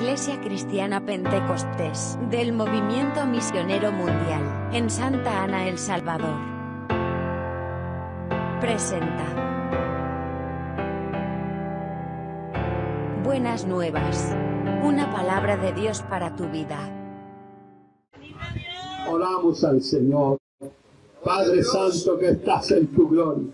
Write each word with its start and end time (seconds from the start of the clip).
Iglesia 0.00 0.40
Cristiana 0.40 1.04
Pentecostés 1.04 2.18
del 2.30 2.54
Movimiento 2.54 3.26
Misionero 3.26 3.92
Mundial 3.92 4.70
en 4.72 4.88
Santa 4.88 5.42
Ana, 5.42 5.68
El 5.68 5.76
Salvador. 5.76 6.38
Presenta. 8.62 9.26
Buenas 13.22 13.66
nuevas. 13.66 14.34
Una 14.82 15.12
palabra 15.12 15.58
de 15.58 15.74
Dios 15.74 16.00
para 16.08 16.34
tu 16.34 16.48
vida. 16.48 16.78
Oramos 19.06 19.62
al 19.64 19.82
Señor. 19.82 20.38
Padre 21.22 21.62
Santo 21.62 22.18
que 22.18 22.30
estás 22.30 22.70
en 22.70 22.86
tu 22.86 23.06
gloria. 23.06 23.52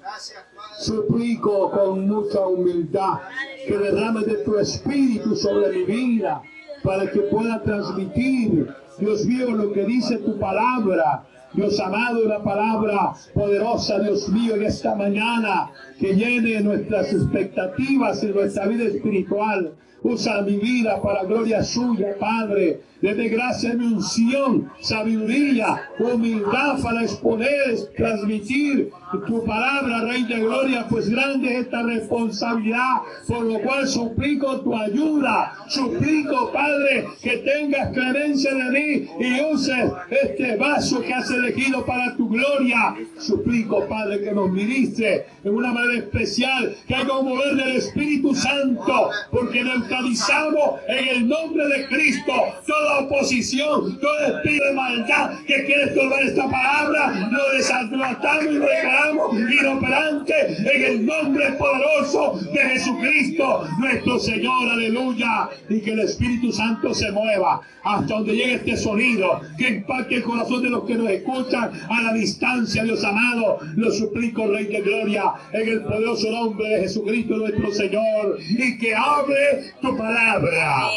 Suplico 0.78 1.72
con 1.72 2.06
mucha 2.06 2.46
humildad 2.46 3.18
que 3.66 3.76
derrames 3.76 4.26
de 4.26 4.36
tu 4.44 4.58
espíritu 4.58 5.34
sobre 5.36 5.72
mi 5.72 5.84
vida 5.84 6.42
para 6.82 7.10
que 7.10 7.20
pueda 7.22 7.62
transmitir, 7.62 8.68
Dios 8.98 9.26
mío, 9.26 9.50
lo 9.50 9.72
que 9.72 9.84
dice 9.84 10.18
tu 10.18 10.38
palabra. 10.38 11.24
Dios 11.52 11.80
amado, 11.80 12.24
una 12.24 12.42
palabra 12.42 13.12
poderosa, 13.32 13.98
Dios 14.00 14.28
mío, 14.28 14.56
en 14.56 14.64
esta 14.64 14.94
mañana 14.94 15.70
que 15.98 16.14
llene 16.14 16.60
nuestras 16.60 17.12
expectativas 17.12 18.22
en 18.22 18.34
nuestra 18.34 18.66
vida 18.66 18.84
espiritual. 18.84 19.72
Usa 20.06 20.40
mi 20.42 20.56
vida 20.56 21.02
para 21.02 21.24
gloria 21.24 21.64
suya, 21.64 22.14
Padre. 22.20 22.80
Deme 23.02 23.28
gracia 23.28 23.74
mi 23.74 23.86
unción, 23.86 24.70
sabiduría, 24.80 25.90
humildad 25.98 26.80
para 26.80 27.02
exponer, 27.02 27.76
transmitir 27.96 28.90
tu 29.26 29.44
palabra, 29.44 30.00
Rey 30.02 30.24
de 30.24 30.40
Gloria, 30.40 30.86
pues 30.88 31.08
grande 31.08 31.54
es 31.54 31.66
esta 31.66 31.82
responsabilidad, 31.82 33.02
por 33.28 33.44
lo 33.44 33.60
cual 33.60 33.86
suplico 33.86 34.60
tu 34.60 34.74
ayuda, 34.74 35.52
suplico, 35.68 36.50
Padre, 36.52 37.06
que 37.22 37.38
tengas 37.38 37.92
clemencia 37.92 38.54
de 38.54 38.70
mí 38.70 39.08
y 39.20 39.40
uses 39.52 39.92
este 40.10 40.56
vaso 40.56 41.00
que 41.02 41.14
has 41.14 41.30
elegido 41.30 41.84
para 41.84 42.16
tu 42.16 42.28
gloria. 42.28 42.94
Suplico, 43.18 43.86
Padre, 43.86 44.22
que 44.22 44.32
nos 44.32 44.50
ministre 44.50 45.26
en 45.44 45.54
una 45.54 45.72
manera 45.72 45.98
especial, 45.98 46.74
que 46.86 46.94
haga 46.94 47.20
mover 47.20 47.56
del 47.56 47.76
Espíritu 47.76 48.34
Santo, 48.34 49.10
porque 49.30 49.62
neutralizamos 49.96 50.80
en 50.88 51.08
el 51.08 51.28
nombre 51.28 51.66
de 51.68 51.86
Cristo. 51.86 52.32
Toda 52.66 53.00
oposición, 53.00 53.98
todo 53.98 54.38
espíritu 54.38 54.64
de 54.64 54.72
maldad 54.72 55.38
que 55.46 55.64
quiere 55.64 55.84
estorbar 55.84 56.22
esta 56.22 56.48
palabra, 56.48 57.28
lo 57.30 57.56
desatamos 57.56 58.44
y 58.44 58.54
lo 58.54 58.66
declaramos 58.66 59.36
inoperante 59.36 60.34
en 60.74 60.84
el 60.84 61.06
nombre 61.06 61.52
poderoso 61.52 62.40
de 62.52 62.58
Jesucristo, 62.58 63.68
nuestro 63.78 64.18
Señor, 64.18 64.70
aleluya, 64.70 65.48
y 65.68 65.80
que 65.80 65.92
el 65.92 66.00
Espíritu 66.00 66.52
Santo 66.52 66.94
se 66.94 67.10
mueva 67.12 67.62
hasta 67.86 68.14
donde 68.14 68.34
llegue 68.34 68.54
este 68.54 68.76
sonido, 68.76 69.40
que 69.56 69.68
impacte 69.68 70.16
el 70.16 70.22
corazón 70.24 70.62
de 70.62 70.70
los 70.70 70.84
que 70.84 70.96
nos 70.96 71.08
escuchan 71.08 71.70
a 71.88 72.02
la 72.02 72.12
distancia, 72.14 72.82
Dios 72.82 73.04
amado, 73.04 73.58
lo 73.76 73.92
suplico, 73.92 74.48
Rey 74.48 74.66
de 74.66 74.80
Gloria, 74.80 75.32
en 75.52 75.68
el 75.68 75.82
poderoso 75.82 76.30
nombre 76.30 76.68
de 76.68 76.80
Jesucristo, 76.80 77.36
nuestro 77.36 77.72
Señor, 77.72 78.38
y 78.40 78.76
que 78.78 78.92
hable 78.92 79.72
tu 79.90 79.96
palabra. 79.96 80.88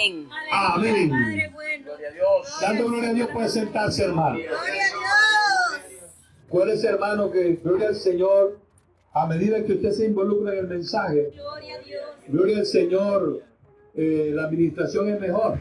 Amén. 0.52 1.12
Dando 2.62 2.86
gloria 2.88 3.10
a 3.10 3.14
Dios 3.14 3.30
puede 3.32 3.50
sentarse, 3.50 4.04
hermano. 4.06 4.36
Gloria 4.38 4.52
a 4.52 5.84
Dios. 5.86 6.02
Acuérdese, 6.48 6.88
hermano, 6.88 7.32
que 7.32 7.60
gloria 7.64 7.90
al 7.90 7.96
Señor, 7.96 8.60
a 9.14 9.28
medida 9.28 9.64
que 9.64 9.74
usted 9.74 9.92
se 9.92 10.06
involucra 10.06 10.54
en 10.54 10.60
el 10.60 10.68
mensaje, 10.68 11.32
Gloria 11.36 11.76
a 11.76 11.80
Dios. 11.80 12.02
gloria 12.28 12.58
al 12.60 12.66
Señor, 12.66 13.44
eh, 13.96 14.32
la 14.34 14.46
administración 14.46 15.10
es 15.10 15.20
mejor. 15.20 15.60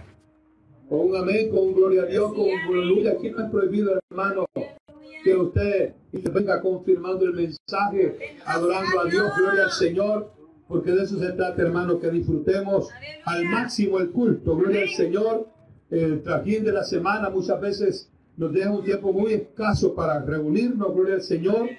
Con 0.88 1.00
un 1.00 1.16
amén, 1.16 1.50
con 1.50 1.58
un 1.60 1.74
gloria 1.74 2.02
a 2.02 2.06
Dios, 2.06 2.32
con 2.32 2.40
un 2.40 2.78
aleluya. 2.78 3.12
Aquí 3.12 3.30
no 3.30 3.44
es 3.44 3.50
prohibido, 3.50 3.98
hermano, 4.10 4.46
que 5.22 5.34
usted 5.34 5.92
venga 6.12 6.60
confirmando 6.62 7.26
el 7.26 7.34
mensaje, 7.34 8.36
adorando 8.46 9.00
a 9.00 9.04
Dios, 9.04 9.30
gloria 9.36 9.64
al 9.64 9.72
Señor, 9.72 10.30
porque 10.68 10.92
de 10.92 11.02
eso 11.02 11.18
se 11.18 11.32
trata, 11.32 11.62
hermano, 11.62 11.98
que 11.98 12.10
disfrutemos 12.10 12.90
al 13.24 13.44
máximo 13.46 13.98
el 13.98 14.10
culto, 14.10 14.56
gloria 14.56 14.82
al 14.82 14.90
Señor. 14.90 15.48
El 15.90 16.22
trajín 16.22 16.64
de 16.64 16.72
la 16.72 16.84
semana 16.84 17.30
muchas 17.30 17.58
veces 17.60 18.10
nos 18.36 18.52
deja 18.52 18.70
un 18.70 18.84
tiempo 18.84 19.12
muy 19.12 19.32
escaso 19.32 19.94
para 19.94 20.20
reunirnos, 20.20 20.94
gloria 20.94 21.14
al 21.14 21.22
Señor. 21.22 21.70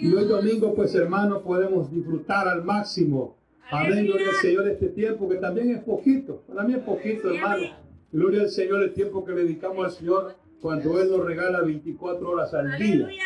Y 0.00 0.12
hoy 0.12 0.24
domingo, 0.24 0.74
pues 0.74 0.94
hermano, 0.94 1.42
podemos 1.42 1.92
disfrutar 1.92 2.48
al 2.48 2.64
máximo. 2.64 3.36
Amén, 3.70 4.06
gloria 4.06 4.30
al 4.30 4.36
Señor, 4.36 4.66
este 4.66 4.88
tiempo 4.88 5.28
que 5.28 5.36
también 5.36 5.70
es 5.70 5.82
poquito. 5.82 6.42
Para 6.48 6.62
mí 6.64 6.72
es 6.72 6.80
poquito, 6.80 7.32
hermano. 7.32 7.66
Gloria 8.10 8.42
al 8.42 8.48
Señor, 8.48 8.82
el 8.82 8.94
tiempo 8.94 9.24
que 9.26 9.32
le 9.32 9.42
dedicamos 9.42 9.84
al 9.84 9.92
Señor 9.92 10.36
cuando 10.62 10.98
Él 11.00 11.10
nos 11.10 11.24
regala 11.24 11.60
24 11.60 12.30
horas 12.30 12.54
al 12.54 12.78
día. 12.78 13.04
Aleluya. 13.04 13.24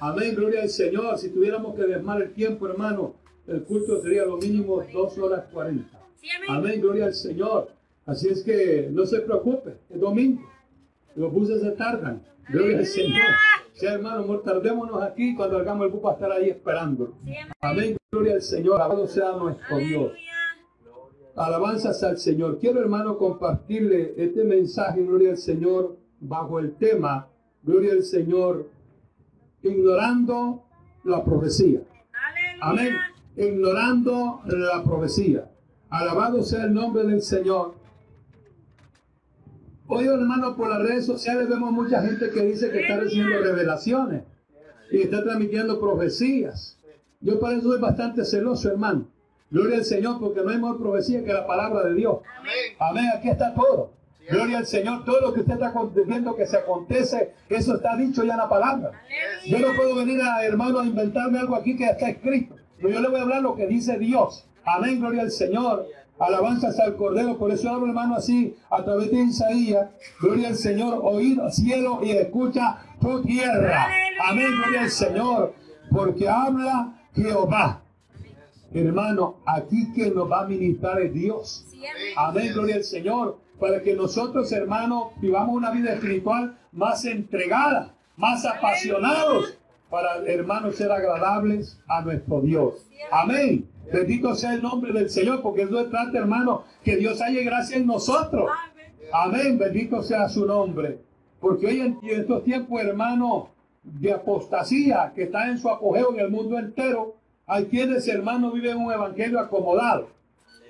Amén, 0.00 0.34
gloria 0.34 0.62
al 0.62 0.70
Señor. 0.70 1.18
Si 1.18 1.28
tuviéramos 1.28 1.76
que 1.76 1.82
desmar 1.82 2.22
el 2.22 2.32
tiempo, 2.32 2.66
hermano, 2.66 3.14
el 3.46 3.64
culto 3.64 4.00
sería 4.02 4.24
lo 4.24 4.36
mínimo 4.36 4.82
2 4.92 5.18
horas 5.18 5.44
40. 5.52 5.88
Sí, 6.20 6.28
amén. 6.48 6.80
Gloria 6.80 7.06
al 7.06 7.14
Señor. 7.14 7.70
Así 8.06 8.28
es 8.28 8.42
que 8.42 8.88
no 8.90 9.06
se 9.06 9.20
preocupe, 9.20 9.76
es 9.90 10.00
domingo. 10.00 10.42
Los 11.14 11.32
buses 11.32 11.60
se 11.60 11.70
tardan. 11.72 12.22
Gloria 12.48 12.78
al 12.78 12.86
Señor. 12.86 13.20
Sí, 13.72 13.86
hermano, 13.86 14.22
amor, 14.22 14.42
tardémonos 14.42 15.02
aquí 15.02 15.34
cuando 15.34 15.58
hagamos 15.58 15.86
el 15.86 15.92
bus 15.92 16.02
para 16.02 16.14
estar 16.14 16.32
ahí 16.32 16.50
esperando. 16.50 17.14
Amén. 17.60 17.96
Gloria 18.10 18.34
al 18.34 18.42
Señor. 18.42 18.76
Alabado 18.76 19.06
sea 19.06 19.32
nuestro 19.32 19.78
Dios. 19.78 20.12
Alabanzas 21.34 22.02
al 22.02 22.18
Señor. 22.18 22.58
Quiero, 22.58 22.80
hermano, 22.80 23.16
compartirle 23.16 24.14
este 24.16 24.44
mensaje, 24.44 25.02
gloria 25.02 25.30
al 25.30 25.38
Señor, 25.38 25.96
bajo 26.20 26.58
el 26.58 26.74
tema, 26.74 27.28
gloria 27.62 27.92
al 27.92 28.02
Señor, 28.02 28.68
ignorando 29.62 30.64
la 31.04 31.24
profecía. 31.24 31.80
Amén. 32.60 32.94
Ignorando 33.36 34.42
la 34.46 34.82
profecía. 34.84 35.48
Alabado 35.90 36.42
sea 36.42 36.64
el 36.64 36.74
nombre 36.74 37.04
del 37.04 37.22
Señor. 37.22 37.74
Hoy, 39.86 40.06
hermano, 40.06 40.56
por 40.56 40.68
las 40.70 40.80
redes 40.80 41.06
sociales 41.06 41.48
vemos 41.48 41.72
mucha 41.72 42.02
gente 42.02 42.30
que 42.30 42.42
dice 42.42 42.70
que 42.70 42.80
está 42.80 42.98
recibiendo 42.98 43.38
revelaciones 43.42 44.22
y 44.90 45.02
está 45.02 45.22
transmitiendo 45.22 45.80
profecías. 45.80 46.78
Yo 47.20 47.38
para 47.38 47.56
eso 47.56 47.68
soy 47.68 47.80
bastante 47.80 48.24
celoso, 48.24 48.70
hermano. 48.70 49.08
Gloria 49.50 49.76
al 49.76 49.84
Señor, 49.84 50.18
porque 50.18 50.40
no 50.42 50.50
hay 50.50 50.56
mejor 50.56 50.78
profecía 50.78 51.22
que 51.24 51.32
la 51.32 51.46
palabra 51.46 51.84
de 51.88 51.94
Dios. 51.94 52.18
Amén, 52.78 53.04
aquí 53.14 53.28
está 53.28 53.52
todo. 53.54 53.92
Gloria 54.30 54.58
al 54.58 54.66
Señor, 54.66 55.04
todo 55.04 55.20
lo 55.20 55.34
que 55.34 55.40
usted 55.40 55.54
está 55.54 55.74
viendo 56.06 56.34
que 56.34 56.46
se 56.46 56.56
acontece, 56.56 57.34
eso 57.48 57.76
está 57.76 57.96
dicho 57.96 58.24
ya 58.24 58.32
en 58.32 58.38
la 58.38 58.48
palabra. 58.48 58.92
Yo 59.46 59.58
no 59.58 59.74
puedo 59.76 59.96
venir 59.96 60.22
a 60.22 60.44
hermano 60.44 60.80
a 60.80 60.86
inventarme 60.86 61.38
algo 61.38 61.54
aquí 61.54 61.76
que 61.76 61.84
está 61.84 62.08
escrito. 62.08 62.56
Yo 62.82 63.00
le 63.00 63.08
voy 63.08 63.20
a 63.20 63.22
hablar 63.22 63.42
lo 63.42 63.54
que 63.54 63.66
dice 63.66 63.98
Dios. 63.98 64.46
Amén, 64.64 65.00
gloria 65.00 65.22
al 65.22 65.30
Señor. 65.30 65.86
Alabanzas 66.18 66.78
al 66.80 66.96
Cordero. 66.96 67.38
Por 67.38 67.50
eso 67.50 67.68
hablo, 67.70 67.86
hermano, 67.86 68.16
así 68.16 68.54
a 68.70 68.82
través 68.84 69.10
de 69.10 69.22
Isaías. 69.22 69.88
Gloria 70.20 70.48
al 70.48 70.56
Señor. 70.56 71.00
Oíd 71.02 71.40
cielo 71.50 72.00
y 72.02 72.10
escucha 72.12 72.78
tu 73.00 73.22
tierra. 73.22 73.88
Amén, 74.24 74.46
gloria 74.56 74.82
al 74.82 74.90
Señor. 74.90 75.54
Porque 75.90 76.28
habla 76.28 77.00
Jehová. 77.14 77.82
Hermano, 78.74 79.36
aquí 79.44 79.92
que 79.92 80.10
nos 80.10 80.30
va 80.30 80.42
a 80.42 80.46
ministrar 80.46 81.00
es 81.02 81.12
Dios. 81.12 81.66
Amén. 82.16 82.52
Gloria 82.54 82.76
al 82.76 82.84
Señor. 82.84 83.38
Para 83.60 83.82
que 83.82 83.94
nosotros, 83.94 84.50
hermanos, 84.52 85.08
vivamos 85.20 85.54
una 85.54 85.70
vida 85.70 85.92
espiritual 85.92 86.58
más 86.72 87.04
entregada, 87.04 87.94
más 88.16 88.44
apasionados, 88.44 89.58
para, 89.92 90.24
hermanos, 90.24 90.76
ser 90.76 90.90
agradables 90.90 91.78
a 91.86 92.00
nuestro 92.00 92.40
Dios. 92.40 92.88
Amén. 93.10 93.68
Bendito 93.92 94.34
sea 94.34 94.54
el 94.54 94.62
nombre 94.62 94.90
del 94.90 95.10
Señor, 95.10 95.42
porque 95.42 95.62
eso 95.62 95.84
se 95.84 95.90
trata, 95.90 96.16
hermano, 96.16 96.64
que 96.82 96.96
Dios 96.96 97.20
haya 97.20 97.42
gracia 97.42 97.76
en 97.76 97.86
nosotros. 97.86 98.50
Amén. 99.12 99.58
Bendito 99.58 100.02
sea 100.02 100.30
su 100.30 100.46
nombre. 100.46 100.98
Porque 101.38 101.66
hoy 101.66 101.80
en, 101.82 101.98
en 102.04 102.20
estos 102.20 102.42
tiempos, 102.42 102.80
hermano, 102.80 103.50
de 103.82 104.14
apostasía 104.14 105.12
que 105.14 105.24
está 105.24 105.50
en 105.50 105.58
su 105.58 105.68
apogeo 105.68 106.14
en 106.14 106.20
el 106.20 106.30
mundo 106.30 106.58
entero, 106.58 107.16
hay 107.46 107.66
quienes, 107.66 108.08
hermano, 108.08 108.50
viven 108.50 108.78
un 108.78 108.90
evangelio 108.90 109.38
acomodado. 109.40 110.08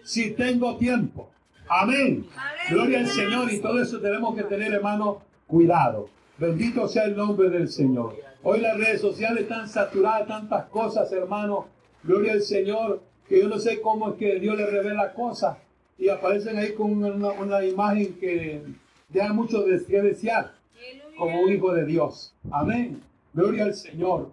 Si 0.03 0.33
tengo 0.33 0.79
tiempo. 0.79 1.31
Amén. 1.69 2.27
Gloria 2.69 2.99
al 2.99 3.07
Señor 3.07 3.53
y 3.53 3.61
todo 3.61 3.81
eso 3.81 4.01
tenemos 4.01 4.35
que 4.35 4.43
tener, 4.43 4.73
hermano, 4.73 5.19
cuidado. 5.47 6.09
Bendito 6.43 6.89
sea 6.89 7.05
el 7.05 7.17
nombre 7.17 7.51
del 7.51 7.69
Señor. 7.69 8.17
Hoy 8.43 8.59
las 8.59 8.77
redes 8.77 9.01
sociales 9.01 9.45
están 9.45 9.69
saturadas 9.69 10.27
tantas 10.27 10.65
cosas, 10.65 11.13
hermano. 11.13 11.69
Gloria 12.03 12.33
al 12.33 12.43
Señor, 12.43 13.01
que 13.29 13.41
yo 13.41 13.49
no 13.49 13.61
sé 13.61 13.81
cómo 13.81 14.11
es 14.11 14.17
que 14.17 14.41
Dios 14.41 14.57
le 14.57 14.67
revela 14.67 15.13
cosas 15.13 15.59
y 15.97 16.09
aparecen 16.09 16.59
ahí 16.59 16.73
con 16.73 17.05
una, 17.05 17.65
imagen 17.65 18.19
que 18.19 18.61
deja 19.09 19.33
mucho 19.33 19.63
de 19.63 19.79
desear 19.79 20.53
como 21.17 21.43
un 21.43 21.53
hijo 21.53 21.73
de 21.75 21.87
Dios. 21.87 22.35
Amén. 22.51 23.01
Gloria 23.33 23.67
al 23.67 23.75
Señor. 23.75 24.33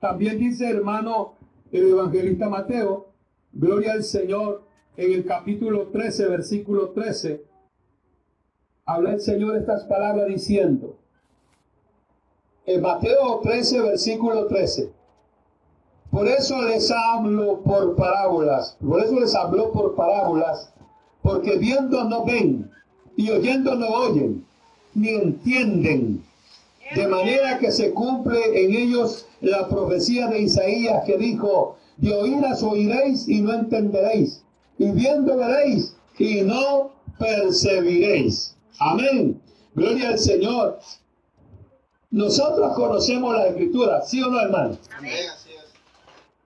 También 0.00 0.38
dice, 0.38 0.68
hermano, 0.68 1.36
el 1.72 1.88
evangelista 1.88 2.50
Mateo, 2.50 3.08
gloria 3.54 3.94
al 3.94 4.04
Señor, 4.04 4.62
en 4.98 5.10
el 5.10 5.24
capítulo 5.24 5.86
13, 5.86 6.28
versículo 6.28 6.90
13, 6.90 7.46
habla 8.84 9.14
el 9.14 9.22
Señor 9.22 9.56
estas 9.56 9.84
palabras 9.84 10.26
diciendo, 10.28 10.97
en 12.68 12.82
Mateo 12.82 13.40
13, 13.42 13.80
versículo 13.80 14.46
13, 14.46 14.90
por 16.10 16.28
eso 16.28 16.60
les 16.62 16.90
hablo 16.90 17.60
por 17.60 17.96
parábolas, 17.96 18.76
por 18.86 19.02
eso 19.02 19.18
les 19.18 19.34
habló 19.34 19.72
por 19.72 19.94
parábolas, 19.94 20.70
porque 21.22 21.56
viendo 21.56 22.04
no 22.04 22.26
ven 22.26 22.70
y 23.16 23.30
oyendo 23.30 23.74
no 23.74 23.88
oyen, 23.88 24.44
ni 24.94 25.08
entienden, 25.08 26.22
de 26.94 27.08
manera 27.08 27.58
que 27.58 27.72
se 27.72 27.94
cumple 27.94 28.38
en 28.62 28.74
ellos 28.74 29.26
la 29.40 29.66
profecía 29.68 30.26
de 30.28 30.40
Isaías 30.42 31.04
que 31.06 31.16
dijo, 31.16 31.76
de 31.96 32.14
oíras 32.14 32.62
oiréis 32.62 33.26
y 33.28 33.40
no 33.40 33.54
entenderéis, 33.54 34.42
y 34.78 34.90
viendo 34.90 35.38
veréis 35.38 35.96
y 36.18 36.42
no 36.42 36.90
percibiréis. 37.18 38.54
Amén. 38.78 39.40
Gloria 39.74 40.10
al 40.10 40.18
Señor. 40.18 40.78
Nosotros 42.10 42.74
conocemos 42.74 43.34
la 43.34 43.48
escritura, 43.48 44.00
¿sí 44.02 44.22
o 44.22 44.28
no, 44.28 44.40
hermano? 44.40 44.78
Amén. 44.96 45.12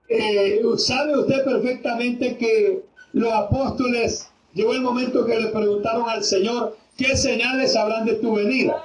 Eh, 0.09 0.61
sabe 0.77 1.17
usted 1.17 1.43
perfectamente 1.45 2.37
que 2.37 2.83
los 3.13 3.31
apóstoles 3.31 4.29
llegó 4.53 4.73
el 4.73 4.81
momento 4.81 5.25
que 5.25 5.39
le 5.39 5.47
preguntaron 5.47 6.09
al 6.09 6.23
Señor 6.23 6.77
qué 6.97 7.15
señales 7.15 7.75
habrán 7.75 8.05
de 8.05 8.15
tu 8.15 8.35
venida. 8.35 8.83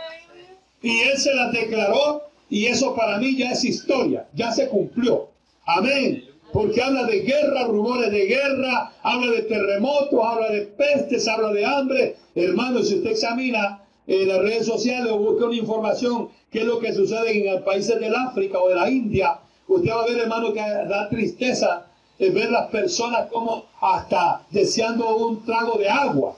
Y 0.80 1.00
él 1.00 1.18
se 1.18 1.34
las 1.34 1.52
declaró 1.52 2.22
y 2.48 2.66
eso 2.66 2.94
para 2.94 3.18
mí 3.18 3.36
ya 3.36 3.50
es 3.50 3.64
historia, 3.64 4.28
ya 4.34 4.52
se 4.52 4.68
cumplió. 4.68 5.28
Amén. 5.66 6.24
Porque 6.52 6.80
habla 6.80 7.04
de 7.04 7.20
guerra, 7.20 7.64
rumores 7.64 8.10
de 8.10 8.24
guerra, 8.24 8.92
habla 9.02 9.32
de 9.32 9.42
terremotos, 9.42 10.18
habla 10.24 10.50
de 10.50 10.62
pestes, 10.62 11.28
habla 11.28 11.52
de 11.52 11.64
hambre. 11.66 12.16
Hermano, 12.34 12.82
si 12.82 12.94
usted 12.94 13.10
examina 13.10 13.82
en 14.08 14.26
las 14.26 14.38
redes 14.38 14.66
sociales 14.66 15.12
o 15.12 15.18
busca 15.18 15.44
una 15.44 15.54
información, 15.54 16.30
qué 16.50 16.60
es 16.60 16.64
lo 16.64 16.78
que 16.78 16.94
sucede 16.94 17.38
en 17.38 17.54
los 17.54 17.62
países 17.62 18.00
del 18.00 18.14
África 18.14 18.58
o 18.58 18.68
de 18.68 18.74
la 18.74 18.90
India, 18.90 19.38
usted 19.68 19.90
va 19.90 20.02
a 20.02 20.06
ver, 20.06 20.18
hermano, 20.18 20.52
que 20.52 20.60
da 20.60 21.08
tristeza 21.10 21.86
el 22.18 22.32
ver 22.32 22.50
las 22.50 22.68
personas 22.68 23.28
como 23.30 23.66
hasta 23.80 24.42
deseando 24.50 25.14
un 25.14 25.44
trago 25.44 25.78
de 25.78 25.88
agua. 25.88 26.36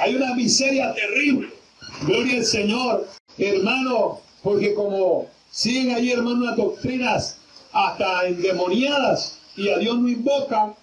Hay 0.00 0.14
una 0.14 0.34
miseria 0.34 0.94
terrible. 0.94 1.50
Gloria 2.06 2.38
al 2.38 2.44
Señor, 2.44 3.08
hermano, 3.38 4.20
porque 4.42 4.72
como 4.74 5.26
siguen 5.50 5.94
ahí, 5.94 6.12
hermano, 6.12 6.44
unas 6.44 6.56
doctrinas 6.56 7.38
hasta 7.72 8.26
endemoniadas 8.26 9.38
y 9.56 9.68
a 9.68 9.78
Dios 9.78 9.98
no 9.98 10.08
invocan, 10.08 10.74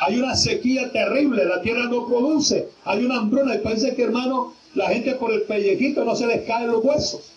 hay 0.00 0.18
una 0.18 0.36
sequía 0.36 0.90
terrible, 0.92 1.44
la 1.44 1.62
tierra 1.62 1.84
no 1.84 2.06
produce, 2.06 2.68
hay 2.84 3.04
una 3.04 3.18
hambruna, 3.18 3.54
y 3.54 3.58
parece 3.58 3.94
que, 3.94 4.02
hermano, 4.02 4.54
la 4.74 4.88
gente 4.88 5.14
por 5.14 5.32
el 5.32 5.42
pellejito 5.42 6.04
no 6.04 6.14
se 6.14 6.26
les 6.26 6.42
caen 6.42 6.68
los 6.68 6.84
huesos. 6.84 7.32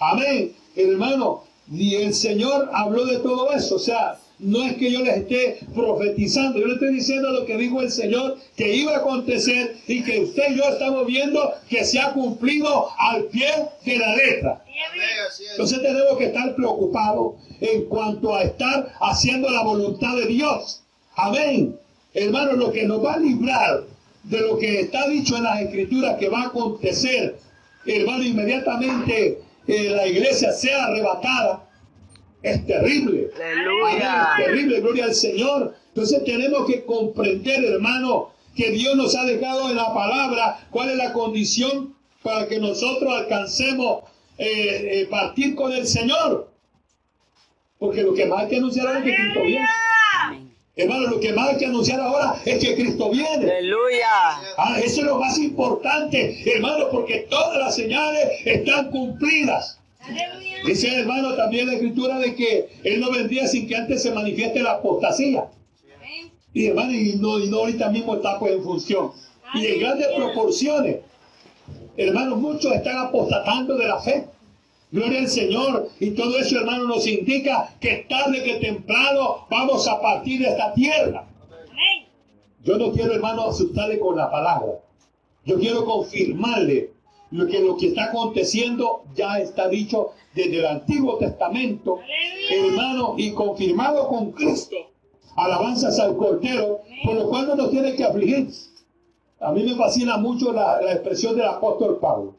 Amén, 0.00 0.52
hermano, 0.76 1.44
y 1.72 1.94
el 1.96 2.14
Señor 2.14 2.70
habló 2.72 3.06
de 3.06 3.18
todo 3.18 3.52
eso, 3.52 3.76
o 3.76 3.78
sea, 3.78 4.18
no 4.38 4.64
es 4.64 4.76
que 4.76 4.90
yo 4.90 5.00
les 5.00 5.18
esté 5.18 5.60
profetizando, 5.74 6.58
yo 6.58 6.66
le 6.66 6.74
estoy 6.74 6.94
diciendo 6.94 7.30
lo 7.30 7.46
que 7.46 7.56
dijo 7.56 7.80
el 7.80 7.90
Señor 7.90 8.36
que 8.56 8.74
iba 8.74 8.92
a 8.92 8.98
acontecer 8.98 9.76
y 9.86 10.02
que 10.02 10.20
usted 10.20 10.50
y 10.50 10.56
yo 10.56 10.64
estamos 10.64 11.06
viendo 11.06 11.52
que 11.68 11.84
se 11.84 12.00
ha 12.00 12.12
cumplido 12.12 12.88
al 12.98 13.24
pie 13.26 13.48
de 13.84 13.96
la 13.96 14.16
letra. 14.16 14.64
Entonces 15.52 15.80
tenemos 15.80 16.18
que 16.18 16.26
estar 16.26 16.54
preocupados 16.56 17.34
en 17.60 17.84
cuanto 17.84 18.34
a 18.34 18.42
estar 18.42 18.92
haciendo 19.00 19.48
la 19.48 19.62
voluntad 19.62 20.16
de 20.16 20.26
Dios. 20.26 20.82
Amén. 21.14 21.78
Hermano, 22.12 22.52
lo 22.52 22.72
que 22.72 22.84
nos 22.84 23.04
va 23.04 23.14
a 23.14 23.18
librar 23.18 23.84
de 24.24 24.40
lo 24.40 24.58
que 24.58 24.80
está 24.80 25.08
dicho 25.08 25.36
en 25.36 25.44
las 25.44 25.60
escrituras 25.60 26.16
que 26.18 26.28
va 26.28 26.42
a 26.42 26.46
acontecer, 26.46 27.36
hermano, 27.86 28.24
inmediatamente 28.24 29.40
eh, 29.66 29.90
la 29.90 30.06
iglesia 30.06 30.52
sea 30.52 30.84
arrebatada, 30.84 31.68
es 32.42 32.66
terrible. 32.66 33.30
Aleluya. 33.36 34.28
Terrible, 34.36 34.80
gloria 34.80 35.04
al 35.06 35.14
Señor. 35.14 35.74
Entonces 35.88 36.24
tenemos 36.24 36.66
que 36.66 36.84
comprender, 36.84 37.64
hermano, 37.64 38.32
que 38.54 38.70
Dios 38.70 38.96
nos 38.96 39.14
ha 39.16 39.24
dejado 39.24 39.70
en 39.70 39.76
la 39.76 39.92
palabra 39.94 40.66
cuál 40.70 40.90
es 40.90 40.96
la 40.96 41.12
condición 41.12 41.94
para 42.22 42.46
que 42.46 42.58
nosotros 42.58 43.12
alcancemos 43.12 44.04
eh, 44.38 45.00
eh, 45.00 45.06
partir 45.10 45.54
con 45.54 45.72
el 45.72 45.86
Señor. 45.86 46.50
Porque 47.78 48.02
lo 48.02 48.14
que 48.14 48.26
más 48.26 48.42
hay 48.42 48.48
que 48.48 48.56
anunciar 48.56 48.96
es 48.96 49.04
que 49.04 49.14
Cristo 49.14 49.42
viene. 49.42 49.66
Hermano, 50.76 51.06
lo 51.06 51.20
que 51.20 51.32
más 51.32 51.50
hay 51.50 51.56
que 51.58 51.66
anunciar 51.66 52.00
ahora 52.00 52.34
es 52.44 52.58
que 52.58 52.74
Cristo 52.74 53.08
viene. 53.10 53.48
Aleluya. 53.48 54.08
Ah, 54.56 54.80
eso 54.82 55.02
es 55.02 55.06
lo 55.06 55.18
más 55.20 55.38
importante, 55.38 56.42
hermano, 56.52 56.88
porque 56.90 57.26
todas 57.30 57.58
las 57.58 57.76
señales 57.76 58.28
están 58.44 58.90
cumplidas. 58.90 59.78
Aleluya. 60.00 60.58
Dice 60.66 60.88
hermano 60.98 61.34
también 61.34 61.68
la 61.68 61.74
escritura 61.74 62.18
de 62.18 62.34
que 62.34 62.68
Él 62.82 63.00
no 63.00 63.12
vendría 63.12 63.46
sin 63.46 63.68
que 63.68 63.76
antes 63.76 64.02
se 64.02 64.10
manifieste 64.10 64.62
la 64.62 64.72
apostasía. 64.72 65.44
Amén. 65.96 66.32
Y 66.52 66.66
hermano, 66.66 66.92
y 66.92 67.14
no, 67.20 67.38
y 67.38 67.48
no 67.48 67.58
ahorita 67.58 67.90
mismo 67.90 68.16
está 68.16 68.40
pues 68.40 68.54
en 68.54 68.64
función. 68.64 69.12
Y 69.54 69.66
en 69.66 69.78
grandes 69.78 70.08
proporciones. 70.16 70.96
Hermanos, 71.96 72.38
muchos 72.38 72.72
están 72.72 72.98
apostatando 72.98 73.76
de 73.76 73.86
la 73.86 74.00
fe. 74.00 74.24
Gloria 74.94 75.18
al 75.18 75.28
Señor. 75.28 75.88
Y 75.98 76.12
todo 76.12 76.38
eso, 76.38 76.56
hermano, 76.56 76.84
nos 76.84 77.04
indica 77.08 77.74
que 77.80 78.06
tarde 78.08 78.44
que 78.44 78.54
temprano 78.60 79.44
vamos 79.50 79.88
a 79.88 80.00
partir 80.00 80.40
de 80.40 80.50
esta 80.50 80.72
tierra. 80.72 81.26
Amén. 81.68 82.06
Yo 82.62 82.78
no 82.78 82.92
quiero, 82.92 83.12
hermano, 83.12 83.48
asustarle 83.48 83.98
con 83.98 84.16
la 84.16 84.30
palabra. 84.30 84.74
Yo 85.44 85.58
quiero 85.58 85.84
confirmarle 85.84 86.92
lo 87.32 87.48
que 87.48 87.58
lo 87.60 87.76
que 87.76 87.88
está 87.88 88.04
aconteciendo 88.04 89.02
ya 89.16 89.40
está 89.40 89.68
dicho 89.68 90.12
desde 90.32 90.60
el 90.60 90.66
Antiguo 90.66 91.18
Testamento, 91.18 91.98
hermano, 92.48 93.16
y 93.18 93.32
confirmado 93.32 94.06
con 94.06 94.30
Cristo. 94.30 94.76
Alabanzas 95.34 95.98
al 95.98 96.16
Cordero, 96.16 96.82
por 97.04 97.16
lo 97.16 97.28
cual 97.28 97.48
no 97.48 97.56
nos 97.56 97.72
tiene 97.72 97.96
que 97.96 98.04
afligir. 98.04 98.48
A 99.40 99.50
mí 99.50 99.64
me 99.64 99.74
fascina 99.74 100.18
mucho 100.18 100.52
la, 100.52 100.80
la 100.80 100.92
expresión 100.92 101.34
del 101.34 101.46
apóstol 101.46 101.98
Pablo. 102.00 102.36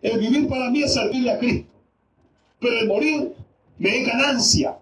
El 0.00 0.20
vivir 0.20 0.48
para 0.48 0.70
mí 0.70 0.84
es 0.84 0.94
servirle 0.94 1.32
a 1.32 1.38
Cristo, 1.40 1.68
pero 2.60 2.78
el 2.78 2.88
morir 2.88 3.32
me 3.78 4.02
es 4.02 4.06
ganancia. 4.06 4.78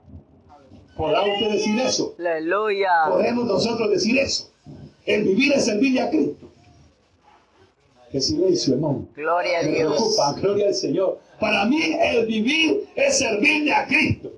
¿Podrá 0.96 1.22
usted 1.22 1.50
decir 1.52 1.78
eso? 1.80 2.14
Aleluya. 2.18 2.90
Podemos 3.08 3.46
nosotros 3.46 3.90
decir 3.90 4.18
eso. 4.18 4.50
El 5.04 5.24
vivir 5.24 5.52
es 5.52 5.64
servirle 5.64 6.00
a 6.00 6.10
Cristo. 6.10 6.48
Qué 8.10 8.20
silencio, 8.20 8.74
hermano. 8.74 9.08
Gloria 9.16 9.58
a 9.58 9.62
Me 9.64 9.72
Dios. 9.72 9.92
preocupa, 9.92 10.32
gloria 10.40 10.66
al 10.68 10.74
Señor. 10.74 11.18
Para 11.40 11.64
mí 11.64 11.80
el 12.00 12.26
vivir 12.26 12.88
es 12.94 13.18
servirle 13.18 13.72
a 13.74 13.86
Cristo. 13.86 14.30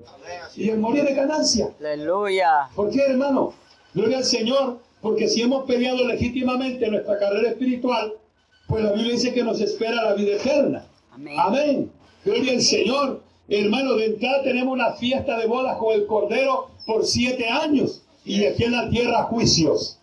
Y 0.56 0.70
el 0.70 0.78
morir 0.78 1.04
es 1.06 1.14
ganancia. 1.14 1.68
Aleluya. 1.78 2.68
¿Por 2.74 2.90
qué, 2.90 3.02
hermano? 3.02 3.52
Gloria 3.92 4.18
al 4.18 4.24
Señor. 4.24 4.78
Porque 5.02 5.28
si 5.28 5.42
hemos 5.42 5.66
peleado 5.66 6.04
legítimamente 6.06 6.88
nuestra 6.88 7.18
carrera 7.18 7.50
espiritual, 7.50 8.14
pues 8.66 8.82
la 8.82 8.92
Biblia 8.92 9.12
dice 9.12 9.34
que 9.34 9.44
nos 9.44 9.60
espera 9.60 10.02
la 10.02 10.14
vida 10.14 10.36
eterna. 10.36 10.86
Amén. 11.12 11.34
Amén. 11.38 11.92
Gloria 12.24 12.52
al 12.54 12.62
Señor. 12.62 13.20
Hermano, 13.48 13.94
de 13.94 14.06
entrada 14.06 14.42
tenemos 14.42 14.74
una 14.74 14.92
fiesta 14.94 15.38
de 15.38 15.46
bodas 15.46 15.76
con 15.78 15.92
el 15.94 16.06
Cordero 16.06 16.70
por 16.84 17.04
siete 17.04 17.48
años. 17.48 18.02
Y 18.24 18.44
aquí 18.44 18.64
en 18.64 18.72
la 18.72 18.90
tierra 18.90 19.24
juicios. 19.24 20.00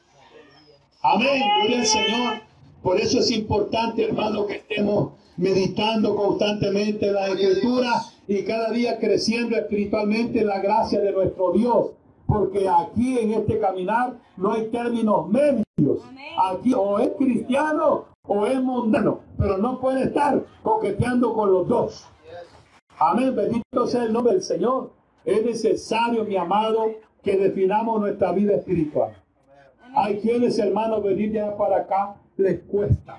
Amén. 1.02 1.42
Gloria 1.60 1.80
al 1.80 1.86
Señor. 1.86 2.34
Por 2.82 3.00
eso 3.00 3.20
es 3.20 3.32
importante, 3.32 4.06
hermano, 4.06 4.46
que 4.46 4.56
estemos 4.56 5.14
meditando 5.36 6.16
constantemente 6.16 7.08
en 7.08 7.14
la 7.14 7.28
Escritura 7.28 8.02
y 8.28 8.44
cada 8.44 8.72
día 8.72 8.98
creciendo 8.98 9.58
espiritualmente 9.58 10.40
en 10.40 10.48
la 10.48 10.60
gracia 10.60 11.02
de 11.02 11.12
nuestro 11.12 11.52
Dios. 11.52 11.92
Porque 12.26 12.70
aquí 12.70 13.20
en 13.20 13.34
este 13.34 13.60
caminar 13.60 14.14
no 14.38 14.54
hay 14.54 14.68
términos 14.68 15.28
medios. 15.28 15.66
Aquí 16.50 16.74
o 16.74 17.00
es 17.00 17.10
cristiano 17.18 18.06
o 18.26 18.46
es 18.46 18.62
mundano, 18.62 19.20
pero 19.38 19.58
no 19.58 19.82
puede 19.82 20.04
estar 20.06 20.42
coqueteando 20.62 21.34
con 21.34 21.52
los 21.52 21.68
dos. 21.68 22.06
Amén, 23.00 23.36
bendito 23.36 23.88
sea 23.88 24.04
el 24.04 24.14
nombre 24.14 24.34
del 24.34 24.44
Señor. 24.44 24.92
Es 25.26 25.44
necesario, 25.44 26.26
mi 26.26 26.36
amado, 26.36 26.92
que 27.22 27.38
definamos 27.38 28.00
nuestra 28.00 28.32
vida 28.32 28.56
espiritual. 28.56 29.16
Hay 29.96 30.20
quienes, 30.20 30.58
hermanos, 30.60 31.04
venir 31.04 31.40
allá 31.40 31.56
para 31.56 31.78
acá 31.78 32.16
les 32.38 32.62
cuesta. 32.64 33.18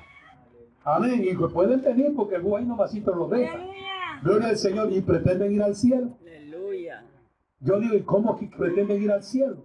Amén. 0.84 1.24
Y 1.24 1.34
pueden 1.34 1.80
venir 1.80 2.12
porque 2.14 2.36
el 2.36 2.42
buen 2.42 2.68
nomasito 2.68 3.14
los 3.14 3.30
deja. 3.30 3.58
Gloria 4.22 4.48
al 4.48 4.58
Señor 4.58 4.92
y 4.92 5.00
pretenden 5.00 5.52
ir 5.52 5.62
al 5.62 5.74
cielo. 5.74 6.10
Aleluya. 6.20 7.04
Yo 7.60 7.80
digo, 7.80 7.94
¿y 7.94 8.02
cómo 8.02 8.36
que 8.36 8.46
pretenden 8.46 9.02
ir 9.02 9.10
al 9.10 9.22
cielo? 9.22 9.64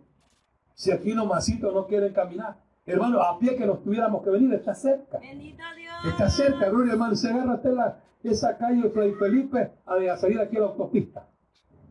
Si 0.76 0.92
aquí 0.92 1.14
nomásito 1.14 1.72
no 1.72 1.88
quieren 1.88 2.14
caminar. 2.14 2.58
Hermano, 2.86 3.22
a 3.22 3.38
pie 3.38 3.56
que 3.56 3.66
nos 3.66 3.84
tuviéramos 3.84 4.24
que 4.24 4.30
venir, 4.30 4.54
está 4.54 4.74
cerca. 4.74 5.20
Bendito 5.20 5.64
Dios. 5.76 6.14
Está 6.14 6.30
cerca, 6.30 6.70
gloria 6.70 6.94
hermano. 6.94 7.16
Se 7.16 7.30
agarra 7.30 7.56
usted 7.56 7.74
la, 7.74 8.00
esa 8.24 8.58
calle 8.58 8.82
de 8.82 8.90
Fray 8.90 9.14
Felipe 9.14 9.72
a, 9.86 10.18
salir 10.18 10.40
aquí 10.40 10.58
a 10.58 10.62
la 10.62 10.66
autopista. 10.68 11.28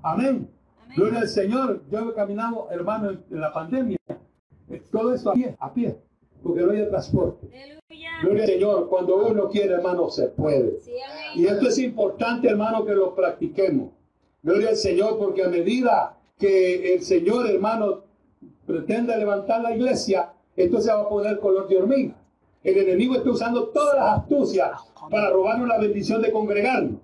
Amén. 0.03 0.49
Gloria 0.97 1.21
al 1.21 1.29
Señor. 1.29 1.83
Yo 1.91 2.11
he 2.11 2.15
caminado, 2.15 2.69
hermano, 2.71 3.11
en, 3.11 3.41
la 3.41 3.53
pandemia. 3.53 3.99
eh, 4.71 4.83
Todo 4.91 5.15
eso 5.15 5.31
a 5.31 5.35
pie, 5.35 5.57
a 5.59 5.73
pie. 5.73 5.97
Porque 6.43 6.63
no 6.63 6.71
había 6.71 6.89
transporte. 6.89 7.49
Aleluya. 7.53 8.11
Gloria 8.23 8.43
al 8.45 8.49
Señor. 8.51 8.89
Cuando 8.89 9.27
uno 9.27 9.49
quiere, 9.49 9.75
hermano, 9.75 10.09
se 10.11 10.29
puede. 10.29 10.81
Sí. 10.81 10.93
Y 11.35 11.47
esto 11.47 11.69
es 11.69 11.79
importante, 11.79 12.49
hermano, 12.49 12.85
que 12.85 12.95
lo 12.95 13.15
practiquemos. 13.15 13.91
Gloria 14.43 14.71
al 14.71 14.77
Señor, 14.77 15.19
porque 15.19 15.45
a 15.45 15.49
medida 15.49 16.17
que 16.39 16.95
el 16.95 17.03
Señor, 17.03 17.51
hermano, 17.51 18.05
pretende 18.67 19.17
levantar 19.17 19.61
la 19.63 19.75
iglesia, 19.75 20.33
esto 20.57 20.81
se 20.81 20.93
va 20.93 21.01
a 21.03 21.09
poner 21.09 21.39
color 21.41 21.69
de 21.69 21.77
hormiga. 21.77 22.15
El 22.63 22.77
enemigo 22.77 23.15
está 23.15 23.31
usando 23.31 23.69
todas 23.69 23.97
las 23.97 24.19
astucias 24.19 24.71
para 25.11 25.31
robarnos 25.31 25.69
la 25.69 25.79
bendición 25.79 26.21
de 26.23 26.33
congregarnos. 26.33 27.01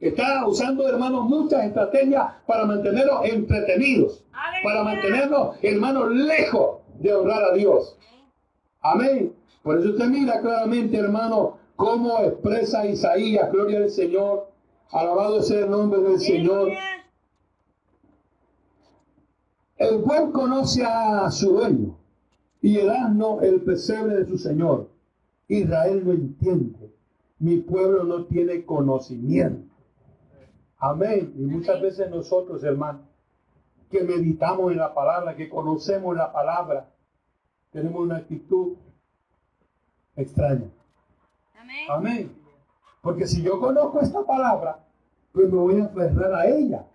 Está 0.00 0.46
usando, 0.46 0.88
hermanos, 0.88 1.24
muchas 1.24 1.64
estrategias 1.64 2.24
para 2.46 2.64
mantenernos 2.64 3.24
entretenidos, 3.24 4.24
para 4.62 4.84
mantenernos, 4.84 5.56
hermanos, 5.62 6.10
lejos 6.10 6.78
de 6.98 7.14
honrar 7.14 7.44
a 7.44 7.54
Dios. 7.54 7.96
Amén. 8.80 9.34
Por 9.62 9.78
eso 9.78 9.90
usted 9.90 10.06
mira 10.06 10.40
claramente, 10.40 10.96
hermano, 10.96 11.58
cómo 11.76 12.20
expresa 12.20 12.86
Isaías, 12.86 13.50
gloria 13.50 13.78
al 13.78 13.90
Señor, 13.90 14.50
alabado 14.90 15.42
sea 15.42 15.60
el 15.60 15.70
nombre 15.70 16.00
del 16.00 16.20
Señor. 16.20 16.70
El 19.76 19.98
buen 19.98 20.32
conoce 20.32 20.84
a 20.84 21.30
su 21.30 21.52
dueño 21.52 21.96
y 22.60 22.78
el 22.78 22.90
asno 22.90 23.40
el 23.40 23.62
pesebre 23.62 24.16
de 24.16 24.26
su 24.26 24.38
señor. 24.38 24.88
Israel 25.48 26.02
no 26.04 26.12
entiende, 26.12 26.92
mi 27.38 27.58
pueblo 27.58 28.04
no 28.04 28.24
tiene 28.24 28.64
conocimiento. 28.64 29.74
Amén. 30.78 31.32
Y 31.36 31.42
muchas 31.42 31.80
veces 31.80 32.10
nosotros, 32.10 32.62
hermanos, 32.62 33.02
que 33.90 34.02
meditamos 34.02 34.70
en 34.70 34.78
la 34.78 34.94
palabra, 34.94 35.34
que 35.34 35.48
conocemos 35.48 36.14
la 36.16 36.32
palabra, 36.32 36.88
tenemos 37.72 38.02
una 38.02 38.18
actitud 38.18 38.74
extraña. 40.14 40.70
Amén. 41.58 41.86
Amén. 41.88 42.32
Porque 43.00 43.26
si 43.26 43.42
yo 43.42 43.58
conozco 43.58 44.00
esta 44.00 44.22
palabra, 44.24 44.84
pues 45.32 45.50
me 45.50 45.58
voy 45.58 45.80
a 45.80 45.84
aferrar 45.84 46.34
a 46.34 46.46
ella. 46.46 46.86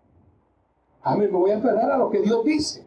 Amén. 1.02 1.32
Me 1.32 1.38
voy 1.38 1.52
a 1.52 1.58
aferrar 1.58 1.92
a 1.92 1.98
lo 1.98 2.10
que 2.10 2.22
Dios 2.22 2.46
dice. 2.46 2.86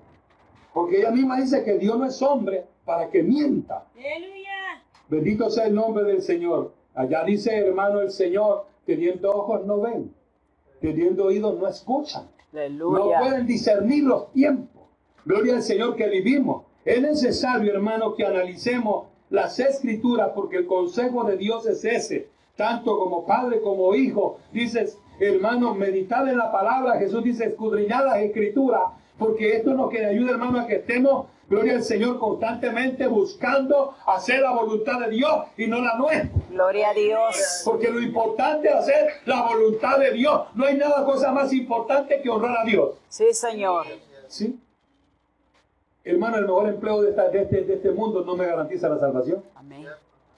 Porque 0.76 0.98
ella 0.98 1.10
misma 1.10 1.40
dice 1.40 1.64
que 1.64 1.78
Dios 1.78 1.98
no 1.98 2.04
es 2.04 2.20
hombre 2.20 2.66
para 2.84 3.08
que 3.08 3.22
mienta. 3.22 3.86
Aleluya. 3.94 4.84
Bendito 5.08 5.48
sea 5.48 5.68
el 5.68 5.74
nombre 5.74 6.04
del 6.04 6.20
Señor. 6.20 6.74
Allá 6.94 7.24
dice, 7.24 7.56
hermano, 7.56 8.02
el 8.02 8.10
Señor, 8.10 8.66
teniendo 8.84 9.32
ojos 9.32 9.64
no 9.64 9.80
ven, 9.80 10.12
teniendo 10.82 11.24
oídos 11.24 11.58
no 11.58 11.66
escuchan. 11.66 12.28
No 12.52 12.60
Aleluya. 12.60 13.20
pueden 13.20 13.46
discernir 13.46 14.04
los 14.04 14.30
tiempos. 14.32 14.82
Gloria 15.24 15.54
al 15.54 15.62
Señor 15.62 15.96
que 15.96 16.10
vivimos. 16.10 16.66
Es 16.84 17.00
necesario, 17.00 17.72
hermano, 17.72 18.14
que 18.14 18.26
analicemos 18.26 19.06
las 19.30 19.58
escrituras 19.58 20.32
porque 20.34 20.58
el 20.58 20.66
consejo 20.66 21.24
de 21.24 21.38
Dios 21.38 21.66
es 21.66 21.86
ese. 21.86 22.28
Tanto 22.54 22.98
como 22.98 23.24
padre 23.24 23.62
como 23.62 23.94
hijo. 23.94 24.40
Dices, 24.52 24.98
hermano, 25.20 25.74
meditar 25.74 26.28
en 26.28 26.36
la 26.36 26.52
palabra. 26.52 26.98
Jesús 26.98 27.24
dice, 27.24 27.46
escudriñar 27.46 28.04
las 28.04 28.18
escrituras. 28.18 28.82
Porque 29.18 29.56
esto 29.56 29.72
nos 29.74 29.90
que 29.90 30.04
ayuda, 30.04 30.32
hermano, 30.32 30.60
a 30.60 30.66
que 30.66 30.76
estemos, 30.76 31.26
gloria 31.48 31.74
al 31.76 31.82
Señor, 31.82 32.18
constantemente 32.18 33.06
buscando 33.06 33.94
hacer 34.06 34.40
la 34.40 34.52
voluntad 34.52 35.00
de 35.00 35.10
Dios 35.10 35.32
y 35.56 35.66
no 35.66 35.80
la 35.80 35.96
nuestra. 35.96 36.28
Gloria 36.50 36.90
a 36.90 36.94
Dios. 36.94 37.62
Porque 37.64 37.88
lo 37.90 38.00
importante 38.00 38.68
es 38.68 38.74
hacer 38.74 39.06
la 39.24 39.42
voluntad 39.46 39.98
de 39.98 40.12
Dios. 40.12 40.42
No 40.54 40.66
hay 40.66 40.76
nada 40.76 41.04
cosa 41.04 41.32
más 41.32 41.52
importante 41.52 42.20
que 42.20 42.28
honrar 42.28 42.58
a 42.58 42.64
Dios. 42.64 42.90
Sí, 43.08 43.32
Señor. 43.32 43.86
¿Sí? 44.28 44.58
Hermano, 46.04 46.36
el 46.36 46.42
mejor 46.44 46.68
empleo 46.68 47.02
de, 47.02 47.10
esta- 47.10 47.28
de 47.30 47.42
este, 47.42 47.62
de 47.64 47.74
este 47.74 47.90
mundo 47.92 48.22
no 48.24 48.36
me 48.36 48.46
garantiza 48.46 48.88
la 48.88 48.98
salvación. 48.98 49.42
Amén. 49.54 49.86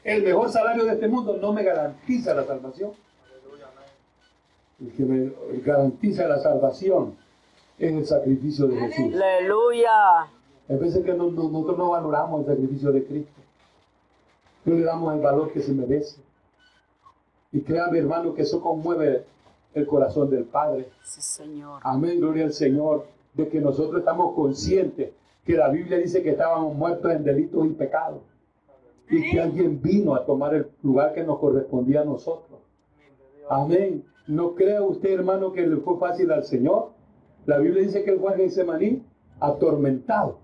El 0.04 0.22
mejor 0.22 0.50
salario 0.50 0.84
de 0.84 0.92
este 0.92 1.08
mundo 1.08 1.36
no 1.40 1.52
me 1.52 1.62
garantiza 1.64 2.32
la 2.32 2.44
salvación. 2.44 2.92
El 4.80 4.92
que 4.92 5.02
me 5.02 5.32
garantiza 5.62 6.28
la 6.28 6.38
salvación 6.38 7.16
es 7.78 7.92
el 7.92 8.06
sacrificio 8.06 8.66
de 8.66 8.76
Jesús. 8.76 9.14
Aleluya. 9.14 10.22
Hay 10.68 10.76
veces 10.76 11.04
que 11.04 11.14
no- 11.14 11.30
no- 11.30 11.48
nosotros 11.48 11.78
no 11.78 11.90
valoramos 11.90 12.40
el 12.40 12.46
sacrificio 12.46 12.92
de 12.92 13.04
Cristo. 13.04 13.32
No 14.64 14.74
le 14.74 14.82
damos 14.84 15.14
el 15.14 15.20
valor 15.20 15.52
que 15.52 15.60
se 15.60 15.72
merece. 15.72 16.20
Y 17.52 17.60
créame, 17.60 17.98
hermano, 17.98 18.34
que 18.34 18.42
eso 18.42 18.60
conmueve 18.60 19.24
el 19.74 19.86
corazón 19.86 20.28
del 20.28 20.44
Padre. 20.44 20.88
Sí, 21.02 21.20
Señor. 21.22 21.80
Amén, 21.84 22.20
gloria 22.20 22.44
al 22.44 22.52
Señor, 22.52 23.06
de 23.34 23.48
que 23.48 23.60
nosotros 23.60 24.00
estamos 24.00 24.34
conscientes 24.34 25.12
que 25.46 25.54
la 25.54 25.68
Biblia 25.70 25.96
dice 25.98 26.22
que 26.22 26.30
estábamos 26.30 26.74
muertos 26.74 27.10
en 27.10 27.24
delitos 27.24 27.64
y 27.66 27.70
pecados. 27.70 28.20
Y 29.08 29.30
que 29.30 29.40
alguien 29.40 29.80
vino 29.80 30.14
a 30.14 30.26
tomar 30.26 30.54
el 30.54 30.68
lugar 30.82 31.14
que 31.14 31.24
nos 31.24 31.38
correspondía 31.38 32.02
a 32.02 32.04
nosotros. 32.04 32.58
Amén. 33.48 34.04
¿No 34.26 34.54
crea 34.54 34.82
usted, 34.82 35.12
hermano, 35.14 35.52
que 35.52 35.66
le 35.66 35.76
fue 35.78 35.96
fácil 35.98 36.30
al 36.30 36.44
Señor? 36.44 36.90
La 37.48 37.56
Biblia 37.56 37.82
dice 37.82 38.04
que 38.04 38.10
el 38.10 38.18
Juan 38.18 38.36
Getsemaní 38.36 39.02
atormentado. 39.40 40.38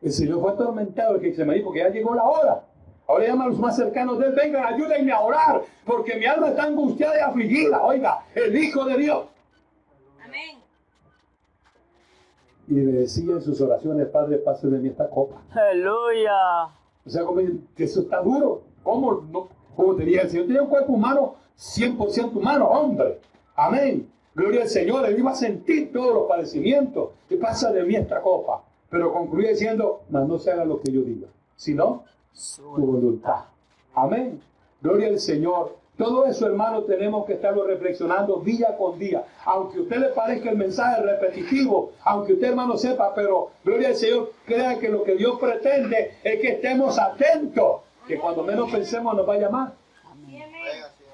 El 0.00 0.12
Señor 0.12 0.40
fue 0.40 0.52
atormentado 0.52 1.16
el 1.16 1.20
Getsemaní 1.20 1.60
porque 1.62 1.80
ya 1.80 1.88
llegó 1.88 2.14
la 2.14 2.22
hora. 2.22 2.64
Ahora 3.08 3.26
llama 3.26 3.46
a 3.46 3.48
los 3.48 3.58
más 3.58 3.74
cercanos 3.74 4.16
de 4.20 4.26
él, 4.26 4.34
vengan, 4.36 4.64
ayúdenme 4.64 5.10
a 5.10 5.20
orar, 5.20 5.62
porque 5.84 6.14
mi 6.14 6.24
alma 6.24 6.50
está 6.50 6.64
angustiada 6.66 7.16
y 7.16 7.20
afligida. 7.20 7.82
Oiga, 7.82 8.24
el 8.36 8.56
Hijo 8.56 8.84
de 8.84 8.96
Dios. 8.96 9.26
Amén. 10.24 10.58
Y 12.68 12.74
le 12.74 12.92
decía 13.00 13.32
en 13.32 13.42
sus 13.42 13.60
oraciones, 13.60 14.06
Padre, 14.06 14.38
pase 14.38 14.68
de 14.68 14.78
mí 14.78 14.90
esta 14.90 15.10
copa. 15.10 15.42
Aleluya. 15.50 16.66
O 17.04 17.10
sea, 17.10 17.24
como 17.24 17.40
que 17.74 17.82
eso 17.82 18.02
está 18.02 18.22
duro. 18.22 18.62
¿Cómo? 18.84 19.14
No? 19.32 19.48
Como 19.74 19.96
tenía 19.96 20.22
el 20.22 20.30
Señor, 20.30 20.46
tenía 20.46 20.62
un 20.62 20.68
cuerpo 20.68 20.92
humano, 20.92 21.34
100% 21.58 22.36
humano, 22.36 22.66
hombre. 22.66 23.18
Amén. 23.56 24.08
Gloria 24.36 24.64
al 24.64 24.68
Señor, 24.68 25.06
él 25.06 25.18
iba 25.18 25.30
a 25.30 25.34
sentir 25.34 25.90
todos 25.90 26.12
los 26.12 26.28
padecimientos. 26.28 27.08
¿Qué 27.26 27.38
pasa 27.38 27.72
de 27.72 27.82
mí 27.84 27.96
esta 27.96 28.20
copa? 28.20 28.62
Pero 28.90 29.10
concluye 29.10 29.48
diciendo, 29.48 30.02
mas 30.10 30.28
no 30.28 30.38
se 30.38 30.52
haga 30.52 30.66
lo 30.66 30.78
que 30.78 30.92
yo 30.92 31.00
diga, 31.00 31.28
sino 31.56 32.04
tu 32.54 32.84
voluntad. 32.84 33.44
Amén. 33.94 34.38
Gloria 34.82 35.08
al 35.08 35.20
Señor. 35.20 35.76
Todo 35.96 36.26
eso, 36.26 36.44
hermano, 36.44 36.82
tenemos 36.82 37.24
que 37.24 37.32
estarlo 37.32 37.64
reflexionando 37.64 38.40
día 38.40 38.76
con 38.76 38.98
día. 38.98 39.24
Aunque 39.46 39.78
a 39.78 39.80
usted 39.80 39.96
le 39.96 40.08
parezca 40.10 40.50
el 40.50 40.58
mensaje 40.58 41.00
repetitivo, 41.00 41.92
aunque 42.04 42.34
usted, 42.34 42.48
hermano, 42.48 42.76
sepa, 42.76 43.14
pero 43.14 43.52
gloria 43.64 43.88
al 43.88 43.96
Señor, 43.96 44.32
crea 44.44 44.78
que 44.78 44.90
lo 44.90 45.02
que 45.02 45.14
Dios 45.14 45.40
pretende 45.40 46.18
es 46.22 46.40
que 46.42 46.48
estemos 46.48 46.98
atentos. 46.98 47.80
Que 48.06 48.18
cuando 48.18 48.42
menos 48.42 48.70
pensemos 48.70 49.16
nos 49.16 49.26
va 49.26 49.32
a 49.32 49.38
llamar. 49.38 49.72
Amén. 50.04 50.44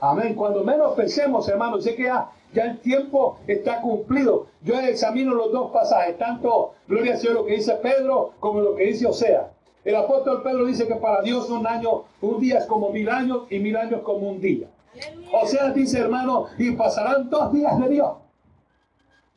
Amén. 0.00 0.34
Cuando 0.34 0.64
menos 0.64 0.94
pensemos, 0.94 1.48
hermano, 1.48 1.80
sé 1.80 1.94
que 1.94 2.02
ya, 2.02 2.28
ya 2.52 2.64
el 2.64 2.78
tiempo 2.80 3.38
está 3.46 3.80
cumplido. 3.80 4.46
Yo 4.62 4.78
examino 4.80 5.34
los 5.34 5.52
dos 5.52 5.70
pasajes, 5.70 6.18
tanto, 6.18 6.74
gloria 6.86 7.14
al 7.14 7.18
Señor, 7.18 7.34
lo 7.34 7.46
que 7.46 7.54
dice 7.54 7.74
Pedro 7.76 8.32
como 8.40 8.60
lo 8.60 8.74
que 8.76 8.84
dice 8.84 9.06
Osea. 9.06 9.50
El 9.84 9.96
apóstol 9.96 10.42
Pedro 10.42 10.66
dice 10.66 10.86
que 10.86 10.94
para 10.94 11.22
Dios 11.22 11.50
un 11.50 11.66
año, 11.66 12.04
un 12.20 12.40
día 12.40 12.58
es 12.58 12.66
como 12.66 12.90
mil 12.90 13.08
años 13.08 13.44
y 13.50 13.58
mil 13.58 13.76
años 13.76 14.02
como 14.02 14.28
un 14.28 14.40
día. 14.40 14.68
Aleluya. 14.94 15.38
Osea 15.42 15.70
dice, 15.70 15.98
hermano, 15.98 16.46
y 16.58 16.70
pasarán 16.72 17.28
dos 17.28 17.52
días 17.52 17.78
de 17.80 17.88
Dios. 17.88 18.12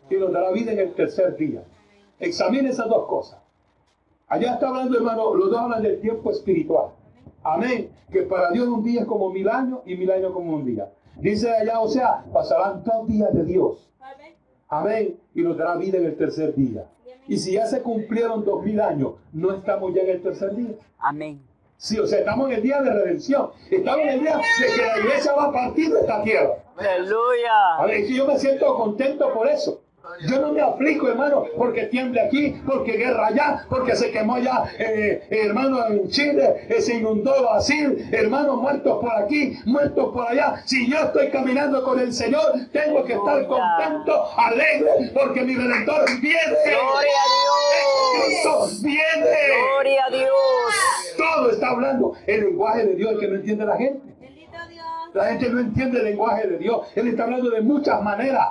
Y 0.09 0.15
nos 0.15 0.31
dará 0.31 0.51
vida 0.51 0.73
en 0.73 0.79
el 0.79 0.93
tercer 0.93 1.35
día. 1.35 1.63
Examine 2.19 2.69
esas 2.69 2.87
dos 2.87 3.07
cosas. 3.07 3.39
Allá 4.27 4.53
está 4.53 4.69
hablando, 4.69 4.97
hermano, 4.97 5.33
los 5.33 5.49
dos 5.49 5.59
hablan 5.59 5.81
del 5.81 5.99
tiempo 6.01 6.31
espiritual. 6.31 6.89
Amén. 7.43 7.89
Que 8.11 8.23
para 8.23 8.51
Dios 8.51 8.67
un 8.67 8.83
día 8.83 9.01
es 9.01 9.07
como 9.07 9.31
mil 9.31 9.47
años 9.49 9.79
y 9.85 9.95
mil 9.95 10.11
años 10.11 10.31
como 10.31 10.55
un 10.55 10.65
día. 10.65 10.89
Dice 11.17 11.49
allá, 11.51 11.79
o 11.79 11.87
sea, 11.87 12.23
pasarán 12.33 12.83
dos 12.83 13.07
días 13.07 13.33
de 13.33 13.43
Dios. 13.45 13.89
Amén. 14.67 15.17
Y 15.33 15.41
nos 15.41 15.57
dará 15.57 15.75
vida 15.77 15.97
en 15.97 16.05
el 16.05 16.17
tercer 16.17 16.53
día. 16.55 16.85
Y 17.27 17.37
si 17.37 17.53
ya 17.53 17.65
se 17.65 17.81
cumplieron 17.81 18.43
dos 18.43 18.63
mil 18.63 18.79
años, 18.79 19.13
no 19.33 19.53
estamos 19.53 19.93
ya 19.93 20.01
en 20.03 20.09
el 20.09 20.21
tercer 20.21 20.55
día. 20.55 20.75
Amén. 20.99 21.41
Sí, 21.77 21.99
o 21.99 22.07
sea, 22.07 22.19
estamos 22.19 22.49
en 22.49 22.55
el 22.55 22.61
día 22.63 22.81
de 22.81 22.91
redención. 22.91 23.49
Estamos 23.69 24.01
en 24.01 24.09
el 24.09 24.19
día 24.21 24.37
de 24.37 24.75
que 24.75 24.81
la 24.81 24.99
iglesia 24.99 25.33
va 25.33 25.45
a 25.45 25.51
partir 25.51 25.91
de 25.91 25.99
esta 25.99 26.23
tierra. 26.23 26.55
A 26.77 26.81
Aleluya. 26.81 27.85
ver, 27.85 27.99
y 28.09 28.15
yo 28.15 28.25
me 28.27 28.39
siento 28.39 28.75
contento 28.75 29.33
por 29.33 29.47
eso. 29.47 29.81
Yo 30.27 30.39
no 30.39 30.53
me 30.53 30.61
aplico, 30.61 31.09
hermano, 31.09 31.45
porque 31.57 31.83
tiemble 31.85 32.21
aquí, 32.21 32.55
porque 32.65 32.93
guerra 32.93 33.27
allá, 33.27 33.65
porque 33.69 33.95
se 33.95 34.11
quemó 34.11 34.35
allá, 34.35 34.63
eh, 34.79 35.27
hermano, 35.29 35.85
en 35.87 36.07
Chile, 36.09 36.67
eh, 36.69 36.81
se 36.81 36.95
inundó 36.95 37.33
Brasil, 37.41 38.07
hermanos 38.11 38.61
muertos 38.61 38.99
por 39.01 39.11
aquí, 39.11 39.57
muertos 39.65 40.13
por 40.13 40.27
allá. 40.27 40.61
Si 40.65 40.89
yo 40.89 40.97
estoy 40.99 41.29
caminando 41.29 41.83
con 41.83 41.99
el 41.99 42.13
Señor, 42.13 42.53
tengo 42.71 43.03
que 43.03 43.13
estar 43.13 43.45
contento, 43.45 44.25
alegre, 44.37 45.11
porque 45.13 45.41
mi 45.41 45.55
Redentor 45.55 46.05
viene. 46.21 46.57
Gloria 46.65 47.19
a 47.21 47.29
Dios. 47.35 48.25
Cristo 48.25 48.67
viene. 48.83 49.37
Gloria 49.73 50.05
a 50.05 50.09
Dios. 50.09 51.15
Todo 51.17 51.51
está 51.51 51.69
hablando 51.69 52.13
el 52.25 52.41
lenguaje 52.41 52.85
de 52.85 52.95
Dios 52.95 53.19
que 53.19 53.27
no 53.27 53.35
entiende 53.35 53.65
la 53.65 53.77
gente. 53.77 54.15
La 55.13 55.27
gente 55.27 55.49
no 55.49 55.59
entiende 55.61 55.99
el 55.99 56.05
lenguaje 56.05 56.45
de 56.45 56.57
Dios. 56.57 56.87
Él 56.93 57.07
está 57.07 57.23
hablando 57.23 57.49
de 57.49 57.61
muchas 57.61 58.01
maneras. 58.03 58.47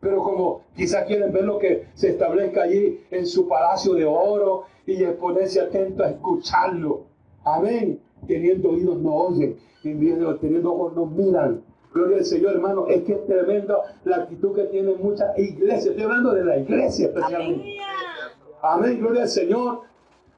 Pero 0.00 0.22
como 0.22 0.62
quizás 0.76 1.04
quieren 1.06 1.32
ver 1.32 1.44
lo 1.44 1.58
que 1.58 1.86
se 1.94 2.10
establezca 2.10 2.62
allí 2.62 3.00
en 3.10 3.26
su 3.26 3.48
palacio 3.48 3.94
de 3.94 4.04
oro 4.04 4.64
y 4.86 5.04
ponerse 5.06 5.60
atento 5.60 6.04
a 6.04 6.10
escucharlo. 6.10 7.04
Amén. 7.44 8.00
teniendo 8.26 8.70
oídos 8.70 8.98
no 8.98 9.14
oyen, 9.14 9.56
y 9.82 9.94
teniendo 9.94 10.72
ojos 10.72 10.94
no 10.94 11.06
miran. 11.06 11.62
Gloria 11.92 12.18
al 12.18 12.24
Señor, 12.24 12.54
hermano. 12.54 12.86
Es 12.88 13.02
que 13.02 13.12
es 13.12 13.26
tremendo 13.26 13.80
la 14.04 14.16
actitud 14.16 14.54
que 14.54 14.64
tienen 14.64 14.96
muchas 15.00 15.36
iglesias. 15.38 15.86
Estoy 15.86 16.04
hablando 16.04 16.34
de 16.34 16.44
la 16.44 16.58
iglesia 16.58 17.06
especialmente. 17.06 17.78
Amén, 18.62 18.98
gloria 18.98 19.22
al 19.22 19.28
Señor. 19.28 19.80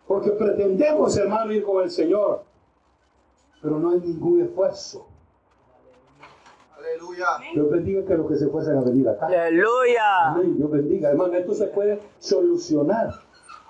Porque 0.07 0.31
pretendemos, 0.31 1.17
hermano, 1.17 1.53
ir 1.53 1.65
con 1.65 1.83
el 1.83 1.91
Señor. 1.91 2.45
Pero 3.63 3.79
no 3.79 3.91
hay 3.91 4.01
ningún 4.01 4.43
esfuerzo. 4.43 5.07
Aleluya. 7.01 7.27
Dios 7.55 7.71
bendiga 7.71 8.05
que 8.05 8.15
los 8.15 8.29
que 8.29 8.37
se 8.37 8.45
esfuerzan 8.45 8.77
a 8.77 8.81
venir 8.83 9.09
acá. 9.09 9.27
Aleluya. 9.27 10.29
Amén, 10.29 10.57
Dios 10.57 10.71
bendiga. 10.71 11.11
Hermano, 11.11 11.35
esto 11.35 11.55
se 11.55 11.67
puede 11.69 12.01
solucionar. 12.19 13.15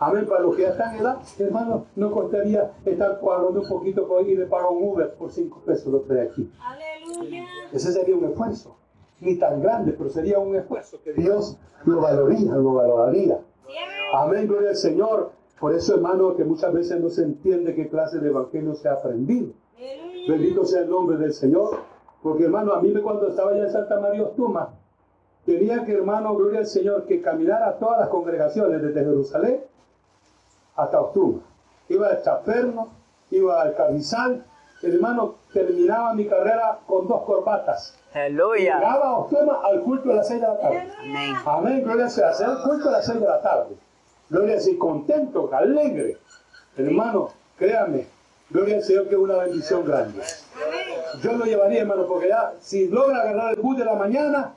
Amén, 0.00 0.26
para 0.26 0.40
los 0.40 0.56
que 0.56 0.62
ya 0.62 0.70
están 0.70 0.94
en 0.94 1.02
edad, 1.02 1.18
hermano, 1.38 1.86
no 1.94 2.10
costaría 2.10 2.72
estar 2.84 3.20
cuadrando 3.20 3.60
un 3.60 3.68
poquito 3.68 4.08
por 4.08 4.26
ir 4.26 4.38
de 4.38 4.46
pagar 4.46 4.70
un 4.70 4.82
Uber 4.82 5.14
por 5.14 5.30
5 5.30 5.62
pesos 5.64 5.92
lo 5.92 6.00
trae 6.00 6.22
aquí. 6.22 6.50
Aleluya. 6.60 7.44
Ese 7.72 7.92
sería 7.92 8.16
un 8.16 8.24
esfuerzo. 8.24 8.76
Ni 9.20 9.36
tan 9.36 9.60
grande, 9.60 9.92
pero 9.92 10.08
sería 10.08 10.38
un 10.38 10.56
esfuerzo 10.56 10.98
que 11.04 11.12
Dios 11.12 11.58
lo 11.84 12.00
valoraría, 12.00 12.52
lo 12.54 12.74
valoraría. 12.74 13.40
Amén. 13.64 13.76
Amén, 14.14 14.48
gloria 14.48 14.70
al 14.70 14.76
Señor. 14.76 15.32
Por 15.60 15.74
eso, 15.74 15.94
hermano, 15.94 16.34
que 16.34 16.44
muchas 16.44 16.72
veces 16.72 16.98
no 16.98 17.10
se 17.10 17.22
entiende 17.22 17.74
qué 17.74 17.88
clase 17.88 18.18
de 18.18 18.30
evangelio 18.30 18.74
se 18.74 18.88
ha 18.88 18.94
aprendido. 18.94 19.52
Bendito 20.26 20.64
sea 20.64 20.82
el 20.82 20.90
nombre 20.90 21.18
del 21.18 21.34
Señor. 21.34 21.89
Porque, 22.22 22.44
hermano, 22.44 22.74
a 22.74 22.82
mí 22.82 22.90
me 22.90 23.00
cuando 23.00 23.28
estaba 23.28 23.52
allá 23.52 23.64
en 23.64 23.72
Santa 23.72 23.98
María 23.98 24.22
Ostuma, 24.22 24.70
tenía 25.46 25.84
que, 25.84 25.94
hermano, 25.94 26.34
gloria 26.34 26.60
al 26.60 26.66
Señor, 26.66 27.06
que 27.06 27.22
caminar 27.22 27.62
a 27.62 27.78
todas 27.78 28.00
las 28.00 28.08
congregaciones 28.08 28.82
desde 28.82 29.00
Jerusalén 29.00 29.60
hasta 30.76 31.00
Ostuma. 31.00 31.40
Iba 31.88 32.08
al 32.08 32.22
Chaperno, 32.22 32.88
iba 33.30 33.60
al 33.60 33.74
Carrizal. 33.74 34.44
Hermano, 34.82 35.36
terminaba 35.52 36.14
mi 36.14 36.26
carrera 36.26 36.78
con 36.86 37.06
dos 37.06 37.22
corbatas. 37.22 37.96
Aleluya. 38.12 38.78
Llegaba 38.78 39.08
a 39.08 39.18
Ostuma 39.18 39.60
al 39.64 39.80
culto 39.82 40.10
a 40.10 40.14
las 40.14 40.28
seis 40.28 40.40
de 40.40 40.46
la 40.46 40.58
tarde. 40.58 40.92
Amén. 40.98 41.34
Amén, 41.44 41.84
gloria 41.84 42.08
sea. 42.08 42.30
Hacer 42.30 42.48
el 42.48 42.62
culto 42.62 42.88
a 42.88 42.92
las 42.92 43.06
6 43.06 43.20
de 43.20 43.26
la 43.26 43.40
tarde. 43.40 43.76
Gloria 44.28 44.54
al 44.54 44.60
Señor, 44.60 44.78
contento, 44.78 45.50
alegre. 45.52 46.18
Hermano, 46.76 47.30
créame, 47.58 48.06
gloria 48.48 48.76
al 48.76 48.82
Señor 48.82 49.08
que 49.08 49.14
es 49.14 49.20
una 49.20 49.36
bendición 49.38 49.84
grande. 49.84 50.22
Yo 51.22 51.32
lo 51.32 51.44
llevaría, 51.44 51.82
hermano, 51.82 52.06
porque 52.06 52.28
ya, 52.28 52.54
si 52.60 52.88
logra 52.88 53.22
agarrar 53.22 53.54
el 53.54 53.60
bus 53.60 53.76
de 53.76 53.84
la 53.84 53.94
mañana, 53.94 54.54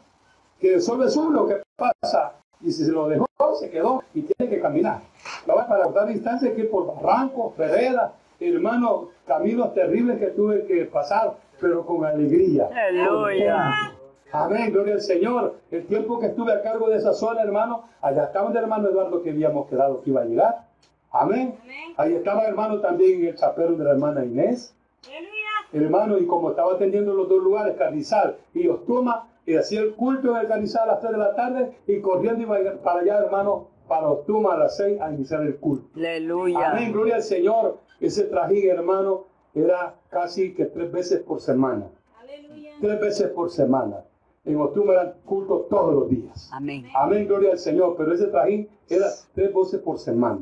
que 0.59 0.79
solo 0.79 1.05
es 1.05 1.15
uno 1.17 1.45
que 1.45 1.61
pasa, 1.75 2.33
y 2.61 2.71
si 2.71 2.85
se 2.85 2.91
lo 2.91 3.07
dejó, 3.07 3.27
se 3.59 3.69
quedó 3.69 4.03
y 4.13 4.21
tiene 4.21 4.55
que 4.55 4.61
caminar. 4.61 5.01
Para 5.45 5.89
dar 5.89 6.07
distancia 6.07 6.55
que 6.55 6.63
por 6.63 6.87
barrancos, 6.87 7.57
veredas, 7.57 8.11
hermano, 8.39 9.09
caminos 9.27 9.73
terribles 9.73 10.19
que 10.19 10.27
tuve 10.27 10.65
que 10.65 10.85
pasar, 10.85 11.35
pero 11.59 11.85
con 11.85 12.05
alegría. 12.05 12.69
Aleluya. 12.73 13.93
Amén, 14.31 14.71
gloria 14.71 14.95
al 14.95 15.01
Señor. 15.01 15.55
El 15.69 15.85
tiempo 15.85 16.19
que 16.19 16.27
estuve 16.27 16.53
a 16.53 16.61
cargo 16.63 16.89
de 16.89 16.97
esa 16.97 17.13
zona, 17.13 17.41
hermano, 17.41 17.83
allá 18.01 18.23
estaba 18.23 18.49
el 18.49 18.57
hermano 18.57 18.89
Eduardo 18.89 19.21
que 19.21 19.29
habíamos 19.29 19.67
quedado 19.67 20.01
que 20.01 20.09
iba 20.09 20.21
a 20.21 20.25
llegar. 20.25 20.65
Amén. 21.11 21.55
Amén. 21.61 21.93
Ahí 21.97 22.13
estaba 22.15 22.43
hermano 22.45 22.79
también 22.79 23.23
el 23.25 23.35
chapero 23.35 23.73
de 23.75 23.83
la 23.83 23.91
hermana 23.91 24.25
Inés. 24.25 24.73
Aleluya. 25.05 25.42
Hermano, 25.73 26.19
y 26.19 26.27
como 26.27 26.51
estaba 26.51 26.73
atendiendo 26.73 27.13
los 27.13 27.27
dos 27.27 27.43
lugares, 27.43 27.75
Carrizal 27.77 28.37
y 28.53 28.67
Ostuma, 28.67 29.29
y 29.45 29.55
hacía 29.55 29.81
el 29.81 29.95
culto 29.95 30.31
en 30.31 30.37
el 30.37 30.47
Carrizal 30.47 30.83
a 30.83 30.93
las 30.93 31.01
3 31.01 31.11
de 31.11 31.17
la 31.17 31.35
tarde 31.35 31.77
y 31.87 31.99
corriendo 31.99 32.43
iba 32.43 32.57
para 32.83 33.01
allá, 33.01 33.17
hermano, 33.19 33.69
para 33.87 34.09
Ostuma 34.09 34.53
a 34.53 34.57
las 34.57 34.77
6 34.77 35.01
a 35.01 35.11
iniciar 35.11 35.41
el 35.41 35.57
culto. 35.57 35.89
Aleluya. 35.95 36.71
Amén, 36.71 36.93
gloria 36.93 37.15
al 37.15 37.23
Señor. 37.23 37.79
Ese 37.99 38.25
trajín, 38.25 38.69
hermano, 38.69 39.25
era 39.53 39.95
casi 40.09 40.53
que 40.53 40.65
tres 40.65 40.91
veces 40.91 41.21
por 41.21 41.41
semana. 41.41 41.89
Aleluya. 42.21 42.73
Tres 42.79 43.01
veces 43.01 43.29
por 43.29 43.49
semana. 43.49 44.05
En 44.45 44.59
Ostuma 44.59 44.93
eran 44.93 45.13
cultos 45.25 45.69
todos 45.69 45.93
los 45.93 46.09
días. 46.09 46.49
Amén. 46.53 46.85
Amén, 46.95 47.27
gloria 47.27 47.51
al 47.51 47.59
Señor. 47.59 47.95
Pero 47.97 48.13
ese 48.13 48.27
trajín 48.27 48.69
era 48.89 49.07
tres 49.33 49.53
veces 49.53 49.79
por 49.81 49.97
semana. 49.97 50.41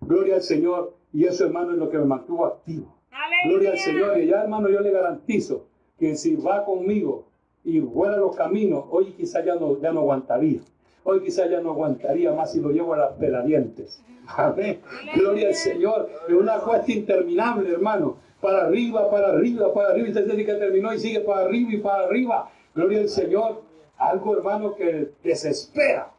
Gloria 0.00 0.36
al 0.36 0.42
Señor. 0.42 0.94
Y 1.12 1.24
eso, 1.24 1.44
hermano, 1.44 1.72
es 1.72 1.78
lo 1.78 1.90
que 1.90 1.98
me 1.98 2.04
mantuvo 2.04 2.46
activo. 2.46 3.01
Gloria 3.44 3.72
al 3.72 3.78
Señor. 3.78 4.18
Y 4.18 4.26
ya, 4.26 4.42
hermano, 4.42 4.68
yo 4.68 4.80
le 4.80 4.90
garantizo 4.90 5.66
que 5.98 6.16
si 6.16 6.36
va 6.36 6.64
conmigo 6.64 7.26
y 7.64 7.80
vuela 7.80 8.16
los 8.16 8.34
caminos, 8.36 8.84
hoy 8.90 9.12
quizá 9.12 9.44
ya 9.44 9.54
no, 9.54 9.80
ya 9.80 9.92
no 9.92 10.00
aguantaría. 10.00 10.60
Hoy 11.04 11.20
quizá 11.20 11.46
ya 11.46 11.60
no 11.60 11.70
aguantaría 11.70 12.32
más 12.32 12.52
si 12.52 12.60
lo 12.60 12.70
llevo 12.70 12.94
a 12.94 12.98
las 12.98 13.12
peladientes. 13.14 14.02
Amén. 14.36 14.80
Gloria 15.14 15.48
al 15.48 15.54
Señor. 15.54 16.08
Es 16.28 16.34
una 16.34 16.58
cuesta 16.58 16.92
interminable, 16.92 17.70
hermano. 17.70 18.16
Para 18.40 18.66
arriba, 18.66 19.10
para 19.10 19.28
arriba, 19.28 19.72
para 19.72 19.90
arriba. 19.90 20.08
Y 20.08 20.10
usted 20.10 20.24
dice 20.24 20.44
que 20.44 20.54
terminó 20.54 20.92
y 20.92 20.98
sigue 20.98 21.20
para 21.20 21.42
arriba 21.42 21.72
y 21.72 21.78
para 21.78 22.04
arriba. 22.04 22.50
Gloria 22.74 23.00
al 23.00 23.08
Señor. 23.08 23.62
Algo, 23.98 24.36
hermano, 24.36 24.74
que 24.74 25.10
desespera. 25.22 26.10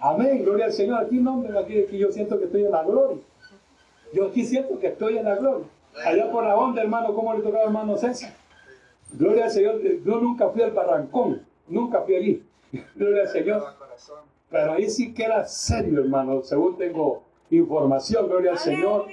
Amén. 0.00 0.44
Gloria 0.44 0.66
al 0.66 0.72
Señor. 0.72 1.04
Aquí 1.04 1.16
no, 1.16 1.34
hombre, 1.34 1.58
aquí, 1.58 1.80
aquí 1.80 1.98
yo 1.98 2.10
siento 2.10 2.38
que 2.38 2.44
estoy 2.44 2.64
en 2.64 2.70
la 2.70 2.84
gloria. 2.84 3.22
Yo 4.12 4.26
aquí 4.26 4.44
siento 4.44 4.78
que 4.78 4.88
estoy 4.88 5.18
en 5.18 5.24
la 5.24 5.36
gloria. 5.36 5.66
Allá 6.04 6.30
por 6.30 6.44
la 6.44 6.56
onda, 6.56 6.82
hermano, 6.82 7.14
¿cómo 7.14 7.34
le 7.34 7.42
tocaba 7.42 7.64
hermano 7.64 7.96
César? 7.96 8.34
Gloria 9.12 9.44
al 9.44 9.50
Señor. 9.50 9.80
Yo 9.82 10.20
nunca 10.20 10.48
fui 10.50 10.62
al 10.62 10.70
barrancón. 10.70 11.42
Nunca 11.68 12.02
fui 12.02 12.14
allí. 12.14 12.42
Gloria 12.94 13.22
al 13.22 13.28
Señor. 13.28 13.62
Pero 14.50 14.72
ahí 14.72 14.90
sí 14.90 15.14
que 15.14 15.24
era 15.24 15.44
serio, 15.46 16.00
hermano. 16.00 16.42
Según 16.42 16.76
tengo 16.76 17.22
información, 17.50 18.26
gloria 18.26 18.52
al 18.52 18.58
Señor. 18.58 19.06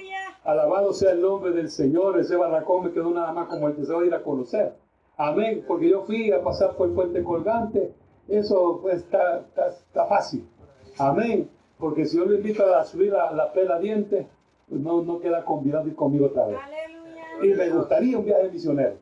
Alabado 0.44 0.92
sea 0.92 1.12
el 1.12 1.22
nombre 1.22 1.52
del 1.52 1.70
Señor. 1.70 2.18
Ese 2.18 2.36
barracón 2.36 2.84
me 2.84 2.92
quedó 2.92 3.10
nada 3.10 3.32
más 3.32 3.48
como 3.48 3.68
el 3.68 3.76
deseo 3.76 4.00
de 4.00 4.08
ir 4.08 4.14
a 4.14 4.22
conocer. 4.22 4.74
Amén. 5.16 5.64
Porque 5.66 5.88
yo 5.90 6.02
fui 6.02 6.32
a 6.32 6.42
pasar 6.42 6.74
por 6.74 6.88
el 6.88 6.94
puente 6.94 7.22
colgante. 7.22 7.92
Eso 8.26 8.80
pues, 8.82 8.96
está, 8.96 9.40
está, 9.40 9.68
está 9.68 10.06
fácil. 10.06 10.48
Amén. 10.98 11.48
Porque 11.78 12.06
si 12.06 12.16
yo 12.16 12.24
lo 12.24 12.34
invito 12.34 12.74
a 12.74 12.84
subir 12.84 13.14
a 13.14 13.32
la 13.32 13.52
pela 13.52 13.78
diente, 13.78 14.26
pues 14.68 14.80
no, 14.80 15.02
no 15.02 15.20
queda 15.20 15.44
convidado 15.44 15.88
ir 15.88 15.94
conmigo 15.94 16.26
otra 16.26 16.46
vez. 16.46 16.58
Aleluya. 16.62 17.44
Y 17.44 17.56
me 17.56 17.70
gustaría 17.70 18.18
un 18.18 18.24
viaje 18.24 18.50
misionero. 18.50 18.96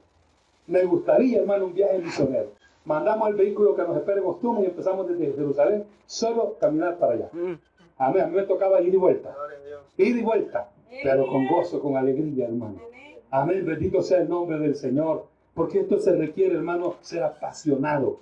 Me 0.66 0.85
gustaría, 0.85 1.40
hermano, 1.40 1.66
un 1.66 1.74
viaje 1.74 1.98
misionero. 1.98 2.52
Mandamos 2.85 3.29
el 3.29 3.35
vehículo 3.35 3.74
que 3.74 3.83
nos 3.83 3.96
espere 3.96 4.20
Ostuma 4.20 4.61
y 4.61 4.66
empezamos 4.66 5.09
desde 5.09 5.33
Jerusalén 5.33 5.85
solo 6.07 6.57
caminar 6.61 6.98
para 6.98 7.14
allá. 7.14 7.29
Mm. 7.33 7.55
Amén. 7.98 8.22
A 8.22 8.26
mí 8.26 8.37
me 8.37 8.42
tocaba 8.42 8.81
ir 8.81 8.94
y 8.94 8.96
vuelta. 8.96 9.35
Gloria 9.35 9.59
a 9.59 9.66
Dios. 9.66 9.81
Ir 9.96 10.16
y 10.16 10.22
vuelta. 10.22 10.70
Pero 11.02 11.26
con 11.26 11.48
gozo, 11.48 11.81
con 11.81 11.96
alegría, 11.96 12.46
hermano. 12.46 12.81
Amén. 12.87 13.18
Amén. 13.31 13.66
Bendito 13.66 14.02
sea 14.02 14.18
el 14.18 14.29
nombre 14.29 14.59
del 14.59 14.76
Señor. 14.76 15.26
Porque 15.55 15.81
esto 15.81 15.98
se 15.98 16.14
requiere, 16.14 16.55
hermano, 16.55 16.96
ser 17.00 17.22
apasionado, 17.22 18.20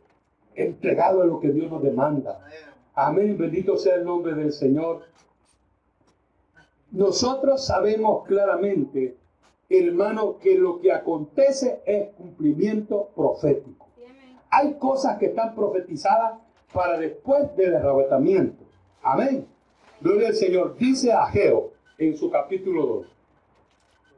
entregado 0.55 1.21
a 1.21 1.27
lo 1.27 1.41
que 1.41 1.49
Dios 1.49 1.71
nos 1.71 1.83
demanda. 1.83 2.41
Amén. 2.95 3.37
Bendito 3.37 3.77
sea 3.77 3.97
el 3.97 4.05
nombre 4.05 4.35
del 4.35 4.53
Señor. 4.53 5.03
Nosotros 6.95 7.67
sabemos 7.67 8.25
claramente, 8.25 9.17
hermano, 9.69 10.39
que 10.39 10.57
lo 10.57 10.81
que 10.81 10.93
acontece 10.93 11.83
es 11.85 12.11
cumplimiento 12.11 13.11
profético. 13.17 13.89
Hay 14.49 14.75
cosas 14.75 15.19
que 15.19 15.27
están 15.27 15.57
profetizadas 15.57 16.39
para 16.73 16.97
después 16.97 17.55
del 17.57 17.75
arrebatamiento. 17.75 18.63
Amén. 19.03 19.45
Gloria 20.01 20.29
al 20.29 20.35
Señor. 20.35 20.77
Dice 20.77 21.13
Ageo 21.13 21.73
en 21.99 22.17
su 22.17 22.31
capítulo 22.31 22.87
2. 22.87 23.07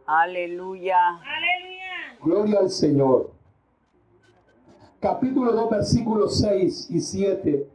Aleluya. 0.04 0.98
Aleluya. 1.08 2.18
Gloria 2.22 2.58
al 2.58 2.70
Señor. 2.70 3.30
Capítulo 5.00 5.52
2, 5.52 5.70
versículos 5.70 6.38
6 6.40 6.90
y 6.90 7.00
7. 7.00 7.68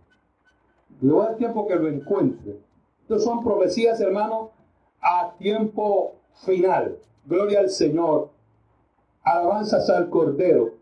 Le 1.01 1.11
voy 1.11 1.25
a 1.25 1.29
dar 1.29 1.37
tiempo 1.37 1.67
que 1.67 1.75
lo 1.75 1.87
encuentre. 1.87 2.59
Estas 3.01 3.23
son 3.23 3.43
profecías, 3.43 3.99
hermano, 3.99 4.51
a 5.01 5.33
tiempo 5.37 6.15
final. 6.45 6.97
Gloria 7.25 7.59
al 7.59 7.69
Señor. 7.69 8.29
Alabanzas 9.23 9.89
al 9.89 10.09
Cordero. 10.09 10.73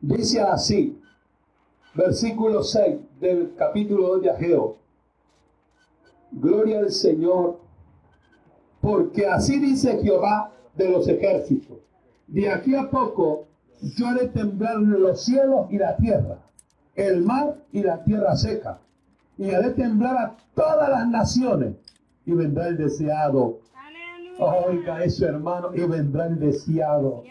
Dice 0.00 0.40
así, 0.40 1.00
versículo 1.94 2.62
6 2.62 2.96
del 3.20 3.54
capítulo 3.56 4.08
2 4.08 4.22
de 4.22 4.30
Ageo. 4.30 4.76
Gloria 6.30 6.80
al 6.80 6.90
Señor. 6.90 7.58
Porque 8.80 9.26
así 9.26 9.58
dice 9.58 9.98
Jehová 10.02 10.52
de 10.74 10.90
los 10.90 11.08
ejércitos. 11.08 11.78
De 12.26 12.50
aquí 12.50 12.74
a 12.74 12.90
poco 12.90 13.46
yo 13.80 14.06
haré 14.06 14.28
temblar 14.28 14.76
los 14.76 15.24
cielos 15.24 15.66
y 15.70 15.78
la 15.78 15.96
tierra, 15.96 16.38
el 16.94 17.22
mar 17.22 17.56
y 17.72 17.82
la 17.82 18.02
tierra 18.04 18.36
seca. 18.36 18.80
Y 19.36 19.50
haré 19.50 19.70
temblar 19.70 20.16
a 20.16 20.36
todas 20.54 20.88
las 20.88 21.08
naciones. 21.08 21.74
Y 22.26 22.32
vendrá 22.32 22.68
el 22.68 22.76
deseado. 22.76 23.60
Aleluya. 23.74 24.66
Oiga 24.66 25.04
eso, 25.04 25.26
hermano. 25.26 25.74
Y 25.74 25.80
vendrá 25.80 26.26
el 26.26 26.38
deseado 26.38 27.22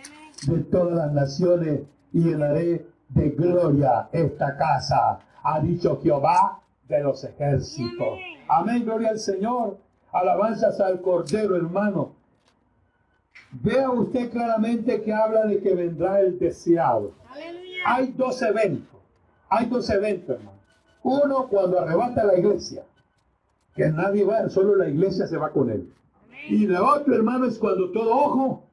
de 0.48 0.60
todas 0.60 0.96
las 0.96 1.14
naciones. 1.14 1.82
Y 2.12 2.22
llenaré 2.22 2.86
de 3.10 3.30
gloria 3.30 4.10
esta 4.12 4.56
casa. 4.58 5.20
Ha 5.44 5.60
dicho 5.60 6.00
Jehová 6.02 6.62
de 6.88 7.04
los 7.04 7.24
ejércitos. 7.24 8.20
Amén, 8.48 8.86
gloria 8.86 9.10
al 9.10 9.20
Señor. 9.20 9.78
Alabanzas 10.12 10.80
al 10.80 11.02
Cordero, 11.02 11.56
hermano. 11.56 12.14
Vea 13.52 13.90
usted 13.90 14.32
claramente 14.32 15.02
que 15.02 15.14
habla 15.14 15.46
de 15.46 15.60
que 15.60 15.74
vendrá 15.74 16.20
el 16.20 16.38
deseado. 16.40 17.14
Hay 17.86 18.14
dos 18.14 18.42
eventos. 18.42 19.00
Hay 19.50 19.66
dos 19.68 19.90
eventos, 19.90 20.38
hermano. 20.38 20.60
Uno 21.04 21.48
cuando 21.48 21.80
arrebata 21.80 22.24
la 22.24 22.38
iglesia, 22.38 22.84
que 23.76 23.90
nadie 23.90 24.24
va, 24.24 24.50
solo 24.50 24.76
la 24.76 24.90
iglesia 24.90 25.28
se 25.28 25.38
va 25.38 25.52
con 25.52 25.70
él. 25.70 25.90
Y 26.50 26.66
el 26.66 26.76
otro, 26.76 27.16
hermano, 27.16 27.46
es 27.46 27.58
cuando 27.58 27.92
todo 27.92 28.12
ojo 28.12 28.64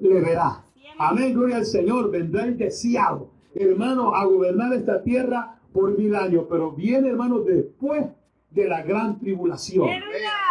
le 0.00 0.20
verá. 0.20 0.64
Amén, 0.98 1.34
gloria 1.34 1.56
al 1.56 1.66
Señor. 1.66 2.10
Vendrá 2.10 2.44
el 2.44 2.56
deseado, 2.56 3.30
hermano, 3.54 4.14
a 4.14 4.24
gobernar 4.24 4.72
esta 4.72 5.02
tierra 5.02 5.58
por 5.72 5.96
mil 5.98 6.14
años. 6.14 6.46
Pero 6.48 6.72
viene, 6.72 7.08
hermano, 7.08 7.40
después 7.40 8.06
de 8.50 8.68
la 8.68 8.82
gran 8.82 9.18
tribulación. 9.18 9.88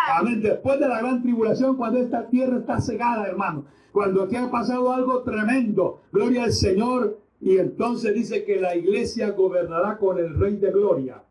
Amén. 0.09 0.41
Después 0.41 0.79
de 0.79 0.87
la 0.87 0.99
gran 0.99 1.21
tribulación, 1.21 1.75
cuando 1.75 1.99
esta 1.99 2.27
tierra 2.27 2.59
está 2.59 2.79
cegada, 2.79 3.27
hermano. 3.27 3.65
Cuando 3.91 4.23
aquí 4.23 4.35
ha 4.35 4.51
pasado 4.51 4.91
algo 4.91 5.23
tremendo. 5.23 6.01
Gloria 6.11 6.43
al 6.43 6.53
Señor. 6.53 7.19
Y 7.39 7.57
entonces 7.57 8.13
dice 8.13 8.43
que 8.45 8.59
la 8.59 8.75
iglesia 8.75 9.31
gobernará 9.31 9.97
con 9.97 10.17
el 10.17 10.39
Rey 10.39 10.57
de 10.57 10.71
Gloria. 10.71 11.23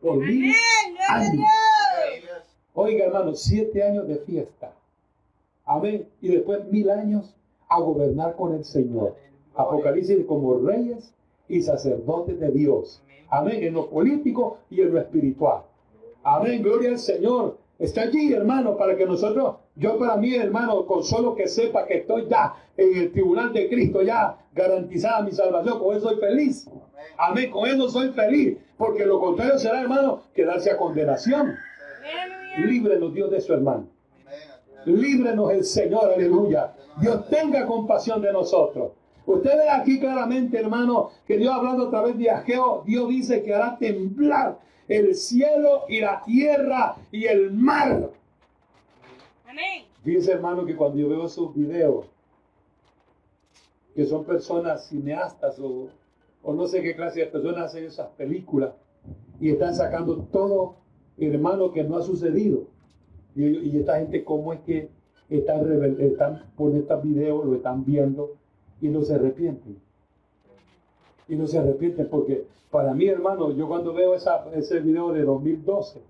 Por 0.00 0.18
mil 0.18 0.26
Amén. 0.28 0.56
Gloria 0.96 1.08
a 1.08 1.14
años. 1.16 1.67
Oiga, 2.80 3.06
hermano, 3.06 3.34
siete 3.34 3.82
años 3.82 4.06
de 4.06 4.18
fiesta. 4.18 4.72
Amén. 5.64 6.06
Y 6.20 6.28
después 6.28 6.64
mil 6.70 6.88
años 6.90 7.34
a 7.68 7.80
gobernar 7.80 8.36
con 8.36 8.54
el 8.54 8.64
Señor. 8.64 9.16
Apocalipsis 9.56 10.24
como 10.26 10.60
reyes 10.60 11.12
y 11.48 11.60
sacerdotes 11.60 12.38
de 12.38 12.52
Dios. 12.52 13.02
Amén. 13.30 13.64
En 13.64 13.74
lo 13.74 13.90
político 13.90 14.58
y 14.70 14.82
en 14.82 14.94
lo 14.94 15.00
espiritual. 15.00 15.62
Amén. 16.22 16.62
Gloria 16.62 16.90
al 16.90 17.00
Señor. 17.00 17.58
Está 17.80 18.02
allí, 18.02 18.32
hermano, 18.32 18.76
para 18.76 18.96
que 18.96 19.06
nosotros, 19.06 19.56
yo 19.74 19.98
para 19.98 20.16
mí, 20.16 20.36
hermano, 20.36 20.86
con 20.86 21.02
solo 21.02 21.34
que 21.34 21.48
sepa 21.48 21.84
que 21.84 21.98
estoy 21.98 22.28
ya 22.28 22.54
en 22.76 22.96
el 22.96 23.10
tribunal 23.10 23.52
de 23.52 23.68
Cristo, 23.68 24.02
ya 24.02 24.38
garantizada 24.54 25.24
mi 25.24 25.32
salvación, 25.32 25.80
con 25.80 25.96
eso 25.96 26.10
soy 26.10 26.20
feliz. 26.20 26.70
Amén. 27.16 27.50
Con 27.50 27.68
eso 27.68 27.90
soy 27.90 28.10
feliz. 28.10 28.56
Porque 28.76 29.04
lo 29.04 29.18
contrario 29.18 29.58
será, 29.58 29.80
hermano, 29.80 30.22
quedarse 30.32 30.70
a 30.70 30.76
condenación. 30.76 31.56
Líbrenos 32.66 33.14
Dios 33.14 33.30
de 33.30 33.40
su 33.40 33.52
hermano. 33.52 33.86
Líbrenos 34.84 35.50
el 35.50 35.64
Señor, 35.64 36.12
aleluya. 36.12 36.74
Dios 37.00 37.28
tenga 37.28 37.66
compasión 37.66 38.22
de 38.22 38.32
nosotros. 38.32 38.92
Usted 39.26 39.58
ve 39.58 39.68
aquí 39.68 40.00
claramente, 40.00 40.58
hermano, 40.58 41.10
que 41.26 41.36
Dios 41.36 41.52
hablando 41.52 41.88
a 41.88 41.90
través 41.90 42.16
de 42.16 42.30
Ageo, 42.30 42.82
Dios 42.86 43.08
dice 43.08 43.42
que 43.42 43.54
hará 43.54 43.76
temblar 43.76 44.58
el 44.88 45.14
cielo 45.14 45.82
y 45.88 46.00
la 46.00 46.22
tierra 46.22 46.96
y 47.12 47.26
el 47.26 47.52
mar. 47.52 48.10
Amén. 49.46 49.84
Dice, 50.02 50.32
hermano, 50.32 50.64
que 50.64 50.74
cuando 50.74 50.98
yo 50.98 51.10
veo 51.10 51.26
esos 51.26 51.54
videos, 51.54 52.06
que 53.94 54.06
son 54.06 54.24
personas 54.24 54.86
cineastas 54.86 55.58
o, 55.58 55.88
o 56.42 56.54
no 56.54 56.66
sé 56.66 56.80
qué 56.80 56.96
clase 56.96 57.20
de 57.20 57.26
personas 57.26 57.66
hacen 57.66 57.84
esas 57.84 58.08
películas 58.10 58.72
y 59.40 59.50
están 59.50 59.74
sacando 59.74 60.22
todo, 60.32 60.76
hermano, 61.26 61.72
que 61.72 61.84
no 61.84 61.96
ha 61.96 62.02
sucedido. 62.02 62.62
Y, 63.34 63.76
esta 63.78 63.98
gente, 63.98 64.24
¿cómo 64.24 64.52
es 64.52 64.60
que 64.60 64.88
están, 65.28 66.00
están 66.00 66.42
por 66.56 66.74
estos 66.74 67.02
videos, 67.02 67.44
lo 67.44 67.54
están 67.56 67.84
viendo 67.84 68.32
y 68.80 68.88
no 68.88 69.02
se 69.02 69.14
arrepienten? 69.14 69.78
Y 71.28 71.36
no 71.36 71.46
se 71.46 71.58
arrepienten 71.58 72.08
porque 72.08 72.46
para 72.70 72.94
mí, 72.94 73.06
hermano, 73.06 73.52
yo 73.52 73.68
cuando 73.68 73.92
veo 73.92 74.14
esa, 74.14 74.44
ese 74.54 74.80
video 74.80 75.12
de 75.12 75.22
2012 75.22 76.00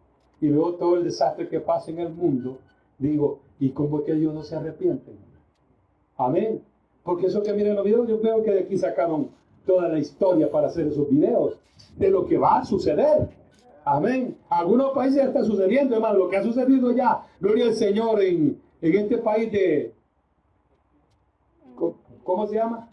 y 0.40 0.48
veo 0.48 0.74
todo 0.74 0.96
el 0.96 1.04
desastre 1.04 1.48
que 1.48 1.60
pasa 1.60 1.90
en 1.90 2.00
el 2.00 2.10
mundo, 2.10 2.58
digo, 2.98 3.40
¿y 3.58 3.70
cómo 3.70 3.98
es 3.98 4.04
que 4.04 4.12
ellos 4.12 4.34
no 4.34 4.42
se 4.42 4.56
arrepienten? 4.56 5.16
Amén. 6.16 6.62
Porque 7.02 7.26
eso 7.26 7.42
que 7.42 7.52
miren 7.52 7.76
los 7.76 7.84
videos, 7.84 8.08
yo 8.08 8.20
veo 8.20 8.42
que 8.42 8.50
de 8.50 8.60
aquí 8.60 8.76
sacaron 8.76 9.28
toda 9.64 9.88
la 9.88 9.98
historia 9.98 10.50
para 10.50 10.66
hacer 10.66 10.86
esos 10.86 11.08
videos 11.08 11.58
de 11.96 12.10
lo 12.10 12.26
que 12.26 12.38
va 12.38 12.58
a 12.58 12.64
suceder. 12.64 13.28
Amén. 13.90 14.36
Algunos 14.50 14.92
países 14.92 15.24
está 15.24 15.42
sucediendo, 15.42 15.94
hermano. 15.94 16.18
Lo 16.18 16.28
que 16.28 16.36
ha 16.36 16.42
sucedido 16.42 16.92
ya, 16.92 17.26
gloria 17.40 17.66
al 17.66 17.74
Señor, 17.74 18.22
en, 18.22 18.60
en 18.82 18.94
este 18.94 19.16
país 19.18 19.50
de. 19.50 19.94
¿Cómo, 22.22 22.46
se 22.46 22.56
llama? 22.56 22.90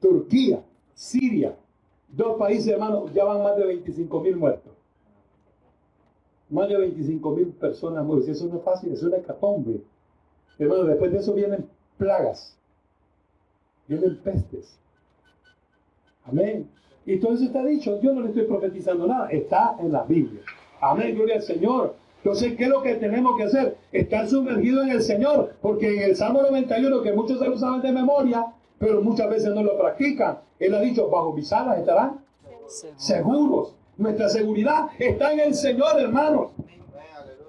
Turquía, 0.00 0.64
Siria. 0.94 1.54
Dos 2.08 2.38
países, 2.38 2.68
hermano, 2.68 3.06
ya 3.12 3.24
van 3.24 3.42
más 3.42 3.56
de 3.56 3.66
25 3.66 4.20
mil 4.20 4.36
muertos. 4.36 4.72
Más 6.48 6.68
de 6.68 6.78
25 6.78 7.30
mil 7.32 7.48
personas 7.48 8.02
muertas. 8.02 8.30
Eso 8.30 8.46
no 8.46 8.56
es 8.56 8.64
fácil, 8.64 8.92
es 8.92 9.02
una 9.02 9.18
hecatombe. 9.18 9.82
Hermano, 10.58 10.84
después 10.84 11.12
de 11.12 11.18
eso 11.18 11.34
vienen 11.34 11.68
plagas. 11.98 12.56
Vienen 13.86 14.16
pestes. 14.22 14.78
Amén. 16.24 16.66
Y 17.06 17.16
todo 17.18 17.34
eso 17.34 17.44
está 17.44 17.64
dicho. 17.64 18.00
Yo 18.00 18.12
no 18.12 18.20
le 18.20 18.28
estoy 18.28 18.44
profetizando 18.44 19.06
nada. 19.06 19.28
Está 19.28 19.76
en 19.80 19.92
la 19.92 20.02
Biblia. 20.04 20.42
Amén. 20.80 21.14
Gloria 21.14 21.36
al 21.36 21.42
Señor. 21.42 21.94
Entonces, 22.18 22.54
¿qué 22.56 22.64
es 22.64 22.68
lo 22.68 22.82
que 22.82 22.94
tenemos 22.94 23.36
que 23.36 23.44
hacer? 23.44 23.76
Estar 23.90 24.28
sumergidos 24.28 24.84
en 24.84 24.92
el 24.92 25.02
Señor. 25.02 25.54
Porque 25.60 25.94
en 25.94 26.02
el 26.10 26.16
Salmo 26.16 26.42
91, 26.42 27.02
que 27.02 27.12
muchos 27.12 27.38
se 27.40 27.48
lo 27.48 27.58
saben 27.58 27.82
de 27.82 27.92
memoria, 27.92 28.46
pero 28.78 29.00
muchas 29.00 29.28
veces 29.28 29.54
no 29.54 29.62
lo 29.62 29.78
practican, 29.78 30.38
Él 30.58 30.74
ha 30.74 30.80
dicho, 30.80 31.08
bajo 31.08 31.32
mis 31.32 31.52
alas 31.52 31.78
estarán 31.78 32.18
seguros. 32.96 33.76
Nuestra 33.96 34.28
seguridad 34.28 34.88
está 34.98 35.32
en 35.32 35.40
el 35.40 35.54
Señor, 35.54 36.00
hermanos. 36.00 36.50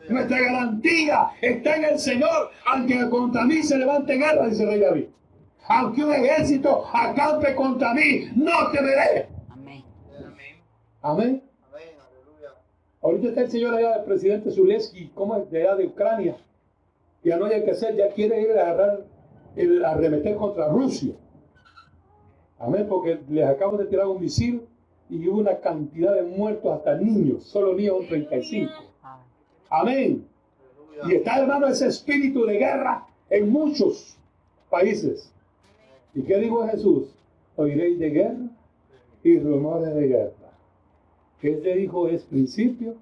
Nuestra 0.10 0.40
garantía 0.40 1.30
está 1.42 1.76
en 1.78 1.86
el 1.86 2.00
Señor. 2.00 2.52
Aunque 2.66 3.10
contra 3.10 3.46
mí 3.46 3.64
se 3.64 3.78
levante 3.78 4.16
guerra, 4.16 4.48
dice 4.48 4.64
el 4.64 4.70
rey 4.70 4.80
David. 4.80 5.06
Aunque 5.68 6.04
un 6.04 6.14
ejército 6.14 6.86
acampe 6.94 7.56
contra 7.56 7.94
mí, 7.94 8.28
no 8.36 8.70
temeré. 8.72 9.28
Amén. 11.04 11.44
Amén. 11.70 11.88
Ahorita 13.02 13.28
está 13.28 13.42
el 13.42 13.52
señor 13.52 13.76
allá, 13.76 13.98
el 13.98 14.06
presidente 14.06 14.52
Zelensky, 14.52 15.10
¿cómo 15.14 15.36
es? 15.36 15.52
De 15.52 15.62
allá 15.62 15.76
de 15.76 15.88
Ucrania. 15.88 16.38
Ya 17.24 17.38
no 17.38 17.46
hay 17.46 17.64
que 17.64 17.72
hacer, 17.72 17.96
ya 17.96 18.10
quiere 18.14 18.42
ir 18.42 18.52
a 18.52 18.72
agarrar, 18.72 19.06
el, 19.58 19.84
a 19.84 19.92
arremeter 19.92 20.36
contra 20.38 20.70
Rusia. 20.70 21.14
Amén, 22.58 22.88
porque 22.88 23.20
les 23.30 23.46
acabo 23.46 23.78
de 23.78 23.86
tirar 23.86 24.08
un 24.08 24.22
misil 24.22 24.62
y 25.10 25.28
hubo 25.28 25.40
una 25.40 25.60
cantidad 25.60 26.16
de 26.16 26.24
muertos 26.24 26.72
hasta 26.72 26.96
niños, 26.96 27.44
solo 27.44 27.74
niños 27.74 28.00
un 28.00 28.08
35. 28.08 28.72
Amén. 29.70 30.26
Y 31.10 31.16
está, 31.16 31.40
hermano, 31.40 31.68
ese 31.68 31.88
espíritu 31.88 32.46
de 32.46 32.58
guerra 32.58 33.06
en 33.30 33.50
muchos 33.50 34.18
países. 34.70 35.34
¿Y 36.14 36.22
qué 36.24 36.38
dijo 36.38 36.66
Jesús? 36.68 37.14
Oiréis 37.58 38.00
de 38.00 38.10
guerra 38.10 38.50
y 39.24 39.40
rumores 39.40 39.94
de 39.94 40.08
guerra. 40.08 40.43
Este 41.44 41.76
dijo 41.76 42.08
es 42.08 42.24
principio, 42.24 42.96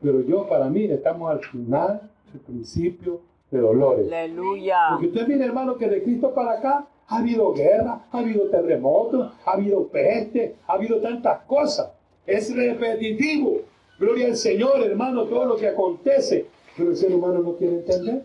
pero 0.00 0.20
yo 0.22 0.48
para 0.48 0.70
mí 0.70 0.84
estamos 0.84 1.28
al 1.28 1.40
final 1.40 2.08
del 2.32 2.40
principio 2.40 3.20
de 3.50 3.58
dolores. 3.58 4.06
Aleluya. 4.06 4.90
Porque 4.90 5.08
usted 5.08 5.26
mire, 5.26 5.44
hermano, 5.44 5.76
que 5.76 5.88
de 5.88 6.04
Cristo 6.04 6.32
para 6.32 6.52
acá 6.52 6.86
ha 7.08 7.18
habido 7.18 7.52
guerra, 7.52 8.06
ha 8.12 8.18
habido 8.18 8.48
terremotos, 8.48 9.32
ha 9.44 9.50
habido 9.52 9.88
peste, 9.88 10.54
ha 10.68 10.74
habido 10.74 11.00
tantas 11.00 11.40
cosas. 11.42 11.90
Es 12.26 12.54
repetitivo. 12.54 13.62
Gloria 13.98 14.28
al 14.28 14.36
Señor, 14.36 14.80
hermano, 14.80 15.24
todo 15.24 15.44
lo 15.44 15.56
que 15.56 15.66
acontece. 15.66 16.46
Pero 16.76 16.90
el 16.90 16.96
ser 16.96 17.12
humano 17.12 17.40
no 17.40 17.56
quiere 17.56 17.74
entender. 17.74 18.24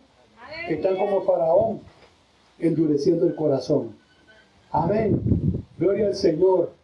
Están 0.69 0.95
como 0.95 1.21
faraón, 1.21 1.82
endureciendo 2.60 3.25
el 3.25 3.36
corazón. 3.36 3.95
Amén. 4.71 5.19
Gloria 5.77 6.08
al 6.08 6.15
Señor. 6.15 6.76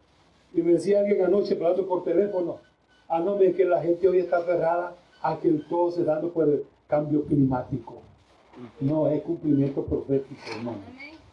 Y 0.54 0.62
me 0.62 0.74
decía 0.74 1.00
alguien 1.00 1.24
anoche, 1.24 1.56
hablando 1.56 1.88
por 1.88 2.04
teléfono, 2.04 2.60
ah, 3.08 3.20
no, 3.20 3.40
es 3.40 3.56
que 3.56 3.66
la 3.66 3.82
gente 3.82 4.08
hoy 4.08 4.20
está 4.20 4.38
aferrada 4.38 4.96
a 5.22 5.40
que 5.40 5.50
todo 5.70 5.92
se 5.92 6.04
dando 6.04 6.30
por 6.30 6.48
el 6.48 6.66
cambio 6.88 7.24
climático. 7.26 8.02
No, 8.80 9.08
es 9.08 9.22
cumplimiento 9.24 9.84
profético, 9.84 10.42
hermano. 10.56 10.78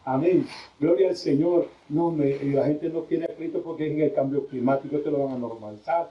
Amén. 0.03 0.47
Gloria 0.79 1.09
al 1.09 1.15
Señor. 1.15 1.67
No, 1.89 2.09
me, 2.09 2.35
la 2.45 2.65
gente 2.65 2.89
no 2.89 3.03
quiere 3.03 3.25
a 3.25 3.35
Cristo 3.35 3.61
porque 3.63 3.93
es 3.93 3.99
el 3.99 4.13
cambio 4.13 4.47
climático, 4.47 4.97
esto 4.97 5.11
lo 5.11 5.25
van 5.25 5.35
a 5.35 5.37
normalizar, 5.37 6.09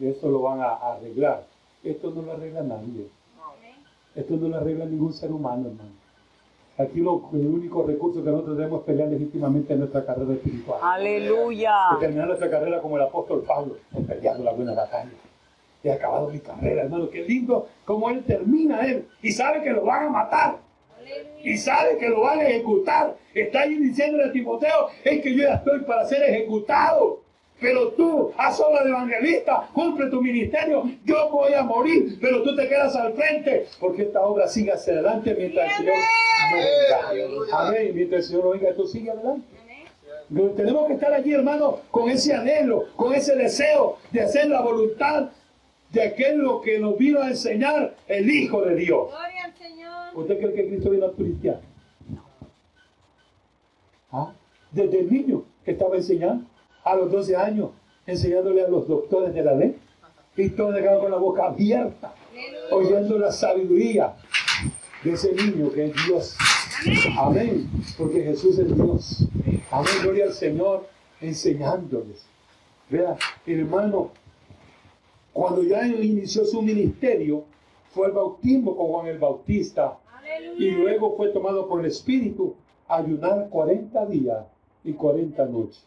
esto 0.00 0.30
lo 0.30 0.42
van 0.42 0.60
a 0.60 0.74
arreglar. 0.74 1.44
Esto 1.82 2.12
no 2.12 2.22
lo 2.22 2.32
arregla 2.32 2.62
nadie. 2.62 3.08
Esto 4.14 4.36
no 4.36 4.48
lo 4.48 4.56
arregla 4.56 4.84
ningún 4.84 5.12
ser 5.12 5.32
humano, 5.32 5.68
hermano. 5.68 6.01
Aquí 6.78 7.00
lo, 7.00 7.28
el 7.34 7.46
único 7.46 7.86
recurso 7.86 8.24
que 8.24 8.30
nosotros 8.30 8.56
debemos 8.56 8.82
pelear 8.82 9.08
legítimamente 9.08 9.74
es 9.74 9.78
nuestra 9.78 10.04
carrera 10.06 10.32
espiritual. 10.32 10.80
Aleluya. 10.82 11.74
De 11.92 12.00
terminar 12.00 12.26
nuestra 12.28 12.50
carrera 12.50 12.80
como 12.80 12.96
el 12.96 13.02
apóstol 13.02 13.44
Pablo, 13.46 13.76
peleando 14.06 14.42
la 14.42 14.52
buena 14.52 14.72
batalla. 14.72 15.10
He 15.84 15.90
acabado 15.90 16.28
mi 16.28 16.38
carrera, 16.38 16.82
hermano. 16.82 17.10
Qué 17.10 17.22
lindo 17.22 17.68
como 17.84 18.08
él 18.08 18.22
termina 18.24 18.86
él 18.86 19.06
y 19.20 19.32
sabe 19.32 19.62
que 19.62 19.70
lo 19.70 19.84
van 19.84 20.06
a 20.06 20.10
matar. 20.10 20.56
Y 21.42 21.58
sabe 21.58 21.98
que 21.98 22.08
lo 22.08 22.20
van 22.20 22.38
a 22.38 22.44
ejecutar. 22.44 23.16
Está 23.34 23.62
ahí 23.62 23.76
diciéndole 23.76 24.24
a 24.24 24.32
Timoteo, 24.32 24.88
es 25.04 25.20
que 25.20 25.34
yo 25.34 25.42
ya 25.42 25.54
estoy 25.54 25.80
para 25.80 26.06
ser 26.06 26.22
ejecutado. 26.22 27.21
Pero 27.62 27.92
tú 27.92 28.32
haz 28.36 28.60
obra 28.60 28.82
de 28.82 28.90
evangelista, 28.90 29.68
cumple 29.72 30.10
tu 30.10 30.20
ministerio, 30.20 30.82
yo 31.04 31.30
voy 31.30 31.54
a 31.54 31.62
morir, 31.62 32.18
pero 32.20 32.42
tú 32.42 32.54
te 32.56 32.68
quedas 32.68 32.94
al 32.96 33.12
frente, 33.14 33.68
porque 33.78 34.02
esta 34.02 34.20
obra 34.22 34.48
sigue 34.48 34.72
hacia 34.72 34.94
adelante 34.94 35.34
mientras 35.38 35.70
el 35.70 35.76
Señor 35.78 35.94
no 36.50 36.56
venga. 36.56 37.58
Amén, 37.58 37.92
mientras 37.94 38.22
el 38.22 38.28
Señor 38.28 38.44
no 38.44 38.50
venga, 38.50 38.74
tú 38.74 38.86
sigue 38.86 39.10
adelante. 39.12 39.46
Amén. 40.28 40.54
Tenemos 40.56 40.86
que 40.88 40.94
estar 40.94 41.12
allí, 41.14 41.32
hermano, 41.32 41.78
con 41.90 42.10
ese 42.10 42.34
anhelo, 42.34 42.88
con 42.96 43.14
ese 43.14 43.36
deseo 43.36 43.98
de 44.10 44.22
hacer 44.22 44.48
la 44.48 44.60
voluntad 44.60 45.30
de 45.90 46.02
aquello 46.02 46.60
que 46.62 46.78
nos 46.80 46.98
vino 46.98 47.22
a 47.22 47.28
enseñar 47.28 47.94
el 48.08 48.28
Hijo 48.28 48.62
de 48.62 48.74
Dios. 48.74 49.08
Gloria 49.08 49.44
al 49.44 49.54
Señor. 49.54 49.92
¿Usted 50.14 50.38
cree 50.38 50.54
que 50.54 50.66
Cristo 50.68 50.90
vino 50.90 51.06
a 51.06 51.12
cristiano? 51.12 51.60
¿Ah? 54.10 54.32
Desde 54.72 55.00
el 55.00 55.12
niño 55.12 55.44
que 55.64 55.72
estaba 55.72 55.96
enseñando, 55.96 56.46
a 56.84 56.96
los 56.96 57.10
12 57.10 57.36
años, 57.36 57.70
enseñándole 58.06 58.64
a 58.64 58.68
los 58.68 58.88
doctores 58.88 59.34
de 59.34 59.42
la 59.42 59.54
ley. 59.54 59.76
Y 60.36 60.48
todos 60.50 60.74
dejaban 60.74 61.00
con 61.00 61.10
la 61.10 61.18
boca 61.18 61.46
abierta, 61.46 62.14
oyendo 62.70 63.18
la 63.18 63.30
sabiduría 63.32 64.14
de 65.04 65.12
ese 65.12 65.32
niño 65.32 65.70
que 65.70 65.86
es 65.86 65.92
Dios. 66.06 66.36
Amén. 67.18 67.68
Porque 67.98 68.22
Jesús 68.22 68.58
es 68.58 68.74
Dios. 68.74 69.28
Amén. 69.70 69.92
Gloria 70.02 70.24
al 70.24 70.32
Señor 70.32 70.86
enseñándoles. 71.20 72.24
Vea, 72.88 73.16
hermano, 73.46 74.10
cuando 75.32 75.62
ya 75.62 75.86
inició 75.86 76.44
su 76.44 76.60
ministerio, 76.62 77.44
fue 77.92 78.08
el 78.08 78.12
bautismo 78.12 78.76
con 78.76 78.88
Juan 78.88 79.06
el 79.06 79.18
Bautista 79.18 79.98
y 80.58 80.70
luego 80.70 81.16
fue 81.16 81.28
tomado 81.28 81.68
por 81.68 81.80
el 81.80 81.86
Espíritu 81.86 82.54
a 82.88 82.96
ayunar 82.96 83.48
40 83.50 84.06
días 84.06 84.44
y 84.84 84.92
40 84.92 85.46
noches. 85.46 85.84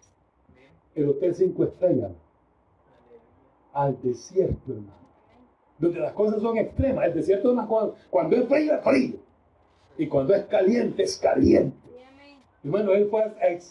El 0.96 1.10
Hotel 1.10 1.36
Cinco 1.36 1.66
Estrellas, 1.66 2.12
al 3.74 4.02
desierto, 4.02 4.72
hermano. 4.72 5.06
Donde 5.78 6.00
las 6.00 6.14
cosas 6.14 6.42
son 6.42 6.58
extremas. 6.58 7.06
El 7.06 7.14
desierto 7.16 7.50
es 7.50 7.54
una 7.54 7.68
cosa, 7.68 7.94
cuando 8.10 8.38
es 8.38 8.48
frío, 8.48 8.74
es 8.74 8.84
frío. 8.84 9.16
Y 9.98 10.08
cuando 10.08 10.34
es 10.34 10.46
caliente, 10.46 11.04
es 11.04 11.18
caliente. 11.18 11.78
Hermano, 12.64 12.94
él 12.94 13.08
fue 13.12 13.24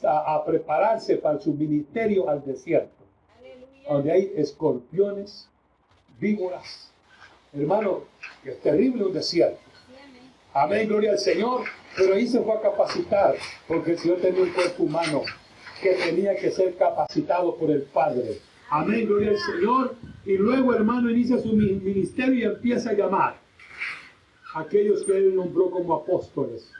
a, 0.04 0.44
prepararse 0.44 1.16
para 1.16 1.40
su 1.40 1.52
ministerio 1.52 2.28
al 2.28 2.44
desierto, 2.44 3.02
Aleluya. 3.38 3.88
donde 3.88 4.12
hay 4.12 4.32
escorpiones, 4.36 5.48
víboras. 6.20 6.92
Hermano, 7.52 8.02
es 8.44 8.60
terrible 8.60 9.04
un 9.04 9.12
desierto. 9.12 9.58
Amén, 10.52 10.86
gloria 10.86 11.12
al 11.12 11.18
Señor. 11.18 11.62
Pero 11.96 12.14
ahí 12.14 12.26
se 12.26 12.40
fue 12.40 12.54
a 12.54 12.60
capacitar, 12.60 13.34
porque 13.66 13.92
el 13.92 13.98
Señor 13.98 14.18
tenía 14.20 14.42
un 14.42 14.50
cuerpo 14.50 14.82
humano 14.84 15.22
que 15.84 15.92
tenía 16.02 16.34
que 16.34 16.50
ser 16.50 16.74
capacitado 16.76 17.54
por 17.56 17.70
el 17.70 17.82
Padre. 17.82 18.38
Amén, 18.70 19.06
gloria 19.06 19.30
al 19.32 19.38
Señor. 19.38 19.94
Y 20.24 20.38
luego, 20.38 20.74
hermano, 20.74 21.10
inicia 21.10 21.38
su 21.38 21.52
mi- 21.52 21.72
ministerio 21.74 22.38
y 22.38 22.44
empieza 22.44 22.90
a 22.90 22.92
llamar 22.94 23.36
a 24.54 24.60
aquellos 24.60 25.04
que 25.04 25.12
él 25.14 25.36
nombró 25.36 25.70
como 25.70 25.92
apóstoles. 25.94 26.70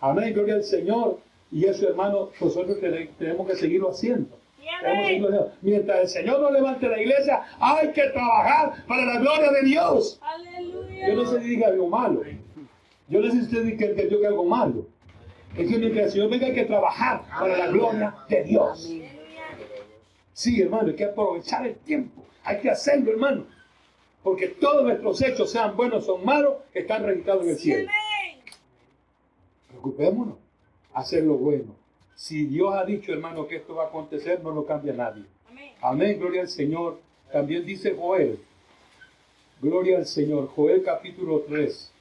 Amén, 0.00 0.32
gloria 0.32 0.54
al 0.54 0.62
Señor. 0.62 1.18
Y 1.50 1.64
eso, 1.64 1.88
hermano, 1.88 2.30
nosotros 2.40 2.78
tene- 2.80 3.10
tenemos 3.18 3.48
que 3.48 3.56
seguirlo 3.56 3.90
haciendo. 3.90 4.38
Mientras 5.62 6.00
el 6.02 6.08
Señor 6.08 6.40
no 6.40 6.50
levante 6.52 6.88
la 6.88 7.00
iglesia, 7.00 7.42
hay 7.58 7.92
que 7.92 8.02
trabajar 8.10 8.84
para 8.86 9.04
la 9.06 9.18
gloria 9.20 9.50
de 9.52 9.62
Dios. 9.62 10.20
Aleluya. 10.22 11.08
Yo 11.08 11.14
no 11.14 11.26
sé 11.26 11.40
si 11.42 11.48
diga 11.48 11.66
algo 11.68 11.88
malo. 11.88 12.22
Yo 13.08 13.20
no 13.20 13.26
sé 13.26 13.32
si 13.38 13.42
usted 13.42 13.62
dice 13.64 13.76
que 13.76 13.84
entendió 13.86 14.20
que 14.20 14.26
algo 14.28 14.44
malo. 14.44 14.86
Es 15.56 15.68
que 15.68 15.74
el 15.74 16.10
Señor 16.10 16.28
venga 16.28 16.46
hay 16.46 16.54
que 16.54 16.64
trabajar 16.64 17.22
para 17.30 17.56
la 17.56 17.66
gloria 17.68 18.14
de 18.28 18.44
Dios. 18.44 18.92
Sí, 20.34 20.60
hermano, 20.60 20.88
hay 20.88 20.96
que 20.96 21.04
aprovechar 21.04 21.66
el 21.66 21.76
tiempo. 21.76 22.22
Hay 22.44 22.60
que 22.60 22.70
hacerlo, 22.70 23.12
hermano. 23.12 23.46
Porque 24.22 24.48
todos 24.48 24.84
nuestros 24.84 25.22
hechos, 25.22 25.50
sean 25.50 25.74
buenos 25.76 26.08
o 26.08 26.18
malos, 26.18 26.56
están 26.74 27.04
registrados 27.04 27.44
en 27.44 27.50
el 27.50 27.56
cielo. 27.56 27.90
Preocupémonos. 29.68 30.36
Hacer 30.92 31.24
lo 31.24 31.34
bueno. 31.34 31.74
Si 32.14 32.46
Dios 32.46 32.74
ha 32.74 32.84
dicho, 32.84 33.12
hermano, 33.12 33.46
que 33.46 33.56
esto 33.56 33.74
va 33.74 33.84
a 33.84 33.88
acontecer, 33.88 34.42
no 34.42 34.50
lo 34.50 34.66
cambia 34.66 34.92
nadie. 34.92 35.24
Amén, 35.80 36.18
gloria 36.18 36.42
al 36.42 36.48
Señor. 36.48 37.00
También 37.32 37.64
dice 37.64 37.94
Joel. 37.98 38.38
Gloria 39.62 39.98
al 39.98 40.06
Señor. 40.06 40.48
Joel 40.48 40.82
capítulo 40.82 41.44
3. 41.48 41.92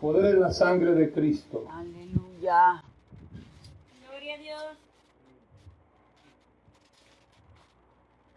Poder 0.00 0.36
en 0.36 0.40
la 0.40 0.52
sangre 0.52 0.92
de 0.92 1.12
Cristo. 1.12 1.66
Aleluya. 1.70 2.84
Gloria 4.08 4.34
a 4.34 4.38
Dios. 4.38 4.78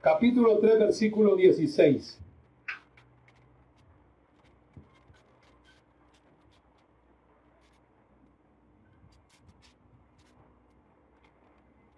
Capítulo 0.01 0.57
3, 0.57 0.79
versículo 0.79 1.35
16. 1.35 2.17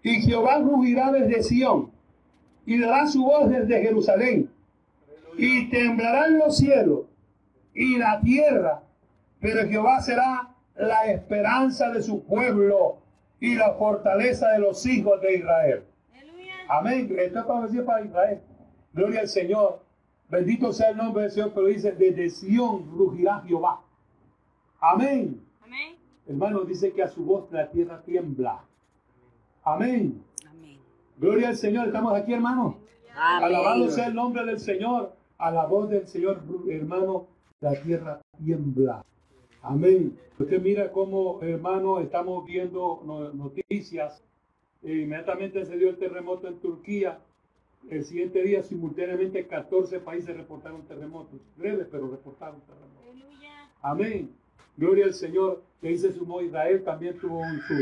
Y 0.02 0.20
Jehová 0.20 0.58
rugirá 0.58 1.10
desde 1.10 1.42
Sión, 1.42 1.90
y 2.66 2.78
dará 2.78 3.08
su 3.08 3.22
voz 3.24 3.48
desde 3.48 3.80
Jerusalén, 3.80 4.50
y 5.38 5.70
temblarán 5.70 6.36
los 6.36 6.58
cielos 6.58 7.06
y 7.72 7.96
la 7.96 8.20
tierra, 8.20 8.82
pero 9.44 9.68
Jehová 9.68 10.00
será 10.00 10.54
la 10.74 11.04
esperanza 11.12 11.90
de 11.90 12.02
su 12.02 12.24
pueblo 12.24 12.96
y 13.38 13.56
la 13.56 13.74
fortaleza 13.74 14.48
de 14.52 14.60
los 14.60 14.86
hijos 14.86 15.20
de 15.20 15.34
Israel. 15.34 15.84
Aleluya. 16.14 16.54
Amén. 16.66 17.14
Esta 17.18 17.44
profecía 17.44 17.80
es 17.80 17.86
para 17.86 18.06
Israel. 18.06 18.40
Gloria 18.94 19.20
al 19.20 19.28
Señor. 19.28 19.82
Bendito 20.30 20.72
sea 20.72 20.88
el 20.88 20.96
nombre 20.96 21.24
del 21.24 21.30
Señor, 21.30 21.52
pero 21.54 21.66
dice, 21.66 21.92
desde 21.92 22.30
Sión 22.30 22.90
rugirá 22.96 23.42
Jehová. 23.46 23.82
Amén. 24.80 25.44
Amén. 25.62 25.96
Hermano, 26.26 26.62
dice 26.62 26.94
que 26.94 27.02
a 27.02 27.08
su 27.08 27.22
voz 27.22 27.52
la 27.52 27.70
tierra 27.70 28.00
tiembla. 28.00 28.64
Amén. 29.62 30.24
Amén. 30.48 30.78
Gloria 31.18 31.48
al 31.48 31.56
Señor. 31.56 31.88
Estamos 31.88 32.14
aquí, 32.14 32.32
hermano. 32.32 32.78
Alabado 33.14 33.90
sea 33.90 34.06
el 34.06 34.14
nombre 34.14 34.42
del 34.46 34.58
Señor. 34.58 35.14
A 35.36 35.50
la 35.50 35.66
voz 35.66 35.90
del 35.90 36.06
Señor, 36.06 36.42
hermano, 36.66 37.26
la 37.60 37.74
tierra 37.74 38.22
tiembla. 38.42 39.04
Amén. 39.64 40.18
Usted 40.38 40.60
mira 40.60 40.92
cómo, 40.92 41.40
hermano, 41.42 42.00
estamos 42.00 42.44
viendo 42.44 43.02
no- 43.04 43.32
noticias. 43.32 44.22
Eh, 44.82 45.02
inmediatamente 45.04 45.64
se 45.64 45.76
dio 45.78 45.88
el 45.88 45.96
terremoto 45.96 46.46
en 46.48 46.58
Turquía. 46.58 47.18
El 47.88 48.04
siguiente 48.04 48.42
día, 48.42 48.62
simultáneamente, 48.62 49.46
14 49.46 50.00
países 50.00 50.36
reportaron 50.36 50.82
terremotos. 50.82 51.40
Breves, 51.56 51.86
pero 51.90 52.08
reportaron 52.10 52.60
terremotos. 52.60 53.02
Aleluya. 53.10 53.70
Amén. 53.82 54.30
Gloria 54.76 55.06
al 55.06 55.14
Señor. 55.14 55.62
De 55.80 55.88
ahí 55.88 55.98
se 55.98 56.12
sumó 56.12 56.40
Israel, 56.42 56.82
también 56.84 57.18
tuvo 57.18 57.38
un, 57.38 57.60
su 57.62 57.74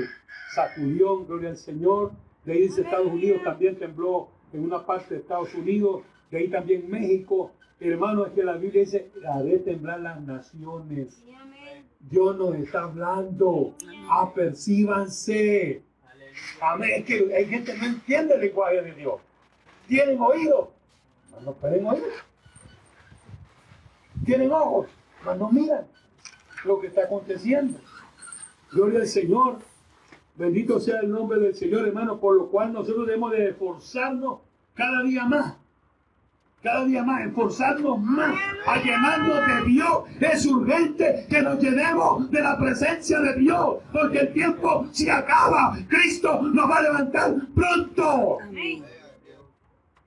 sacudión. 0.55 1.27
Gloria 1.27 1.51
al 1.51 1.57
Señor. 1.57 2.13
De 2.45 2.53
ahí 2.53 2.61
dice 2.63 2.83
Estados 2.83 3.07
Unidos, 3.13 3.43
también 3.45 3.77
tembló 3.77 4.29
en 4.53 4.65
una 4.65 4.85
parte 4.85 5.15
de 5.15 5.21
Estados 5.21 5.55
Unidos. 5.55 6.03
De 6.31 6.39
ahí 6.39 6.49
también 6.49 6.89
México. 6.89 7.53
Hermano, 7.81 8.27
es 8.27 8.33
que 8.33 8.45
la 8.45 8.57
Biblia 8.57 8.83
dice, 8.83 9.11
haré 9.29 9.59
temblar 9.59 10.01
las 10.01 10.21
naciones. 10.23 11.25
Amén. 11.37 11.52
Dios 12.03 12.37
nos 12.37 12.55
está 12.57 12.83
hablando. 12.83 13.75
Apercíbanse. 14.11 15.83
Amén. 16.61 16.91
Es 16.97 17.05
que 17.05 17.35
hay 17.35 17.47
gente 17.47 17.73
que 17.73 17.79
no 17.79 17.87
entiende 17.87 18.35
el 18.35 18.41
lenguaje 18.41 18.83
de 18.83 18.95
Dios. 18.95 19.21
Tienen 19.87 20.21
oídos, 20.21 20.69
mas 21.31 21.43
no 21.43 21.53
pueden 21.55 21.87
oír. 21.87 22.03
Tienen 24.25 24.53
ojos, 24.53 24.87
mas 25.25 25.39
no 25.39 25.51
miran 25.51 25.87
lo 26.65 26.81
que 26.81 26.87
está 26.87 27.05
aconteciendo. 27.05 27.79
Gloria 28.71 29.01
al 29.01 29.09
Señor. 29.09 29.59
Bendito 30.35 30.81
sea 30.81 31.01
el 31.01 31.11
nombre 31.11 31.39
del 31.41 31.55
Señor, 31.55 31.87
hermano, 31.87 32.19
por 32.19 32.37
lo 32.37 32.49
cual 32.49 32.73
nosotros 32.73 33.07
debemos 33.07 33.33
de 33.33 33.51
esforzarnos 33.51 34.41
cada 34.75 35.03
día 35.03 35.25
más. 35.27 35.57
Cada 36.63 36.85
día 36.85 37.03
más, 37.03 37.27
esforzarnos 37.27 38.01
más 38.01 38.41
a 38.67 38.77
llenarnos 38.77 39.47
de 39.47 39.71
Dios. 39.71 40.05
Es 40.21 40.47
urgente 40.47 41.27
que 41.29 41.43
nos 41.43 41.61
llenemos 41.61 42.31
de 42.31 42.41
la 42.41 42.57
presencia 42.57 43.19
de 43.19 43.35
Dios, 43.35 43.79
porque 43.93 44.21
el 44.21 44.33
tiempo 44.33 44.87
se 44.93 45.11
acaba. 45.11 45.77
Cristo 45.89 46.41
nos 46.41 46.71
va 46.71 46.77
a 46.77 46.83
levantar 46.83 47.35
pronto. 47.53 48.39
Amén. 48.43 48.85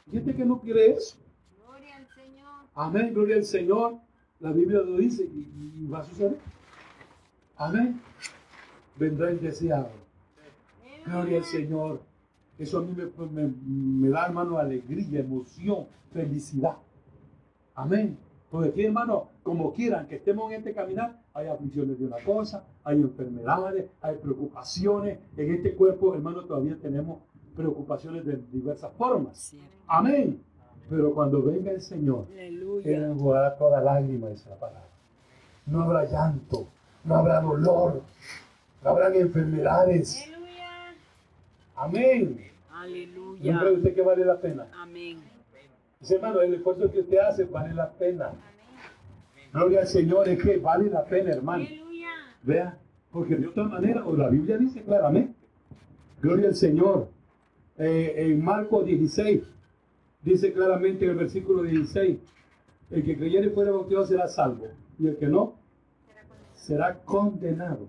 Gente 0.09 0.33
que 0.33 0.45
no 0.45 0.61
quiere 0.61 0.91
eso. 0.91 1.17
Gloria 1.57 1.97
al 1.97 2.07
Señor. 2.07 2.53
Amén, 2.73 3.13
gloria 3.13 3.35
al 3.35 3.43
Señor. 3.43 3.95
La 4.39 4.51
Biblia 4.51 4.79
lo 4.79 4.95
dice 4.95 5.23
y, 5.23 5.83
y 5.83 5.87
va 5.87 5.99
a 5.99 6.03
suceder. 6.05 6.37
Amén. 7.57 7.99
Vendrá 8.95 9.29
el 9.29 9.41
deseado. 9.41 9.89
Gloria 11.05 11.39
al 11.39 11.45
Señor. 11.45 12.14
Eso 12.57 12.79
a 12.79 12.81
mí 12.81 12.93
me, 12.95 13.05
me- 13.27 13.53
me 13.67 14.09
da, 14.09 14.25
hermano, 14.27 14.57
alegría, 14.57 15.19
emoción, 15.19 15.87
felicidad. 16.13 16.77
Amén. 17.75 18.17
Porque 18.49 18.69
aquí, 18.69 18.85
hermano, 18.85 19.29
como 19.43 19.73
quieran 19.73 20.07
que 20.07 20.15
estemos 20.15 20.51
en 20.51 20.59
este 20.59 20.73
caminar, 20.73 21.19
hay 21.33 21.47
aflicciones 21.47 21.99
de 21.99 22.05
una 22.05 22.17
cosa, 22.23 22.63
hay 22.83 23.01
enfermedades, 23.01 23.87
hay 24.01 24.15
preocupaciones. 24.15 25.19
En 25.35 25.53
este 25.53 25.75
cuerpo, 25.75 26.13
hermano, 26.15 26.45
todavía 26.45 26.77
tenemos 26.81 27.19
preocupaciones 27.55 28.25
de 28.25 28.37
diversas 28.51 28.93
formas. 28.93 29.53
Amén. 29.87 30.41
Pero 30.89 31.13
cuando 31.13 31.41
venga 31.41 31.71
el 31.71 31.81
Señor, 31.81 32.27
Él 32.85 33.03
enjugará 33.03 33.57
toda 33.57 33.81
lágrima, 33.81 34.29
dice 34.29 34.47
la 34.49 34.55
palabra. 34.59 34.87
No 35.65 35.81
habrá 35.81 36.05
llanto, 36.05 36.67
no 37.03 37.15
habrá 37.15 37.41
dolor, 37.41 38.03
no 38.83 38.89
habrán 38.89 39.15
enfermedades. 39.15 40.23
Amén. 41.75 42.39
¿No 42.69 42.77
Aleluya. 42.77 43.59
cree 43.59 43.71
usted 43.73 43.95
que 43.95 44.01
vale 44.01 44.25
la 44.25 44.39
pena? 44.39 44.67
Amén. 44.75 45.19
Dice, 45.99 46.15
hermano, 46.15 46.41
el 46.41 46.53
esfuerzo 46.55 46.91
que 46.91 46.99
usted 47.01 47.17
hace 47.17 47.45
vale 47.45 47.73
la 47.73 47.89
pena. 47.91 48.31
Gloria 49.53 49.81
al 49.81 49.87
Señor, 49.87 50.27
es 50.27 50.41
que 50.41 50.57
vale 50.57 50.89
la 50.89 51.05
pena, 51.05 51.31
hermano. 51.31 51.63
Aleluya. 51.65 52.09
Vea, 52.43 52.77
porque 53.11 53.35
de 53.35 53.47
otra 53.47 53.63
manera, 53.63 54.05
o 54.05 54.15
la 54.15 54.29
Biblia 54.29 54.57
dice 54.57 54.81
claramente, 54.83 55.33
gloria 56.21 56.49
al 56.49 56.55
Señor. 56.55 57.07
Eh, 57.77 58.13
en 58.17 58.43
Marcos 58.43 58.85
16, 58.85 59.43
dice 60.21 60.53
claramente 60.53 61.05
en 61.05 61.11
el 61.11 61.17
versículo 61.17 61.63
16, 61.63 62.17
el 62.91 63.03
que 63.03 63.17
creyere 63.17 63.47
y 63.47 63.49
fuera 63.49 63.71
bautizado 63.71 64.05
será 64.05 64.27
salvo, 64.27 64.67
y 64.99 65.07
el 65.07 65.17
que 65.17 65.27
no, 65.27 65.55
será 66.55 66.99
condenado. 67.03 67.87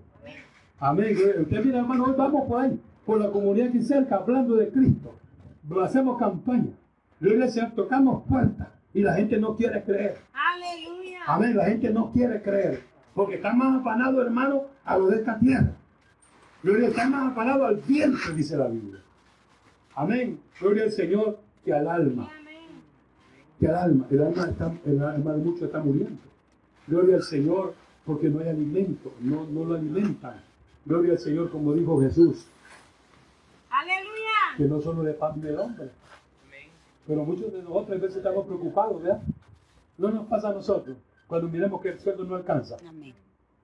Amén. 0.79 1.15
Gloria- 1.15 1.41
Usted 1.41 1.65
mira, 1.65 1.79
hermano, 1.79 2.05
hoy 2.05 2.13
vamos 2.17 2.47
por 2.47 2.61
ahí, 2.61 2.79
por 3.07 3.21
la 3.21 3.31
comunidad 3.31 3.71
que 3.71 3.81
cerca, 3.81 4.17
hablando 4.17 4.57
de 4.57 4.69
Cristo. 4.69 5.15
Lo 5.69 5.81
hacemos 5.81 6.19
campaña. 6.19 6.73
Al 7.21 7.49
Señor, 7.49 7.71
tocamos 7.71 8.23
puertas 8.27 8.67
y 8.93 9.01
la 9.01 9.15
gente 9.15 9.37
no 9.39 9.55
quiere 9.55 9.81
creer. 9.83 10.17
Aleluya. 10.33 11.19
Amén, 11.25 11.55
la 11.55 11.65
gente 11.65 11.89
no 11.89 12.11
quiere 12.11 12.41
creer, 12.41 12.83
porque 13.15 13.35
están 13.35 13.57
más 13.57 13.79
afanados, 13.79 14.25
hermano, 14.25 14.63
a 14.83 14.97
lo 14.97 15.07
de 15.07 15.17
esta 15.17 15.39
tierra. 15.39 15.71
Gloria, 16.61 16.89
están 16.89 17.11
más 17.11 17.31
afanados 17.31 17.65
al 17.65 17.77
viento, 17.77 18.33
dice 18.35 18.57
la 18.57 18.67
Biblia. 18.67 18.99
Amén, 19.95 20.39
gloria 20.59 20.83
al 20.83 20.91
Señor 20.91 21.39
que 21.63 21.73
al 21.73 21.87
alma, 21.87 22.29
Amén. 22.39 22.81
que 23.59 23.67
al 23.67 23.75
alma. 23.75 24.05
El 24.11 24.21
alma, 24.21 24.47
está, 24.47 24.73
el 24.85 25.01
alma 25.01 25.31
de 25.33 25.37
muchos 25.39 25.63
está 25.63 25.79
muriendo. 25.79 26.21
Gloria 26.85 27.15
al 27.15 27.23
Señor 27.23 27.73
porque 28.05 28.29
no 28.29 28.39
hay 28.41 28.49
alimento, 28.49 29.13
no, 29.21 29.45
no 29.47 29.63
lo 29.63 29.75
alimentan. 29.75 30.41
Gloria 30.85 31.13
al 31.13 31.19
Señor, 31.19 31.49
como 31.49 31.73
dijo 31.73 31.99
Jesús. 32.01 32.47
Que 34.57 34.63
no 34.65 34.81
solo 34.81 35.03
de 35.03 35.13
pan 35.13 35.39
del 35.39 35.59
hombre. 35.59 35.91
Pero 37.05 37.23
muchos 37.23 37.53
de 37.53 37.61
nosotros 37.61 37.97
a 37.97 38.01
veces 38.01 38.17
estamos 38.17 38.45
preocupados, 38.45 39.01
¿verdad? 39.01 39.21
No 39.97 40.09
nos 40.09 40.25
pasa 40.25 40.49
a 40.49 40.53
nosotros 40.53 40.97
cuando 41.27 41.47
miremos 41.47 41.79
que 41.79 41.89
el 41.89 41.99
sueldo 41.99 42.23
no 42.23 42.35
alcanza. 42.35 42.75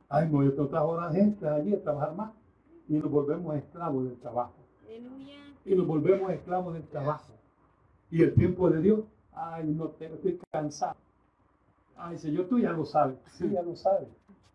Ay, 0.08 0.30
no, 0.32 0.44
yo 0.44 0.52
tengo 0.52 0.66
otras 0.66 0.84
horas 0.84 1.16
extras 1.16 1.60
allí 1.60 1.74
a 1.74 1.82
trabajar 1.82 2.16
más. 2.16 2.32
Y 2.88 2.94
nos 2.94 3.10
volvemos 3.10 3.56
esclavos 3.56 4.06
del 4.06 4.18
trabajo. 4.18 4.54
Y 5.66 5.76
nos 5.76 5.88
volvemos 5.88 6.32
esclavos 6.32 6.74
del 6.74 6.84
trabajo. 6.84 7.34
Y 8.12 8.22
el 8.22 8.34
tiempo 8.36 8.70
de 8.70 8.82
Dios, 8.82 9.00
ay, 9.34 9.66
no 9.66 9.88
tengo, 9.88 10.16
estoy 10.16 10.40
cansado. 10.52 10.96
Ay, 11.98 12.18
Señor, 12.18 12.46
tú 12.48 12.60
ya 12.60 12.72
lo 12.72 12.86
sabes. 12.86 13.18
Sí, 13.32 13.50
ya 13.50 13.64
lo 13.64 13.76
sabes. 13.76 14.08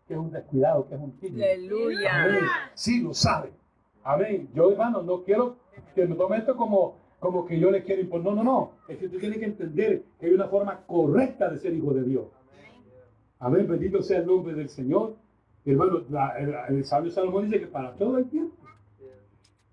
Que 0.07 0.13
es 0.13 0.19
un 0.19 0.31
descuidado, 0.31 0.87
que 0.87 0.95
es 0.95 1.01
un. 1.01 1.13
Amén. 1.21 1.43
Aleluya. 1.43 2.51
Sí, 2.73 3.01
lo 3.01 3.13
sabe. 3.13 3.51
Amén. 4.03 4.49
Yo, 4.53 4.71
hermano, 4.71 5.03
no 5.03 5.23
quiero 5.23 5.57
que 5.95 6.05
me 6.05 6.15
tome 6.15 6.37
esto 6.37 6.55
como, 6.55 6.95
como 7.19 7.45
que 7.45 7.59
yo 7.59 7.71
le 7.71 7.83
quiero 7.83 8.01
imponer. 8.01 8.25
No, 8.25 8.35
no, 8.35 8.43
no. 8.43 8.71
Es 8.87 8.97
que 8.97 9.09
tú 9.09 9.17
tienes 9.19 9.39
que 9.39 9.45
entender 9.45 10.03
que 10.19 10.27
hay 10.27 10.33
una 10.33 10.47
forma 10.47 10.81
correcta 10.85 11.49
de 11.49 11.57
ser 11.59 11.73
hijo 11.73 11.93
de 11.93 12.03
Dios. 12.03 12.25
Amén. 13.39 13.67
Bendito 13.67 14.01
sea 14.01 14.19
el 14.19 14.27
nombre 14.27 14.53
del 14.53 14.69
Señor. 14.69 15.15
Hermano, 15.65 16.01
la- 16.09 16.37
el, 16.39 16.53
el 16.77 16.85
sabio 16.85 17.11
Salomón 17.11 17.45
dice 17.45 17.59
que 17.59 17.67
para 17.67 17.93
todo 17.93 18.17
el 18.17 18.29
tiempo. 18.29 18.55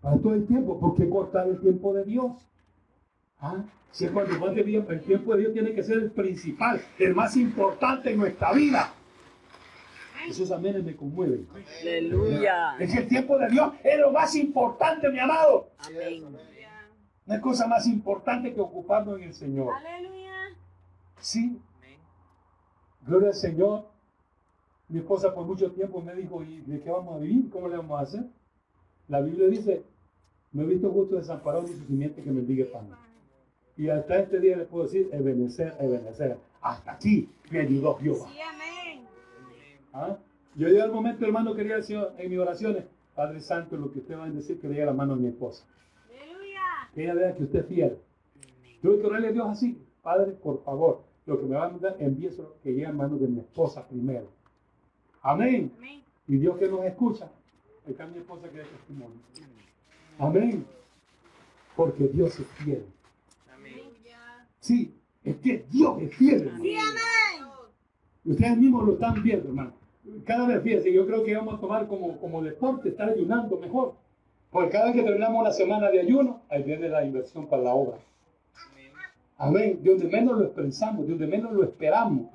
Para 0.01 0.19
todo 0.19 0.35
el 0.35 0.47
tiempo. 0.47 0.79
¿Por 0.79 0.95
qué 0.95 1.09
cortar 1.09 1.49
el 1.49 1.59
tiempo 1.61 1.95
de 1.95 2.05
Dios? 2.05 2.33
¿Ah? 3.41 3.65
Si 3.91 4.05
es 4.05 4.11
cuando 4.11 4.39
más 4.39 4.55
de 4.55 4.63
bien, 4.63 4.85
el 4.91 5.01
tiempo 5.01 5.33
de 5.35 5.41
Dios 5.41 5.53
tiene 5.55 5.73
que 5.73 5.83
ser 5.83 5.99
el 5.99 6.11
principal, 6.11 6.81
el 6.99 7.15
más 7.15 7.37
importante 7.37 8.11
en 8.11 8.19
nuestra 8.19 8.53
vida. 8.53 8.93
Esos 10.29 10.51
amenes 10.51 10.85
me 10.85 10.97
conmueven. 10.97 11.47
Aleluya. 11.81 12.77
Es 12.79 12.93
que 12.93 12.99
el 13.01 13.09
tiempo 13.09 13.39
de 13.39 13.49
Dios 13.49 13.73
es 13.83 13.99
lo 13.99 14.11
más 14.13 14.35
importante, 14.35 15.11
mi 15.11 15.19
amado. 15.19 15.71
Amén. 15.79 16.25
No 17.27 17.35
hay 17.35 17.41
cosa 17.41 17.67
más 17.67 17.87
importante 17.87 18.55
que 18.55 18.61
ocuparnos 18.61 19.19
en 19.19 19.25
el 19.25 19.35
Señor. 19.35 19.75
Aleluya. 19.75 20.33
Sí. 21.19 21.61
Gloria 23.07 23.29
al 23.29 23.35
Señor. 23.35 23.89
Mi 24.89 25.01
esposa 25.01 25.35
por 25.35 25.45
mucho 25.45 25.73
tiempo 25.73 26.01
me 26.01 26.15
dijo, 26.15 26.43
¿y 26.45 26.61
de 26.61 26.81
qué 26.81 26.91
vamos 26.91 27.17
a 27.17 27.19
vivir? 27.19 27.51
¿Cómo 27.51 27.69
le 27.69 27.77
vamos 27.77 27.99
a 27.99 28.03
hacer? 28.05 28.25
La 29.09 29.21
Biblia 29.21 29.49
dice, 29.49 29.83
no 30.53 30.63
he 30.63 30.67
visto 30.67 30.91
justo 30.91 31.17
desamparado 31.17 31.65
ni 31.65 31.73
su 31.75 31.85
simiente 31.87 32.23
que 32.23 32.31
mendigue 32.31 32.67
pan. 32.67 32.89
Y 33.77 33.89
hasta 33.89 34.21
este 34.21 34.39
día 34.39 34.57
le 34.57 34.65
puedo 34.65 34.85
decir, 34.85 35.09
Ebenezer, 35.13 35.75
Ebenezer. 35.81 36.39
Hasta 36.63 36.93
aquí 36.93 37.29
me 37.51 37.61
ayudó 37.61 37.97
Jehová. 37.97 38.29
Sí, 38.33 38.41
amén. 38.41 38.66
¿Ah? 39.97 40.19
Yo 40.55 40.69
llegué 40.69 40.83
al 40.83 40.93
momento, 40.93 41.25
hermano, 41.25 41.55
quería 41.55 41.77
decir 41.77 41.99
en 42.19 42.31
mis 42.31 42.39
oraciones, 42.39 42.85
Padre 43.15 43.41
Santo, 43.41 43.79
lo 43.79 43.91
que 43.91 44.01
usted 44.01 44.19
va 44.19 44.25
a 44.25 44.31
decir, 44.31 44.61
que 44.61 44.69
le 44.69 44.83
a 44.83 44.87
la 44.87 44.93
mano 44.93 45.15
a 45.15 45.17
mi 45.17 45.29
esposa. 45.29 45.65
Aleluya. 46.05 46.61
Que 46.95 47.05
ella 47.05 47.15
vea 47.15 47.35
que 47.35 47.45
usted 47.45 47.61
es 47.61 47.67
fiel. 47.67 47.99
Tuve 48.83 49.01
que 49.01 49.07
orarle 49.07 49.29
a 49.29 49.33
Dios 49.33 49.49
así, 49.49 49.83
Padre, 50.03 50.33
por 50.33 50.63
favor, 50.65 51.03
lo 51.25 51.41
que 51.41 51.47
me 51.47 51.57
va 51.57 51.67
a 51.67 51.71
mandar, 51.71 51.97
envíeselo 51.99 52.57
que 52.63 52.73
llegue 52.73 52.87
a 52.87 52.93
manos 52.93 53.19
de 53.21 53.27
mi 53.27 53.41
esposa 53.41 53.89
primero. 53.89 54.29
Amén. 55.23 55.73
Amén. 55.79 56.03
Y 56.29 56.37
Dios 56.37 56.59
que 56.59 56.69
nos 56.69 56.85
escucha, 56.85 57.31
está 57.87 58.07
mi 58.07 58.19
esposa 58.19 58.51
que 58.51 58.61
es 58.61 58.69
testimonio. 58.69 59.17
Amén. 60.19 60.67
Porque 61.75 62.05
Dios 62.09 62.39
es 62.39 62.47
fiel. 62.49 62.85
Aleluya. 63.51 64.47
Sí, 64.61 64.95
es 65.25 65.37
que 65.37 65.65
Dios 65.71 66.03
es 66.03 66.15
fiel, 66.17 66.43
hermano. 66.43 66.63
Sí, 66.63 66.77
amén. 66.77 67.51
Ustedes 68.27 68.59
mismos 68.59 68.85
lo 68.85 68.93
están 68.93 69.23
viendo, 69.23 69.49
hermano. 69.49 69.86
Cada 70.25 70.47
vez, 70.47 70.63
fíjense, 70.63 70.93
yo 70.93 71.07
creo 71.07 71.25
que 71.25 71.37
vamos 71.37 71.55
a 71.55 71.61
tomar 71.61 71.87
como, 71.87 72.19
como 72.19 72.43
deporte 72.43 72.91
estar 72.91 73.09
ayunando 73.09 73.57
mejor. 73.59 73.95
Porque 74.51 74.71
cada 74.71 74.87
vez 74.87 74.97
que 74.97 75.03
terminamos 75.03 75.41
una 75.41 75.53
semana 75.53 75.91
de 75.91 76.01
ayuno, 76.01 76.41
ahí 76.49 76.63
viene 76.63 76.89
la 76.89 77.05
inversión 77.05 77.47
para 77.47 77.63
la 77.63 77.75
obra. 77.75 77.99
Amén. 79.39 79.79
De 79.83 79.91
donde 79.91 80.07
menos 80.07 80.39
lo 80.39 80.45
expresamos, 80.45 81.07
de 81.07 81.11
donde 81.11 81.27
menos 81.27 81.53
lo 81.53 81.65
esperamos. 81.65 82.27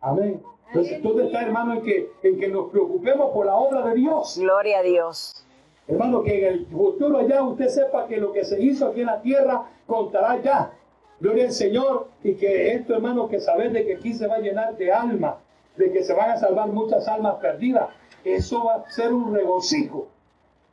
Amén. 0.00 0.42
Entonces, 0.68 1.00
todo 1.02 1.22
está, 1.22 1.42
hermano, 1.42 1.74
en 1.74 1.82
que, 1.82 2.10
en 2.22 2.38
que 2.38 2.48
nos 2.48 2.70
preocupemos 2.70 3.30
por 3.32 3.46
la 3.46 3.56
obra 3.56 3.86
de 3.86 3.94
Dios. 3.94 4.36
Gloria 4.38 4.80
a 4.80 4.82
Dios. 4.82 5.44
Hermano, 5.88 6.22
que 6.22 6.38
en 6.38 6.52
el 6.52 6.66
futuro 6.66 7.18
allá 7.18 7.42
usted 7.44 7.68
sepa 7.68 8.06
que 8.08 8.16
lo 8.16 8.32
que 8.32 8.44
se 8.44 8.60
hizo 8.60 8.88
aquí 8.88 9.00
en 9.00 9.06
la 9.06 9.22
tierra 9.22 9.70
contará 9.86 10.42
ya. 10.42 10.72
Gloria 11.20 11.44
al 11.44 11.52
Señor. 11.52 12.08
Y 12.24 12.34
que 12.34 12.72
esto, 12.74 12.94
hermano, 12.94 13.28
que 13.28 13.40
saber 13.40 13.72
de 13.72 13.86
que 13.86 13.94
aquí 13.94 14.12
se 14.12 14.26
va 14.26 14.34
a 14.34 14.40
llenar 14.40 14.76
de 14.76 14.92
almas, 14.92 15.36
de 15.76 15.92
que 15.92 16.02
se 16.04 16.14
van 16.14 16.30
a 16.30 16.36
salvar 16.36 16.68
muchas 16.68 17.06
almas 17.08 17.36
perdidas. 17.36 17.90
Eso 18.24 18.64
va 18.64 18.76
a 18.76 18.90
ser 18.90 19.12
un 19.12 19.34
regocijo. 19.34 20.08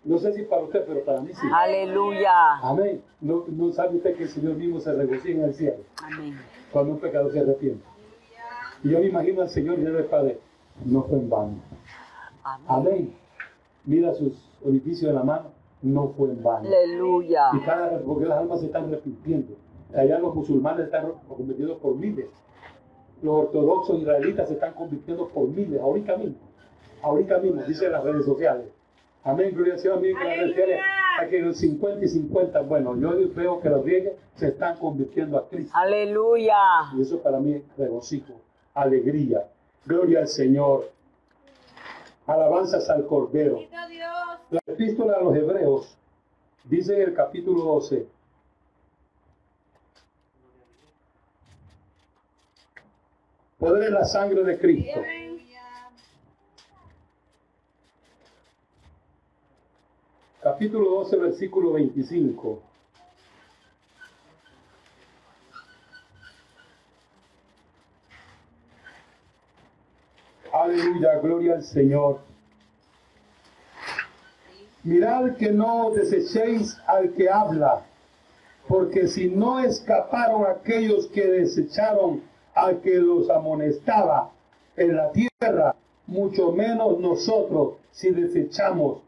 No 0.03 0.17
sé 0.17 0.33
si 0.33 0.43
para 0.43 0.63
usted, 0.63 0.83
pero 0.85 1.03
para 1.05 1.21
mí 1.21 1.29
sí. 1.33 1.47
Aleluya. 1.53 2.57
Amén. 2.61 3.01
No, 3.21 3.45
no 3.47 3.71
sabe 3.71 3.97
usted 3.97 4.15
que 4.15 4.23
el 4.23 4.29
Señor 4.29 4.55
mismo 4.55 4.79
se 4.79 4.91
regocija 4.91 5.37
en 5.37 5.43
el 5.43 5.53
cielo 5.53 5.77
Amén. 6.03 6.37
cuando 6.71 6.93
un 6.93 6.99
pecador 6.99 7.31
se 7.31 7.39
arrepiente. 7.39 7.83
Y 8.83 8.89
yo 8.89 8.99
me 8.99 9.07
imagino 9.07 9.41
al 9.43 9.49
Señor 9.49 9.79
y 9.79 9.85
al 9.85 10.05
Padre, 10.05 10.39
no 10.83 11.03
fue 11.03 11.19
en 11.19 11.29
vano. 11.29 11.53
Amén. 12.43 12.65
Amén. 12.67 13.13
Mira 13.85 14.13
sus 14.13 14.33
orificios 14.65 15.11
de 15.11 15.13
la 15.13 15.23
mano, 15.23 15.51
no 15.81 16.09
fue 16.09 16.29
en 16.31 16.43
vano. 16.43 16.67
Aleluya. 16.67 17.49
Y 17.53 17.59
cada 17.61 17.97
porque 17.99 18.25
las 18.25 18.39
almas 18.39 18.59
se 18.59 18.65
están 18.65 18.85
arrepintiendo. 18.85 19.55
Allá 19.95 20.19
los 20.19 20.35
musulmanes 20.35 20.85
están 20.85 21.13
convirtiendo 21.29 21.77
por 21.77 21.95
miles. 21.95 22.27
Los 23.23 23.45
ortodoxos 23.45 24.01
israelitas 24.01 24.49
se 24.49 24.55
están 24.55 24.73
convirtiendo 24.73 25.29
por 25.29 25.47
miles, 25.47 25.79
ahorita 25.79 26.17
mismo. 26.17 26.35
Ahorita 27.01 27.37
mismo, 27.37 27.63
dicen 27.63 27.93
las 27.93 28.03
redes 28.03 28.25
sociales. 28.25 28.67
Amén, 29.23 29.55
gloria 29.55 29.75
al 29.75 29.79
Señor. 29.79 30.01
Miren 30.01 30.17
que 30.17 30.23
las 30.23 30.37
redes 30.37 30.49
sociales, 30.49 30.81
hay 31.19 31.29
que 31.29 31.39
los 31.39 31.57
50 31.57 32.05
y 32.05 32.07
50. 32.09 32.61
Bueno, 32.63 32.99
yo 32.99 33.11
veo 33.33 33.61
que 33.61 33.69
los 33.69 33.85
riegues 33.85 34.13
se 34.35 34.49
están 34.49 34.77
convirtiendo 34.77 35.37
a 35.37 35.47
Cristo. 35.47 35.71
Aleluya. 35.73 36.57
Y 36.97 37.01
eso 37.01 37.21
para 37.21 37.39
mí 37.39 37.53
es 37.53 37.63
regocijo, 37.77 38.33
alegría. 38.73 39.47
Gloria 39.85 40.19
al 40.19 40.27
Señor. 40.27 40.91
Alabanzas 42.27 42.89
al 42.89 43.05
Cordero. 43.05 43.61
La 44.49 44.59
epístola 44.67 45.13
a 45.13 45.21
los 45.21 45.33
Hebreos 45.33 45.97
dice 46.65 46.95
en 46.95 47.09
el 47.09 47.13
capítulo 47.13 47.63
12. 47.63 48.05
Poder 53.63 53.87
en 53.87 53.93
la 53.93 54.03
sangre 54.03 54.43
de 54.43 54.59
Cristo. 54.59 55.01
Capítulo 60.41 60.89
12, 60.89 61.15
versículo 61.15 61.71
25. 61.71 62.61
Aleluya, 70.51 71.19
gloria 71.19 71.53
al 71.53 71.63
Señor. 71.63 72.19
Mirad 74.83 75.37
que 75.37 75.53
no 75.53 75.91
desechéis 75.91 76.77
al 76.85 77.13
que 77.13 77.29
habla, 77.29 77.85
porque 78.67 79.07
si 79.07 79.29
no 79.29 79.61
escaparon 79.61 80.45
aquellos 80.47 81.07
que 81.07 81.25
desecharon 81.25 82.32
al 82.55 82.81
que 82.81 82.95
los 82.95 83.29
amonestaba 83.29 84.31
en 84.75 84.95
la 84.95 85.11
tierra, 85.11 85.75
mucho 86.07 86.51
menos 86.51 86.99
nosotros 86.99 87.75
si 87.91 88.11
desechamos 88.11 88.99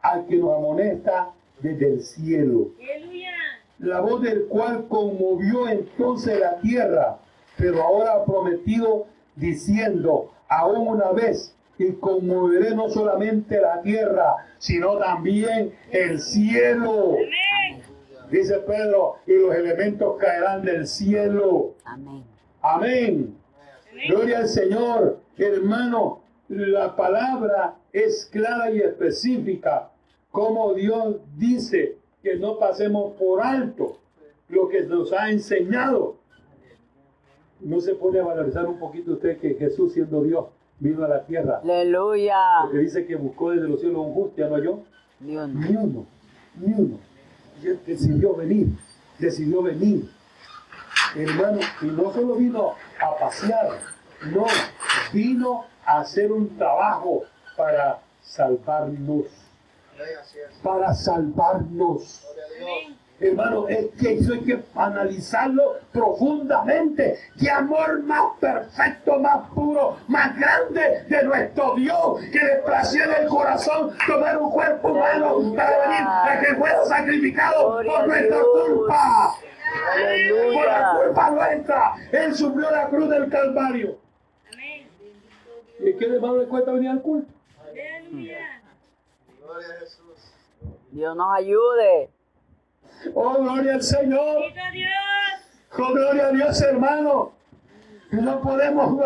al 0.00 0.26
que 0.26 0.36
nos 0.36 0.56
amonesta 0.56 1.30
desde 1.60 1.92
el 1.92 2.02
cielo 2.02 2.70
Aleluya. 2.80 3.30
la 3.78 4.00
voz 4.00 4.22
del 4.22 4.46
cual 4.46 4.86
conmovió 4.88 5.68
entonces 5.68 6.40
la 6.40 6.58
tierra, 6.60 7.18
pero 7.56 7.82
ahora 7.82 8.14
ha 8.14 8.24
prometido 8.24 9.06
diciendo, 9.36 10.32
aún 10.48 10.88
una 10.88 11.12
vez, 11.12 11.54
y 11.78 11.92
conmoveré 11.92 12.74
no 12.74 12.88
solamente 12.88 13.60
la 13.60 13.80
tierra, 13.82 14.36
sino 14.58 14.98
también 14.98 15.74
el 15.90 16.20
cielo. 16.20 17.14
Amén. 17.14 17.82
Dice 18.30 18.58
Pedro, 18.60 19.16
y 19.26 19.32
los 19.34 19.54
elementos 19.54 20.16
caerán 20.18 20.64
del 20.64 20.86
cielo. 20.86 21.74
Amén. 21.84 22.24
Amén. 22.62 23.34
Gloria 24.08 24.38
al 24.38 24.48
Señor. 24.48 25.18
Hermano, 25.36 26.20
la 26.48 26.94
palabra 26.94 27.76
es 27.92 28.28
clara 28.30 28.70
y 28.70 28.78
específica. 28.80 29.90
Como 30.30 30.72
Dios 30.74 31.16
dice 31.36 31.98
que 32.22 32.36
no 32.36 32.58
pasemos 32.58 33.14
por 33.14 33.42
alto 33.42 33.98
lo 34.48 34.68
que 34.68 34.82
nos 34.82 35.12
ha 35.12 35.30
enseñado. 35.30 36.16
No 37.60 37.80
se 37.80 37.94
pone 37.94 38.20
a 38.20 38.24
valorizar 38.24 38.66
un 38.66 38.78
poquito 38.78 39.12
usted 39.12 39.38
que 39.38 39.54
Jesús 39.54 39.92
siendo 39.92 40.22
Dios 40.22 40.46
vino 40.78 41.04
a 41.04 41.08
la 41.08 41.24
tierra. 41.24 41.60
Aleluya. 41.62 42.36
Porque 42.62 42.78
dice 42.78 43.06
que 43.06 43.16
buscó 43.16 43.50
desde 43.50 43.68
los 43.68 43.80
cielos 43.80 44.06
un 44.06 44.14
justo, 44.14 44.36
ya 44.36 44.48
no 44.48 44.62
yo. 44.62 44.82
Dios. 45.20 45.48
Ni 45.48 45.76
uno, 45.76 46.06
ni 46.60 46.72
uno. 46.74 46.98
Y 47.62 47.68
él 47.68 47.80
decidió 47.86 48.34
venir, 48.34 48.68
decidió 49.18 49.62
venir. 49.62 50.08
Hermano, 51.14 51.60
y 51.82 51.86
no 51.86 52.12
solo 52.12 52.34
vino 52.36 52.74
a 53.00 53.16
pasear, 53.18 53.68
no, 54.22 54.46
vino 55.12 55.66
a 55.84 56.00
hacer 56.00 56.32
un 56.32 56.56
trabajo 56.56 57.24
para 57.56 57.98
salvarnos, 58.22 59.26
para 60.62 60.94
salvarnos. 60.94 62.26
Hermano, 63.20 63.68
es 63.68 63.86
que 64.00 64.18
eso 64.18 64.32
hay 64.32 64.40
que 64.40 64.64
analizarlo 64.74 65.76
profundamente. 65.92 67.18
Qué 67.38 67.48
amor 67.50 68.02
más 68.02 68.32
perfecto, 68.40 69.20
más 69.20 69.48
puro, 69.50 69.98
más 70.08 70.36
grande 70.36 71.04
de 71.08 71.22
nuestro 71.22 71.76
Dios, 71.76 72.20
que 72.32 72.38
le 72.38 73.04
en 73.04 73.22
el 73.22 73.28
corazón 73.28 73.92
tomar 74.08 74.38
un 74.38 74.50
cuerpo 74.50 74.88
humano 74.88 75.54
para 75.54 75.78
venir 75.78 76.06
a 76.08 76.40
que 76.40 76.54
fuera 76.56 76.84
sacrificado 76.84 77.82
por 77.84 78.08
nuestra 78.08 78.38
culpa. 78.40 79.36
Por 79.72 80.66
la 80.66 80.88
Aleluya. 80.90 80.92
culpa 81.04 81.30
nuestra. 81.30 81.94
Él 82.12 82.34
sufrió 82.34 82.70
la 82.70 82.88
cruz 82.88 83.08
del 83.10 83.28
Calvario. 83.30 83.98
Amén. 84.52 84.86
¿Y 85.80 85.94
qué 85.96 86.04
hermano 86.06 86.36
le 86.38 86.46
cuesta 86.46 86.72
venir 86.72 86.90
al 86.90 87.02
culto? 87.02 87.32
Aleluya. 87.70 88.62
Dios 90.90 91.16
nos 91.16 91.34
ayude. 91.34 92.10
Oh, 93.14 93.34
gloria 93.42 93.74
al 93.74 93.82
Señor. 93.82 94.42
Dios. 94.72 94.90
Oh, 95.78 95.92
gloria 95.92 96.26
a 96.26 96.30
Dios, 96.32 96.60
hermano. 96.62 97.32
No 98.10 98.42
podemos, 98.42 99.00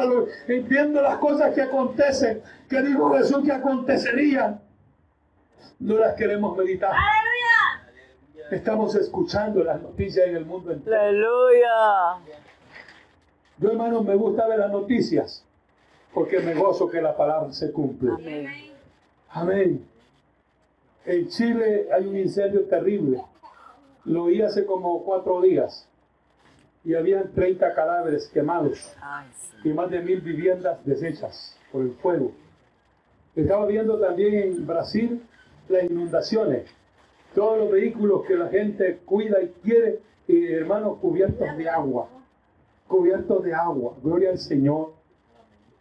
viendo 0.48 1.00
las 1.00 1.18
cosas 1.18 1.54
que 1.54 1.62
acontecen, 1.62 2.42
que 2.68 2.82
dijo 2.82 3.14
Jesús 3.16 3.44
que 3.44 3.52
acontecerían, 3.52 4.60
no 5.78 5.96
las 5.98 6.14
queremos 6.16 6.56
meditar. 6.56 6.90
Aleluya. 6.90 7.35
Estamos 8.50 8.94
escuchando 8.94 9.64
las 9.64 9.82
noticias 9.82 10.28
en 10.28 10.36
el 10.36 10.44
mundo 10.44 10.70
entero. 10.72 11.00
Aleluya. 11.00 12.18
Yo, 13.58 13.70
hermano, 13.70 14.02
me 14.02 14.14
gusta 14.14 14.46
ver 14.46 14.60
las 14.60 14.70
noticias 14.70 15.44
porque 16.14 16.38
me 16.38 16.54
gozo 16.54 16.88
que 16.88 17.02
la 17.02 17.16
palabra 17.16 17.52
se 17.52 17.72
cumple. 17.72 18.12
Amén. 18.12 18.48
Amén. 19.30 19.86
En 21.04 21.28
Chile 21.28 21.88
hay 21.92 22.06
un 22.06 22.16
incendio 22.16 22.64
terrible. 22.66 23.20
Lo 24.04 24.24
oí 24.24 24.40
hace 24.42 24.64
como 24.64 25.02
cuatro 25.04 25.40
días 25.40 25.88
y 26.84 26.94
habían 26.94 27.32
30 27.32 27.74
cadáveres 27.74 28.28
quemados. 28.28 28.92
Ay, 29.00 29.26
sí. 29.34 29.68
y 29.68 29.72
más 29.72 29.90
de 29.90 30.00
mil 30.00 30.20
viviendas 30.20 30.78
deshechas 30.84 31.58
por 31.72 31.82
el 31.82 31.94
fuego. 31.94 32.30
Estaba 33.34 33.66
viendo 33.66 33.98
también 33.98 34.34
en 34.34 34.66
Brasil 34.66 35.20
las 35.68 35.84
inundaciones, 35.84 36.70
todos 37.36 37.58
los 37.58 37.70
vehículos 37.70 38.22
que 38.26 38.34
la 38.34 38.48
gente 38.48 38.98
cuida 39.04 39.42
y 39.42 39.48
quiere, 39.62 40.00
y 40.26 40.52
hermanos, 40.52 40.96
cubiertos 41.02 41.46
de 41.58 41.68
agua, 41.68 42.08
cubiertos 42.88 43.44
de 43.44 43.52
agua, 43.52 43.92
gloria 44.02 44.30
al 44.30 44.38
Señor. 44.38 44.94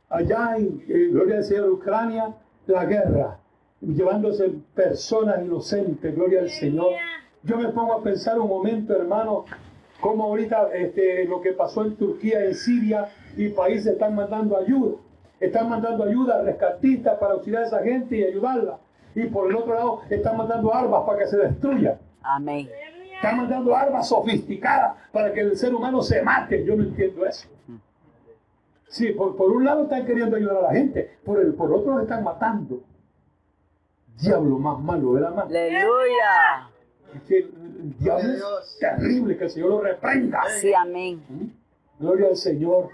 Allá 0.09 0.57
en 0.57 0.83
eh, 0.89 1.07
gloria 1.11 1.37
al 1.37 1.43
Señor, 1.45 1.71
Ucrania, 1.71 2.35
la 2.67 2.85
guerra, 2.85 3.39
llevándose 3.79 4.51
personas 4.75 5.45
inocentes, 5.45 6.13
gloria 6.13 6.41
al 6.41 6.49
Señor. 6.49 6.91
Yo 7.43 7.57
me 7.57 7.69
pongo 7.69 7.93
a 7.93 8.03
pensar 8.03 8.37
un 8.37 8.49
momento, 8.49 8.93
hermano, 8.93 9.45
como 10.01 10.25
ahorita 10.25 10.75
este, 10.75 11.23
lo 11.23 11.39
que 11.39 11.53
pasó 11.53 11.85
en 11.85 11.95
Turquía, 11.95 12.43
en 12.43 12.53
Siria, 12.53 13.07
y 13.37 13.47
países 13.47 13.93
están 13.93 14.13
mandando 14.13 14.57
ayuda. 14.57 14.97
Están 15.39 15.69
mandando 15.69 16.03
ayuda 16.03 16.39
a 16.39 16.41
rescatistas 16.41 17.17
para 17.17 17.35
auxiliar 17.35 17.63
a 17.63 17.67
esa 17.67 17.79
gente 17.81 18.17
y 18.17 18.23
ayudarla. 18.25 18.77
Y 19.15 19.25
por 19.27 19.49
el 19.49 19.55
otro 19.55 19.73
lado, 19.73 20.01
están 20.09 20.37
mandando 20.37 20.73
armas 20.73 21.03
para 21.05 21.19
que 21.19 21.27
se 21.27 21.37
destruyan. 21.37 21.97
Amén. 22.21 22.69
Están 23.15 23.37
mandando 23.37 23.75
armas 23.75 24.09
sofisticadas 24.09 24.97
para 25.11 25.31
que 25.33 25.39
el 25.39 25.57
ser 25.57 25.73
humano 25.73 26.01
se 26.01 26.21
mate. 26.21 26.65
Yo 26.65 26.75
no 26.75 26.83
entiendo 26.83 27.25
eso. 27.25 27.47
Sí, 28.89 29.11
por, 29.13 29.35
por 29.35 29.51
un 29.51 29.63
lado 29.65 29.83
están 29.83 30.05
queriendo 30.05 30.35
ayudar 30.35 30.57
a 30.57 30.61
la 30.61 30.71
gente, 30.73 31.17
por, 31.23 31.39
el, 31.39 31.53
por 31.53 31.71
otro 31.71 31.97
lo 31.97 32.03
están 32.03 32.23
matando. 32.23 32.81
Diablo 34.21 34.57
más 34.57 34.79
malo, 34.79 35.13
¿verdad, 35.13 35.33
más? 35.33 35.45
Aleluya. 35.47 36.69
Es 37.13 37.21
que 37.23 37.37
el, 37.39 37.45
el 37.45 37.97
diablo 37.97 38.59
es 38.59 38.77
terrible, 38.79 39.37
que 39.37 39.45
el 39.45 39.49
Señor 39.49 39.69
lo 39.69 39.81
reprenda. 39.81 40.41
Sí, 40.61 40.73
amén. 40.73 41.21
Gloria 41.99 42.27
al 42.27 42.35
Señor. 42.35 42.89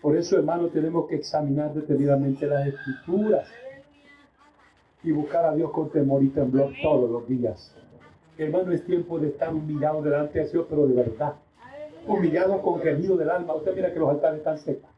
Por 0.00 0.16
eso, 0.16 0.36
hermano, 0.36 0.68
tenemos 0.68 1.08
que 1.08 1.16
examinar 1.16 1.72
detenidamente 1.74 2.46
las 2.46 2.66
escrituras 2.66 3.48
y 5.02 5.12
buscar 5.12 5.44
a 5.44 5.54
Dios 5.54 5.70
con 5.70 5.90
temor 5.90 6.22
y 6.22 6.28
temblor 6.28 6.72
todos 6.82 7.10
los 7.10 7.28
días. 7.28 7.74
Hermano, 8.36 8.72
es 8.72 8.84
tiempo 8.84 9.18
de 9.18 9.28
estar 9.28 9.52
humillado 9.52 10.02
delante 10.02 10.38
de 10.38 10.48
Dios, 10.48 10.66
pero 10.68 10.86
de 10.86 10.94
verdad. 10.94 11.34
Humillado 12.06 12.62
con 12.62 12.80
gemido 12.80 13.16
del 13.16 13.30
alma. 13.30 13.54
Usted 13.54 13.74
mira 13.74 13.92
que 13.92 13.98
los 13.98 14.10
altares 14.10 14.38
están 14.38 14.58
secos. 14.58 14.90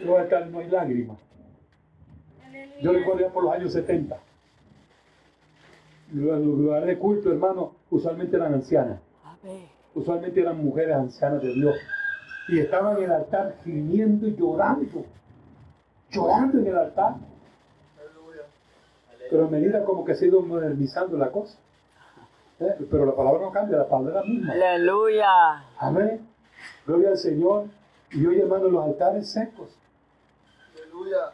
Los 0.00 0.18
altares 0.18 0.50
no 0.50 0.58
hay 0.58 0.70
lágrimas. 0.70 1.18
Yo 2.80 2.92
recuerdo 2.92 3.28
por 3.28 3.44
los 3.44 3.52
años 3.52 3.72
70. 3.72 4.16
Los 6.14 6.40
lugares 6.40 6.86
de 6.86 6.98
culto, 6.98 7.30
hermano, 7.30 7.74
usualmente 7.90 8.36
eran 8.36 8.54
ancianas. 8.54 9.00
Usualmente 9.94 10.40
eran 10.40 10.64
mujeres 10.64 10.94
ancianas 10.94 11.42
de 11.42 11.52
Dios, 11.52 11.76
y 12.48 12.58
estaban 12.58 12.98
en 12.98 13.04
el 13.04 13.12
altar 13.12 13.56
gimiendo 13.64 14.26
y 14.26 14.36
llorando, 14.36 15.04
llorando 16.10 16.58
en 16.58 16.66
el 16.66 16.76
altar. 16.76 17.14
Pero 19.30 19.46
a 19.46 19.48
medida 19.48 19.84
como 19.84 20.04
que 20.04 20.14
se 20.14 20.24
ha 20.24 20.28
ido 20.28 20.42
modernizando 20.42 21.16
la 21.16 21.30
cosa. 21.30 21.56
¿eh? 22.58 22.76
Pero 22.90 23.06
la 23.06 23.14
palabra 23.14 23.40
no 23.40 23.52
cambia, 23.52 23.78
la 23.78 23.88
palabra 23.88 24.20
es 24.20 24.26
la 24.26 24.32
misma. 24.32 24.52
Aleluya. 24.52 25.64
Amén. 25.78 26.26
Gloria 26.86 27.10
al 27.10 27.18
Señor. 27.18 27.66
Y 28.10 28.26
hoy, 28.26 28.40
hermano, 28.40 28.68
los 28.68 28.84
altares 28.84 29.30
secos. 29.30 29.68
Aleluya. 30.74 31.30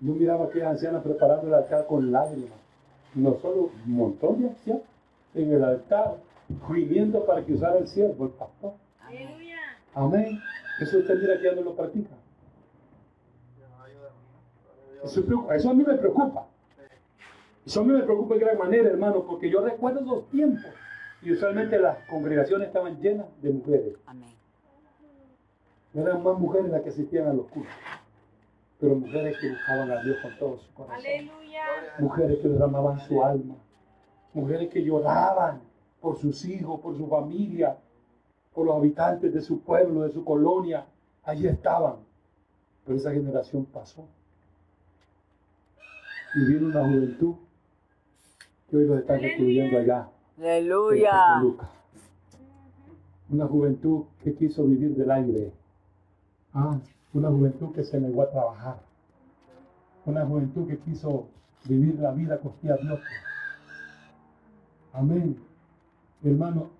Yo 0.00 0.14
miraba 0.14 0.44
a 0.44 0.48
aquellas 0.48 0.68
ancianas 0.68 1.02
preparando 1.02 1.46
el 1.46 1.54
altar 1.54 1.86
con 1.86 2.10
lágrimas. 2.10 2.58
No 3.14 3.36
solo 3.42 3.70
un 3.84 3.92
montón 3.92 4.40
de 4.40 4.48
ancianos 4.48 4.82
en 5.34 5.52
el 5.52 5.62
altar, 5.62 6.16
gimiendo 6.68 7.24
para 7.26 7.44
que 7.44 7.52
usara 7.52 7.78
el 7.78 7.88
siervo, 7.88 8.24
el 8.24 8.30
pastor. 8.30 8.72
Aleluya. 9.06 9.58
Amén. 9.94 10.40
Eso 10.80 10.98
usted 10.98 11.20
mira 11.20 11.36
que 11.36 11.44
ya 11.44 11.52
no 11.52 11.62
lo 11.62 11.74
practica. 11.74 12.10
Eso, 15.04 15.70
a 15.70 15.74
mí 15.74 15.84
me 15.84 15.94
preocupa. 15.94 16.46
Eso 17.64 17.80
a 17.80 17.84
mí 17.84 17.92
me 17.92 18.02
preocupa 18.02 18.34
de 18.34 18.40
gran 18.40 18.58
manera, 18.58 18.88
hermano, 18.88 19.24
porque 19.24 19.50
yo 19.50 19.60
recuerdo 19.60 20.00
esos 20.00 20.28
tiempos. 20.30 20.66
Y 21.22 21.32
usualmente 21.32 21.78
las 21.78 21.98
congregaciones 22.08 22.68
estaban 22.68 23.00
llenas 23.00 23.26
de 23.42 23.50
mujeres. 23.50 23.94
Amén. 24.06 24.34
No 25.92 26.02
eran 26.02 26.22
más 26.22 26.38
mujeres 26.38 26.70
las 26.70 26.82
que 26.82 26.90
asistían 26.90 27.28
a 27.28 27.32
los 27.32 27.46
cultos, 27.46 27.72
pero 28.78 28.94
mujeres 28.94 29.36
que 29.40 29.50
buscaban 29.50 29.90
a 29.90 30.02
Dios 30.02 30.18
con 30.22 30.38
todo 30.38 30.58
su 30.58 30.72
corazón. 30.74 30.96
Aleluya. 30.96 31.62
Mujeres 31.98 32.38
que 32.38 32.48
derramaban 32.48 33.00
su 33.00 33.22
alma. 33.24 33.56
Mujeres 34.34 34.68
que 34.68 34.84
lloraban 34.84 35.60
por 36.00 36.16
sus 36.16 36.44
hijos, 36.44 36.80
por 36.80 36.96
su 36.96 37.06
familia, 37.08 37.76
por 38.54 38.66
los 38.66 38.76
habitantes 38.76 39.32
de 39.32 39.40
su 39.40 39.60
pueblo, 39.60 40.02
de 40.02 40.10
su 40.10 40.24
colonia. 40.24 40.86
Allí 41.24 41.46
estaban, 41.46 41.96
Pero 42.84 42.96
esa 42.96 43.12
generación 43.12 43.64
pasó. 43.66 44.06
Y 46.34 46.54
una 46.54 46.84
juventud 46.84 47.34
que 48.68 48.76
hoy 48.76 48.86
los 48.86 49.00
están 49.00 49.20
recluyendo 49.20 49.78
allá. 49.78 50.08
Aleluya. 50.38 51.42
Una 53.30 53.46
juventud 53.46 54.04
que 54.22 54.34
quiso 54.34 54.64
vivir 54.64 54.94
del 54.94 55.10
aire. 55.10 55.52
Ah, 56.52 56.78
una 57.14 57.28
juventud 57.28 57.72
que 57.74 57.82
se 57.82 58.00
negó 58.00 58.22
a 58.22 58.30
trabajar. 58.30 58.80
Una 60.04 60.26
juventud 60.26 60.66
que 60.68 60.78
quiso 60.78 61.28
vivir 61.64 61.98
la 61.98 62.12
vida 62.12 62.38
costilla 62.38 62.74
otro. 62.74 62.98
Amén. 64.92 65.38
Hermano, 66.22 66.70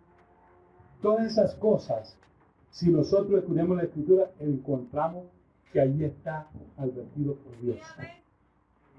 todas 1.01 1.27
esas 1.27 1.55
cosas, 1.55 2.17
si 2.71 2.91
nosotros 2.91 3.41
estudiamos 3.41 3.77
la 3.77 3.85
escritura, 3.85 4.31
encontramos 4.41 5.25
que 5.73 5.81
ahí 5.81 6.05
está 6.05 6.49
advertido 6.77 7.35
por 7.35 7.61
Dios. 7.61 7.79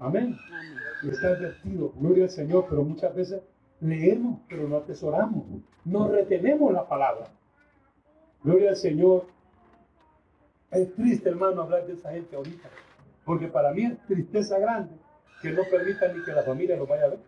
Amén. 0.00 0.36
Amén. 0.48 0.74
Y 1.02 1.08
está 1.10 1.28
advertido, 1.28 1.92
gloria 1.96 2.24
al 2.24 2.30
Señor, 2.30 2.66
pero 2.68 2.82
muchas 2.82 3.14
veces 3.14 3.42
leemos, 3.80 4.40
pero 4.48 4.68
no 4.68 4.78
atesoramos, 4.78 5.44
no 5.84 6.08
retenemos 6.08 6.72
la 6.72 6.88
palabra. 6.88 7.26
Gloria 8.42 8.70
al 8.70 8.76
Señor. 8.76 9.26
Es 10.70 10.94
triste, 10.94 11.28
hermano, 11.28 11.62
hablar 11.62 11.86
de 11.86 11.94
esa 11.94 12.12
gente 12.12 12.36
ahorita, 12.36 12.68
porque 13.24 13.48
para 13.48 13.72
mí 13.72 13.84
es 13.84 13.98
tristeza 14.06 14.58
grande 14.58 14.94
que 15.42 15.50
no 15.50 15.62
permitan 15.70 16.16
ni 16.16 16.24
que 16.24 16.32
la 16.32 16.42
familia 16.42 16.76
lo 16.76 16.86
vaya 16.86 17.04
a 17.04 17.08
ver. 17.08 17.18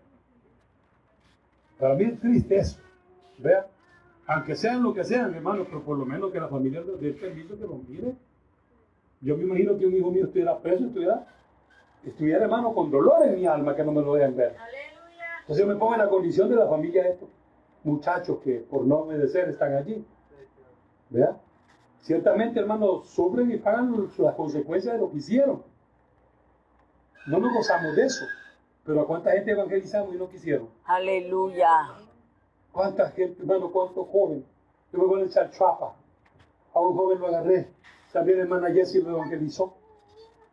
Para 1.78 1.94
mí 1.94 2.04
es 2.04 2.20
triste 2.20 2.56
eso. 2.56 2.78
Vea, 3.38 3.66
aunque 4.26 4.54
sean 4.54 4.82
lo 4.82 4.94
que 4.94 5.04
sean, 5.04 5.34
hermano, 5.34 5.64
pero 5.64 5.82
por 5.82 5.98
lo 5.98 6.06
menos 6.06 6.30
que 6.30 6.38
la 6.38 6.48
familia 6.48 6.80
este 6.80 7.12
permiso 7.12 7.58
que 7.58 7.64
lo 7.64 7.80
mire. 7.88 8.14
Yo 9.20 9.36
me 9.36 9.44
imagino 9.44 9.76
que 9.78 9.86
un 9.86 9.94
hijo 9.94 10.10
mío 10.10 10.24
estuviera 10.24 10.58
preso, 10.58 10.86
estuviera, 10.86 11.26
estuviera, 12.04 12.44
hermano, 12.44 12.74
con 12.74 12.90
dolor 12.90 13.26
en 13.26 13.34
mi 13.34 13.46
alma 13.46 13.74
que 13.74 13.84
no 13.84 13.92
me 13.92 14.02
lo 14.02 14.14
dejan 14.14 14.36
ver. 14.36 14.56
Aleluya. 14.58 15.24
Entonces 15.40 15.64
yo 15.64 15.72
me 15.72 15.78
pongo 15.78 15.94
en 15.94 16.00
la 16.00 16.08
condición 16.08 16.48
de 16.48 16.56
la 16.56 16.68
familia 16.68 17.02
de 17.02 17.10
estos 17.10 17.28
muchachos 17.84 18.38
que 18.42 18.60
por 18.60 18.84
no 18.84 19.00
obedecer 19.00 19.48
están 19.48 19.74
allí. 19.74 20.04
¿Vea? 21.10 21.36
Ciertamente, 22.00 22.58
hermano, 22.58 23.02
sufren 23.04 23.50
y 23.52 23.58
pagan 23.58 24.10
las 24.18 24.34
consecuencias 24.34 24.94
de 24.94 25.00
lo 25.00 25.10
que 25.10 25.18
hicieron. 25.18 25.62
No 27.26 27.38
nos 27.38 27.54
gozamos 27.54 27.94
de 27.94 28.04
eso. 28.04 28.24
Pero 28.84 29.02
¿a 29.02 29.06
cuánta 29.06 29.30
gente 29.30 29.52
evangelizamos 29.52 30.14
y 30.14 30.18
no 30.18 30.28
quisieron? 30.28 30.68
Aleluya. 30.84 31.68
¿Cuánta 32.72 33.10
gente, 33.10 33.40
hermano, 33.40 33.70
cuántos 33.70 34.08
jóvenes? 34.08 34.44
Yo 34.92 34.98
me 34.98 35.06
voy 35.06 35.22
a 35.22 35.24
echar 35.26 35.50
chapa. 35.50 35.94
A 36.74 36.80
un 36.80 36.96
joven 36.96 37.20
lo 37.20 37.28
agarré. 37.28 37.68
También 38.12 38.40
hermana 38.40 38.72
Jessie 38.72 39.02
lo 39.02 39.10
evangelizó. 39.10 39.76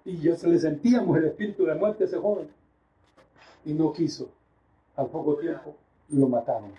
Y 0.05 0.17
yo 0.19 0.35
se 0.35 0.47
le 0.47 0.59
sentíamos 0.59 1.17
el 1.17 1.25
espíritu 1.25 1.65
de 1.65 1.75
muerte 1.75 2.03
a 2.03 2.07
ese 2.07 2.17
joven. 2.17 2.49
Y 3.65 3.73
no 3.73 3.91
quiso. 3.91 4.29
Al 4.95 5.07
poco 5.07 5.35
tiempo 5.35 5.75
lo 6.09 6.27
mataron. 6.27 6.71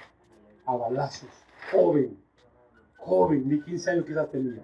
A 0.67 0.77
balazos. 0.77 1.29
Joven. 1.73 2.17
Joven. 2.99 3.49
Ni 3.49 3.61
15 3.61 3.91
años 3.91 4.05
quizás 4.07 4.31
tenía. 4.31 4.63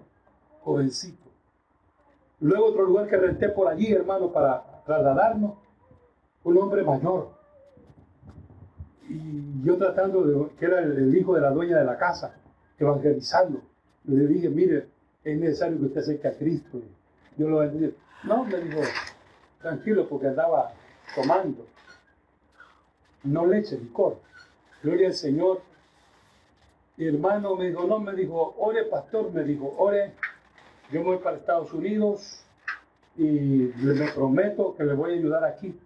Jovencito. 0.63 1.27
Luego 2.41 2.67
otro 2.67 2.85
lugar 2.85 3.09
que 3.09 3.17
renté 3.17 3.49
por 3.49 3.69
allí, 3.69 3.93
hermano, 3.93 4.33
para 4.33 4.83
trasladarnos. 4.85 5.55
Un 6.45 6.59
hombre 6.59 6.83
mayor. 6.83 7.31
Y 9.09 9.63
yo 9.63 9.77
tratando 9.77 10.25
de, 10.25 10.49
que 10.59 10.67
era 10.67 10.81
el, 10.81 11.15
hijo 11.17 11.35
de 11.35 11.41
la 11.41 11.51
dueña 11.51 11.79
de 11.79 11.85
la 11.85 11.97
casa, 11.97 12.35
evangelizando. 12.79 13.61
Le 14.05 14.27
dije, 14.27 14.49
mire, 14.49 14.89
es 15.25 15.39
necesario 15.39 15.79
que 15.79 15.87
usted 15.87 16.01
acerque 16.01 16.29
a 16.29 16.37
Cristo. 16.37 16.81
Yo 17.37 17.49
lo 17.49 17.63
entendí. 17.63 17.95
No, 18.25 18.45
me 18.45 18.59
dijo, 18.59 18.81
tranquilo, 19.61 20.09
porque 20.09 20.29
andaba 20.29 20.73
tomando. 21.15 21.67
No 23.23 23.47
leche, 23.47 23.79
licor. 23.79 24.21
Gloria 24.83 25.09
al 25.09 25.15
Señor. 25.15 25.63
Hermano 26.99 27.57
me 27.57 27.69
dijo, 27.69 27.87
no, 27.87 27.99
me 27.99 28.15
dijo, 28.15 28.55
ore 28.59 28.85
pastor, 28.85 29.31
me 29.33 29.43
dijo, 29.45 29.75
ore, 29.79 30.13
yo 30.91 31.03
voy 31.03 31.19
para 31.19 31.37
Estados 31.37 31.73
Unidos 31.73 32.43
y 33.17 33.73
le 33.73 33.95
me 33.95 34.11
prometo 34.13 34.75
que 34.77 34.85
le 34.85 34.95
voy 34.95 35.13
a 35.13 35.15
ayudar 35.15 35.45
aquí. 35.45 35.79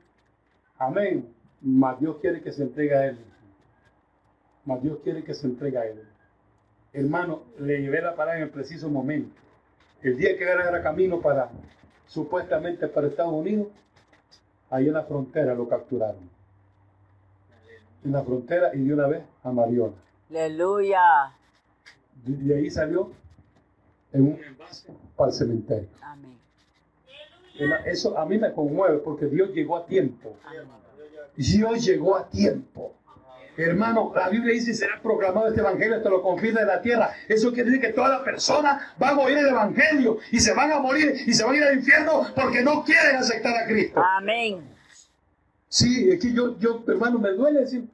Amén. 0.78 1.32
Mas 1.60 1.98
Dios 2.00 2.16
quiere 2.20 2.40
que 2.40 2.52
se 2.52 2.62
entregue 2.62 2.94
a 2.94 3.06
Él. 3.06 3.18
Mas 4.64 4.82
Dios 4.82 4.98
quiere 5.02 5.24
que 5.24 5.34
se 5.34 5.46
entregue 5.46 5.78
a 5.78 5.86
Él. 5.86 6.02
Hermano, 6.92 7.44
le 7.58 7.80
llevé 7.80 8.02
la 8.02 8.14
parada 8.14 8.36
en 8.36 8.44
el 8.44 8.50
preciso 8.50 8.88
momento. 8.88 9.34
El 10.02 10.16
día 10.16 10.36
que 10.36 10.48
agarra 10.48 10.82
camino 10.82 11.20
para, 11.20 11.50
supuestamente 12.10 12.88
para 12.88 13.06
Estados 13.06 13.32
Unidos, 13.32 13.68
ahí 14.68 14.88
en 14.88 14.94
la 14.94 15.04
frontera 15.04 15.54
lo 15.54 15.68
capturaron. 15.68 16.28
En 18.04 18.12
la 18.12 18.22
frontera 18.22 18.74
y 18.74 18.82
de 18.82 18.94
una 18.94 19.06
vez 19.06 19.22
a 19.44 19.52
Mariona. 19.52 19.94
Aleluya. 20.28 21.32
De, 22.24 22.36
de 22.36 22.56
ahí 22.56 22.70
salió 22.70 23.12
en 24.12 24.22
un 24.22 24.44
envase 24.44 24.92
para 25.16 25.30
el 25.30 25.36
cementerio. 25.36 25.88
Amén. 26.02 26.36
Eso 27.86 28.18
a 28.18 28.26
mí 28.26 28.38
me 28.38 28.52
conmueve 28.52 28.98
porque 28.98 29.26
Dios 29.26 29.50
llegó 29.50 29.76
a 29.76 29.86
tiempo. 29.86 30.34
Dios 31.36 31.84
llegó 31.84 32.16
a 32.16 32.28
tiempo. 32.28 32.94
Hermano, 33.56 34.12
la 34.14 34.28
Biblia 34.28 34.54
dice, 34.54 34.72
será 34.74 35.00
proclamado 35.02 35.48
este 35.48 35.60
evangelio 35.60 35.96
hasta 35.96 36.08
lo 36.08 36.22
confín 36.22 36.54
de 36.54 36.64
la 36.64 36.80
tierra. 36.80 37.12
Eso 37.28 37.52
quiere 37.52 37.70
decir 37.70 37.80
que 37.80 37.92
todas 37.92 38.10
las 38.10 38.20
personas 38.22 38.82
van 38.98 39.18
a 39.18 39.22
oír 39.22 39.38
el 39.38 39.48
evangelio 39.48 40.18
y 40.30 40.40
se 40.40 40.54
van 40.54 40.72
a 40.72 40.78
morir 40.78 41.14
y 41.26 41.34
se 41.34 41.44
van 41.44 41.54
a 41.54 41.56
ir 41.56 41.64
al 41.64 41.76
infierno 41.76 42.26
porque 42.34 42.62
no 42.62 42.84
quieren 42.84 43.16
aceptar 43.16 43.54
a 43.56 43.66
Cristo. 43.66 44.02
Amén. 44.18 44.62
Sí, 45.68 46.10
es 46.10 46.20
que 46.20 46.32
yo, 46.32 46.58
yo, 46.58 46.82
hermano, 46.88 47.18
me 47.18 47.30
duele 47.30 47.60
decir 47.60 47.84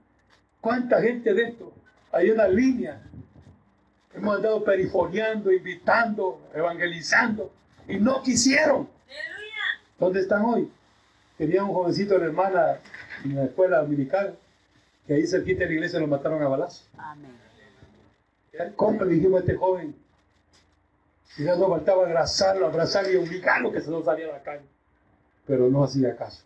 cuánta 0.60 1.00
gente 1.02 1.34
de 1.34 1.42
esto, 1.42 1.72
en 2.12 2.36
la 2.36 2.48
línea, 2.48 3.02
hemos 4.14 4.36
andado 4.36 4.64
perifoneando, 4.64 5.52
invitando, 5.52 6.40
evangelizando 6.54 7.52
y 7.88 7.96
no 7.98 8.22
quisieron. 8.22 8.88
Aleluya. 9.04 9.64
¿Dónde 9.98 10.20
están 10.20 10.44
hoy? 10.44 10.70
Tenía 11.36 11.62
un 11.64 11.72
jovencito 11.72 12.14
de 12.14 12.20
la 12.20 12.26
hermana 12.26 12.78
en 13.24 13.36
la 13.36 13.44
escuela 13.44 13.78
dominical, 13.78 14.38
que 15.06 15.14
ahí 15.14 15.26
cerquita 15.26 15.60
de 15.60 15.66
la 15.66 15.72
iglesia 15.74 16.00
lo 16.00 16.06
mataron 16.06 16.42
a 16.42 16.48
balazos. 16.48 16.88
Amén. 16.98 17.30
¿Cómo 18.74 19.04
le 19.04 19.14
dijimos 19.14 19.38
a 19.38 19.40
este 19.40 19.56
joven? 19.56 19.94
Y 21.38 21.44
ya 21.44 21.56
no 21.56 21.68
faltaba 21.68 22.06
abrazarlo, 22.06 22.66
abrazarlo 22.66 23.12
y 23.12 23.16
obligarlo 23.16 23.70
que 23.70 23.80
se 23.80 23.90
no 23.90 24.02
saliera 24.02 24.34
a 24.34 24.38
la 24.38 24.42
calle. 24.42 24.64
Pero 25.46 25.68
no 25.68 25.84
hacía 25.84 26.16
caso. 26.16 26.44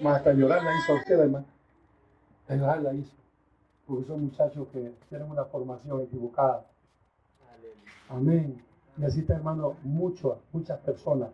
Más 0.00 0.18
hasta 0.18 0.32
llorar 0.32 0.62
la 0.62 0.76
hizo 0.76 0.92
a 0.92 0.96
usted, 0.96 1.20
hermano. 1.20 1.46
Hasta 2.42 2.56
llorar 2.56 2.82
la 2.82 2.94
hizo. 2.94 3.12
Porque 3.86 4.06
son 4.06 4.24
muchachos 4.24 4.66
que 4.72 4.92
tienen 5.08 5.30
una 5.30 5.44
formación 5.44 6.02
equivocada. 6.02 6.64
Amén. 8.08 8.60
Y 8.98 9.04
así 9.04 9.20
está, 9.20 9.34
hermano, 9.34 9.76
muchas, 9.82 10.32
muchas 10.52 10.78
personas 10.80 11.30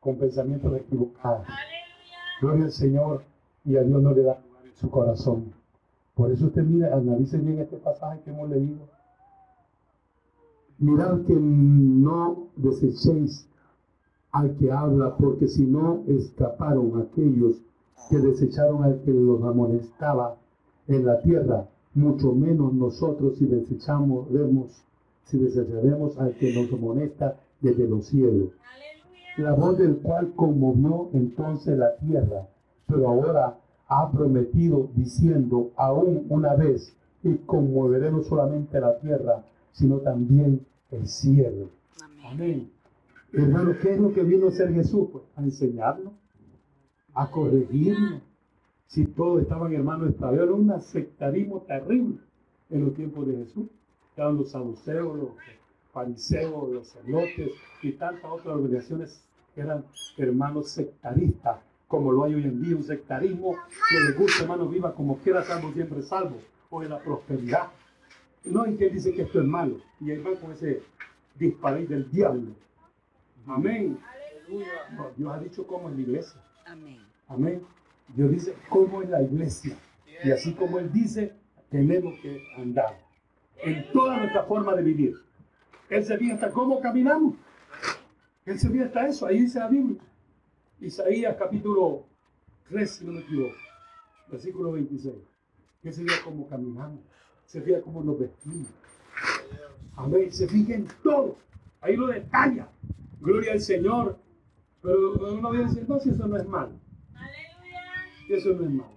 con 0.00 0.16
pensamientos 0.18 0.76
equivocados. 0.76 1.46
Gloria 2.40 2.66
al 2.66 2.72
Señor 2.72 3.24
y 3.64 3.76
a 3.76 3.82
Dios 3.82 4.00
no 4.00 4.12
le 4.12 4.22
da 4.22 4.38
lugar 4.38 4.66
en 4.66 4.76
su 4.76 4.90
corazón. 4.90 5.55
Por 6.16 6.32
eso 6.32 6.46
usted 6.46 6.64
mira, 6.64 6.96
analice 6.96 7.36
bien 7.36 7.58
este 7.58 7.76
pasaje 7.76 8.20
que 8.24 8.30
hemos 8.30 8.48
leído. 8.48 8.88
Mirad 10.78 11.26
que 11.26 11.34
no 11.34 12.48
desechéis 12.56 13.46
al 14.32 14.56
que 14.56 14.72
habla, 14.72 15.14
porque 15.18 15.46
si 15.46 15.66
no 15.66 16.04
escaparon 16.06 17.02
aquellos 17.02 17.62
que 18.08 18.18
desecharon 18.18 18.82
al 18.82 19.00
que 19.02 19.12
los 19.12 19.42
amonestaba 19.42 20.36
en 20.88 21.04
la 21.04 21.20
tierra, 21.20 21.68
mucho 21.94 22.32
menos 22.32 22.72
nosotros 22.72 23.36
si 23.36 23.44
desechamos, 23.46 24.30
vemos, 24.32 24.82
si 25.24 25.38
desecharemos 25.38 26.18
al 26.18 26.34
que 26.36 26.54
nos 26.54 26.72
amonesta 26.72 27.36
desde 27.60 27.88
los 27.88 28.06
cielos 28.06 28.50
Aleluya. 29.38 29.50
la 29.50 29.52
voz 29.54 29.78
del 29.78 29.96
cual 29.98 30.32
conmovió 30.34 31.08
entonces 31.12 31.76
la 31.76 31.96
tierra, 31.96 32.46
pero 32.86 33.08
ahora 33.08 33.58
ha 33.88 34.10
prometido 34.10 34.90
diciendo 34.94 35.70
aún 35.76 36.26
una 36.28 36.54
vez, 36.54 36.96
y 37.22 37.34
conmoveré 37.38 38.10
no 38.10 38.22
solamente 38.22 38.80
la 38.80 38.98
tierra, 38.98 39.44
sino 39.72 39.98
también 39.98 40.64
el 40.90 41.06
cielo. 41.08 41.70
Amén. 42.02 42.26
Amén. 42.26 42.70
Hermano, 43.32 43.72
¿qué 43.82 43.94
es 43.94 44.00
lo 44.00 44.12
que 44.12 44.22
vino 44.22 44.46
a 44.46 44.48
hacer 44.50 44.72
Jesús? 44.72 45.08
Pues 45.12 45.24
a 45.34 45.42
enseñarnos, 45.42 46.12
a 47.14 47.30
corregirnos. 47.30 48.22
Si 48.86 49.04
todos 49.06 49.42
estaban 49.42 49.72
hermanos 49.72 50.14
era 50.20 50.52
un 50.52 50.80
sectarismo 50.80 51.62
terrible 51.62 52.18
en 52.70 52.84
los 52.84 52.94
tiempos 52.94 53.26
de 53.26 53.36
Jesús. 53.38 53.66
Estaban 54.10 54.36
los 54.36 54.50
saduceos, 54.50 55.18
los 55.18 55.30
fariseos, 55.92 56.70
los 56.70 56.88
celotes 56.92 57.50
y 57.82 57.92
tantas 57.92 58.30
otras 58.30 58.54
organizaciones 58.56 59.22
que 59.54 59.62
eran 59.62 59.84
hermanos 60.16 60.70
sectaristas, 60.70 61.58
como 61.88 62.12
lo 62.12 62.24
hay 62.24 62.34
hoy 62.34 62.44
en 62.44 62.60
día, 62.62 62.76
un 62.76 62.82
sectarismo 62.82 63.56
que 63.88 64.00
les 64.00 64.18
gusta, 64.18 64.42
hermanos, 64.42 64.70
viva 64.70 64.94
como 64.94 65.18
quiera, 65.18 65.42
salvo 65.44 65.72
siempre 65.72 66.02
salvo, 66.02 66.38
o 66.70 66.82
en 66.82 66.90
la 66.90 66.98
prosperidad. 66.98 67.68
No 68.44 68.62
hay 68.62 68.76
quien 68.76 68.92
dice 68.92 69.12
que 69.12 69.22
esto 69.22 69.40
es 69.40 69.46
malo, 69.46 69.80
y 70.00 70.10
ahí 70.10 70.18
va 70.18 70.34
con 70.40 70.52
ese 70.52 70.82
disparate 71.36 71.86
del 71.86 72.10
diablo. 72.10 72.52
Amén. 73.46 73.98
No, 74.96 75.10
Dios 75.16 75.32
ha 75.32 75.38
dicho 75.38 75.66
cómo 75.66 75.88
es 75.88 75.96
la 75.96 76.02
iglesia. 76.02 76.40
Amén. 76.64 77.00
Amén. 77.28 77.62
Dios 78.14 78.30
dice 78.30 78.54
cómo 78.68 79.02
es 79.02 79.08
la 79.08 79.22
iglesia. 79.22 79.76
Y 80.24 80.30
así 80.30 80.52
como 80.54 80.78
Él 80.78 80.92
dice, 80.92 81.34
tenemos 81.70 82.18
que 82.20 82.42
andar 82.56 82.98
en 83.58 83.90
toda 83.92 84.18
nuestra 84.18 84.44
forma 84.44 84.74
de 84.74 84.82
vivir. 84.82 85.16
Él 85.88 86.04
se 86.04 86.16
fija 86.16 86.34
hasta 86.34 86.50
cómo 86.50 86.80
caminamos. 86.80 87.34
Él 88.44 88.58
se 88.58 88.70
fija 88.70 88.86
hasta 88.86 89.06
eso. 89.06 89.26
Ahí 89.26 89.40
dice 89.40 89.58
la 89.58 89.68
Biblia. 89.68 90.00
Isaías 90.80 91.36
capítulo 91.36 92.04
3, 92.68 92.90
si 92.90 93.04
no 93.04 93.12
me 93.12 93.20
equivoco. 93.20 93.56
Versículo 94.30 94.72
26. 94.72 95.14
Que 95.82 95.92
se 95.92 96.02
fija 96.02 96.22
cómo 96.24 96.46
caminamos. 96.48 97.00
Se 97.46 97.62
fija 97.62 97.80
cómo 97.80 98.02
nos 98.02 98.18
vestimos. 98.18 98.68
Amén. 99.94 100.32
Se 100.32 100.46
fija 100.46 100.74
en 100.74 100.86
todo. 101.02 101.36
Ahí 101.80 101.96
lo 101.96 102.08
detalla. 102.08 102.68
Gloria 103.20 103.52
al 103.52 103.60
Señor. 103.60 104.18
Pero 104.82 105.14
uno 105.14 105.52
diciendo, 105.52 105.94
no, 105.94 106.00
si 106.00 106.10
eso 106.10 106.26
no 106.26 106.36
es 106.36 106.46
malo. 106.46 106.72
Aleluya. 107.14 107.82
Eso 108.28 108.50
no 108.50 108.64
es 108.64 108.70
malo. 108.70 108.96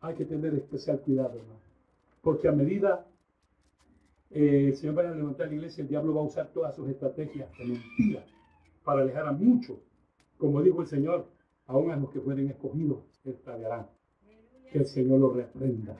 Hay 0.00 0.14
que 0.14 0.24
tener 0.24 0.54
especial 0.54 1.00
cuidado, 1.00 1.38
hermano. 1.38 1.60
Porque 2.22 2.48
a 2.48 2.52
medida 2.52 3.06
eh, 4.30 4.66
el 4.68 4.76
Señor 4.76 4.94
vaya 4.94 5.10
a 5.10 5.14
levantar 5.14 5.48
la 5.48 5.54
iglesia, 5.54 5.82
el 5.82 5.88
diablo 5.88 6.14
va 6.14 6.20
a 6.20 6.24
usar 6.24 6.48
todas 6.52 6.76
sus 6.76 6.88
estrategias 6.88 7.50
de 7.56 7.64
mentira 7.64 8.24
para 8.84 9.02
alejar 9.02 9.26
a 9.26 9.32
muchos. 9.32 9.78
Como 10.38 10.62
dijo 10.62 10.80
el 10.82 10.86
Señor, 10.86 11.26
aún 11.66 11.90
a 11.90 11.96
los 11.96 12.10
que 12.10 12.20
fueren 12.20 12.48
escogidos, 12.48 13.00
extraviarán. 13.24 13.86
Que 14.72 14.78
el 14.78 14.86
Señor 14.86 15.20
los 15.20 15.34
reprenda. 15.34 15.96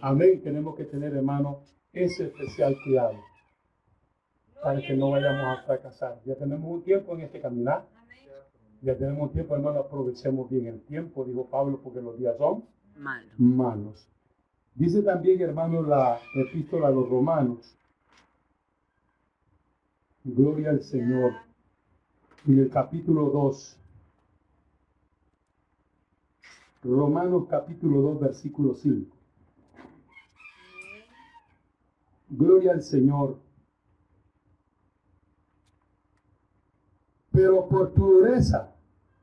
Amén. 0.00 0.42
Tenemos 0.42 0.76
que 0.76 0.84
tener, 0.84 1.14
hermano, 1.14 1.60
ese 1.92 2.26
especial 2.26 2.76
cuidado 2.84 3.14
para 4.62 4.80
que 4.80 4.94
no 4.94 5.10
vayamos 5.10 5.58
a 5.58 5.62
fracasar. 5.62 6.20
Ya 6.24 6.34
tenemos 6.36 6.70
un 6.70 6.82
tiempo 6.82 7.14
en 7.14 7.22
este 7.22 7.40
caminar. 7.40 7.86
Ya 8.82 8.96
tenemos 8.96 9.22
un 9.28 9.32
tiempo, 9.32 9.54
hermano, 9.54 9.80
aprovechemos 9.80 10.48
bien 10.48 10.66
el 10.66 10.80
tiempo, 10.82 11.24
dijo 11.24 11.48
Pablo, 11.50 11.80
porque 11.82 12.00
los 12.00 12.18
días 12.18 12.36
son 12.38 12.64
Malo. 12.96 13.28
malos. 13.38 14.08
Dice 14.74 15.02
también, 15.02 15.40
hermano, 15.40 15.82
la 15.82 16.18
epístola 16.34 16.88
a 16.88 16.90
los 16.90 17.08
romanos. 17.08 17.76
Gloria 20.24 20.70
al 20.70 20.82
Señor. 20.82 21.32
En 22.46 22.58
el 22.58 22.70
capítulo 22.70 23.28
2. 23.28 23.76
Romanos 26.84 27.44
capítulo 27.50 28.00
2, 28.00 28.20
versículo 28.20 28.74
5. 28.74 29.14
Gloria 32.30 32.72
al 32.72 32.82
Señor. 32.82 33.36
Pero 37.30 37.68
por 37.68 37.92
tu 37.92 38.06
dureza 38.06 38.74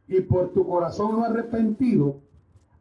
y 0.08 0.22
por 0.22 0.54
tu 0.54 0.68
corazón 0.68 1.14
no 1.18 1.26
arrepentido, 1.26 2.22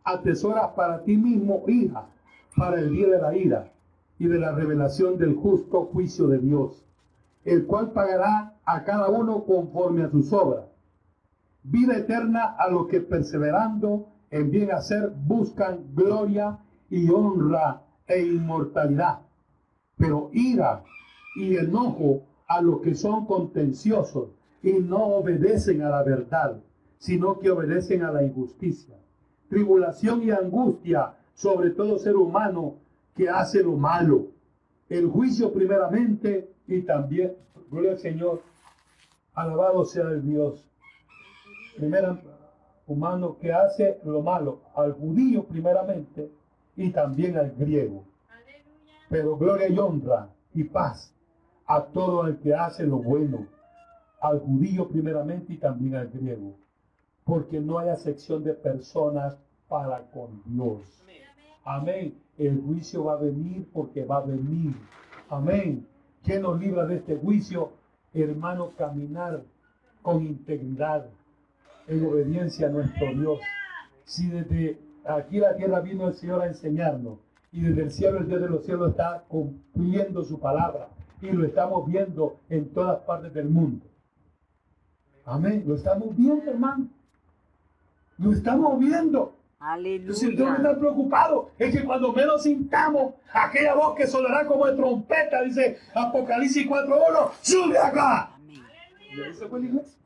atesoras 0.05 0.73
para 0.73 1.03
ti 1.03 1.17
mismo, 1.17 1.65
hija, 1.67 2.11
para 2.55 2.79
el 2.79 2.93
día 2.93 3.09
de 3.09 3.23
la 3.23 3.37
ira 3.37 3.73
y 4.19 4.27
de 4.27 4.39
la 4.39 4.53
revelación 4.53 5.17
del 5.17 5.35
justo 5.35 5.87
juicio 5.87 6.29
de 6.29 6.39
Dios, 6.39 6.85
el 7.45 7.65
cual 7.65 7.93
pagará 7.93 8.56
a 8.67 8.85
cada 8.85 9.09
uno 9.09 9.45
conforme 9.45 10.05
a 10.05 10.11
sus 10.11 10.33
obras. 10.33 10.67
Vida 11.63 11.97
eterna 11.97 12.57
a 12.59 12.69
los 12.69 12.87
que 12.89 13.01
perseverando 13.01 14.09
en 14.31 14.51
bien 14.51 14.71
hacer 14.73 15.11
buscan 15.11 15.95
gloria 15.95 16.59
y 16.91 17.09
honra 17.11 17.83
e 18.07 18.21
inmortalidad, 18.23 19.21
pero 19.97 20.31
ira 20.33 20.85
y 21.37 21.57
enojo 21.57 22.23
a 22.47 22.61
los 22.61 22.81
que 22.83 22.95
son 22.95 23.27
contenciosos 23.27 24.29
y 24.63 24.73
no 24.75 24.99
obedecen 24.99 25.83
a 25.83 25.89
la 25.89 26.03
verdad, 26.03 26.61
sino 26.99 27.39
que 27.39 27.51
obedecen 27.51 28.03
a 28.03 28.13
la 28.13 28.23
injusticia 28.23 28.97
tribulación 29.49 30.23
y 30.23 30.31
angustia 30.31 31.15
sobre 31.35 31.71
todo 31.71 31.99
ser 31.99 32.17
humano 32.17 32.77
que 33.15 33.29
hace 33.29 33.63
lo 33.63 33.73
malo. 33.73 34.29
El 34.89 35.09
juicio 35.09 35.53
primeramente 35.53 36.51
y 36.67 36.83
también, 36.83 37.35
gloria 37.71 37.93
al 37.93 37.99
Señor, 37.99 38.43
alabado 39.37 39.85
sea 39.85 40.09
el 40.09 40.27
Dios. 40.27 40.69
Primero, 41.77 42.19
humano 42.89 43.39
que 43.39 43.53
hace 43.53 44.01
lo 44.05 44.23
malo, 44.23 44.63
al 44.75 44.93
judío 44.93 45.45
primeramente 45.45 46.33
y 46.75 46.91
también 46.91 47.39
al 47.39 47.53
griego. 47.53 48.05
Pero 49.09 49.37
gloria 49.37 49.69
y 49.69 49.79
honra 49.79 50.31
y 50.53 50.65
paz 50.65 51.15
a 51.67 51.85
todo 51.85 52.27
el 52.27 52.39
que 52.39 52.53
hace 52.53 52.85
lo 52.85 52.97
bueno, 52.97 53.47
al 54.21 54.41
judío 54.41 54.89
primeramente 54.89 55.53
y 55.53 55.59
también 55.59 55.95
al 55.95 56.09
griego 56.09 56.57
porque 57.27 57.61
no 57.61 57.81
hay 57.81 57.89
acepción 57.89 58.45
de 58.45 58.55
personas 58.55 59.37
para 59.69 60.09
con 60.13 60.43
Dios. 60.47 60.81
Amén. 61.65 62.17
El 62.39 62.63
juicio 62.63 63.05
va 63.05 63.15
a 63.15 63.17
venir 63.17 63.69
porque 63.73 64.05
va 64.05 64.19
a 64.19 64.21
venir. 64.21 64.77
Amén. 65.29 65.89
¿Quién 66.23 66.43
nos 66.43 66.59
libra 66.61 66.87
de 66.87 66.97
este 66.97 67.17
juicio? 67.17 67.73
Hermano, 68.23 68.73
caminar 68.77 69.43
con 70.03 70.25
integridad, 70.25 71.07
en 71.87 72.05
obediencia 72.05 72.67
a 72.67 72.71
nuestro 72.71 73.13
Dios. 73.15 73.41
Si 74.05 74.29
desde 74.29 74.79
aquí 75.05 75.39
la 75.39 75.57
tierra 75.57 75.81
vino 75.81 76.09
el 76.09 76.15
Señor 76.15 76.43
a 76.43 76.47
enseñarnos 76.47 77.19
y 77.53 77.61
desde 77.61 77.83
el 77.83 77.91
cielo 77.91 78.19
el 78.19 78.27
Dios 78.27 78.41
de 78.41 78.49
los 78.49 78.65
cielos 78.65 78.91
está 78.91 79.25
cumpliendo 79.29 80.25
su 80.25 80.39
palabra 80.39 80.89
y 81.21 81.31
lo 81.31 81.45
estamos 81.45 81.87
viendo 81.87 82.37
en 82.49 82.73
todas 82.73 83.01
partes 83.01 83.33
del 83.35 83.49
mundo. 83.49 83.87
Amén. 85.25 85.65
Lo 85.67 85.75
estamos 85.75 86.17
viendo, 86.17 86.51
hermano. 86.51 86.89
Lo 88.19 88.33
estamos 88.33 88.79
viendo. 88.79 89.36
Entonces 89.59 90.25
el 90.25 90.37
Dios 90.37 90.49
está 90.51 90.55
Aleluya. 90.61 90.79
preocupado. 90.79 91.51
Es 91.59 91.75
que 91.75 91.85
cuando 91.85 92.13
menos 92.13 92.43
sintamos 92.43 93.15
aquella 93.33 93.75
voz 93.75 93.97
que 93.97 94.07
sonará 94.07 94.47
como 94.47 94.67
de 94.67 94.77
trompeta, 94.77 95.43
dice 95.43 95.79
Apocalipsis 95.95 96.67
4.1, 96.67 97.31
sube 97.41 97.79
acá. 97.79 98.35
Amén. 98.35 98.63
Y 99.11 99.33
fue 99.49 99.61
la 99.61 99.67
iglesia. 99.67 99.99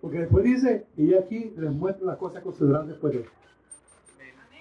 Porque 0.00 0.18
después 0.18 0.44
dice, 0.44 0.86
y 0.96 1.14
aquí 1.14 1.54
les 1.56 1.70
muestro 1.70 2.06
las 2.06 2.16
cosas 2.16 2.42
que 2.42 2.50
sucederán 2.50 2.88
después 2.88 3.12
de 3.12 3.20
esto. 3.20 3.32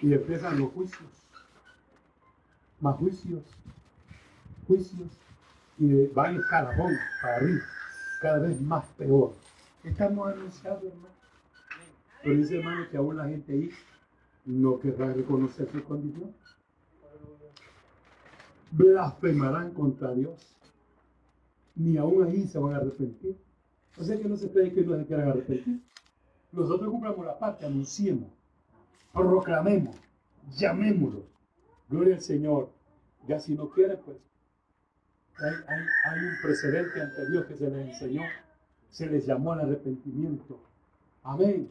Y 0.02 0.14
empiezan 0.14 0.60
los 0.60 0.72
juicios. 0.72 1.10
Más 2.80 2.96
juicios. 2.98 3.44
Juicios. 4.68 5.10
Y 5.80 6.06
van 6.08 6.36
escalafón 6.38 6.96
para 7.22 7.36
arriba. 7.38 7.62
Cada 8.22 8.40
vez 8.40 8.62
más 8.62 8.86
peor. 8.98 9.34
Estamos 9.84 10.32
anunciando, 10.32 10.88
hermano. 10.88 11.21
Pero 12.24 12.36
dice, 12.36 12.58
hermano, 12.60 12.90
que 12.90 12.98
aún 12.98 13.18
la 13.18 13.28
gente 13.28 13.52
ahí 13.54 13.70
no 14.46 14.80
querrá 14.80 15.14
reconocer 15.14 15.68
su 15.72 15.84
condición. 15.84 16.34
Blasfemarán 18.72 19.74
contra 19.74 20.14
Dios. 20.14 20.56
Ni 21.76 21.98
aún 21.98 22.24
ahí 22.26 22.48
se 22.48 22.60
van 22.60 22.74
a 22.74 22.78
arrepentir. 22.78 23.38
O 23.98 24.04
sea 24.04 24.18
que 24.18 24.28
no 24.28 24.36
se 24.38 24.46
esperen 24.46 24.74
que 24.74 24.82
no 24.82 24.98
se 24.98 25.06
quieran 25.06 25.30
arrepentir. 25.30 25.82
Nosotros 26.52 26.90
cumplamos 26.90 27.26
la 27.26 27.40
parte, 27.40 27.66
anunciemos, 27.66 28.30
proclamemos, 29.14 29.96
llamémoslo. 30.58 31.24
Gloria 31.90 32.16
al 32.16 32.22
Señor. 32.22 32.70
Ya 33.28 33.40
si 33.40 33.54
no 33.56 33.70
quieren, 33.70 34.00
pues 34.04 34.18
hay- 35.38 35.86
hay 36.10 36.20
un 36.26 36.34
precedente 36.42 37.02
ante 37.02 37.30
Dios 37.30 37.46
que 37.46 37.56
se 37.56 37.70
les 37.70 37.88
enseñó, 37.88 38.24
se 38.90 39.08
les 39.08 39.26
llamó 39.26 39.54
al 39.54 39.62
arrepentimiento. 39.62 40.60
Amén. 41.24 41.70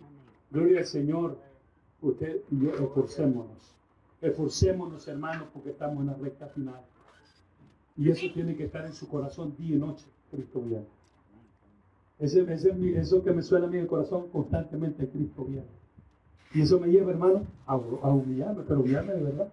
Gloria 0.51 0.80
al 0.80 0.86
Señor. 0.86 1.38
Usted 2.03 2.42
y 2.51 2.64
yo 2.64 2.70
esforcémonos. 2.70 3.74
Esforcémonos, 4.20 5.07
hermanos, 5.09 5.48
porque 5.53 5.70
estamos 5.70 6.01
en 6.01 6.07
la 6.07 6.14
recta 6.14 6.46
final. 6.48 6.80
Y 7.96 8.11
eso 8.11 8.26
tiene 8.32 8.57
que 8.57 8.64
estar 8.64 8.84
en 8.86 8.94
su 8.94 9.09
corazón 9.09 9.55
día 9.57 9.76
y 9.76 9.78
noche, 9.78 10.07
Cristo 10.30 10.62
viene. 10.62 10.86
Ese, 12.18 12.40
ese 12.53 12.98
eso 12.98 13.22
que 13.22 13.32
me 13.32 13.42
suena 13.42 13.66
a 13.66 13.68
mí 13.68 13.76
en 13.76 13.82
el 13.82 13.88
corazón 13.88 14.28
constantemente, 14.30 15.09
Cristo 15.09 15.44
viene. 15.44 15.66
Y 16.53 16.62
eso 16.62 16.80
me 16.80 16.88
lleva, 16.88 17.11
hermano, 17.11 17.46
a, 17.66 17.74
a 17.74 17.76
humillarme, 17.76 18.62
pero 18.66 18.80
humillarme 18.80 19.14
de 19.14 19.22
verdad. 19.22 19.53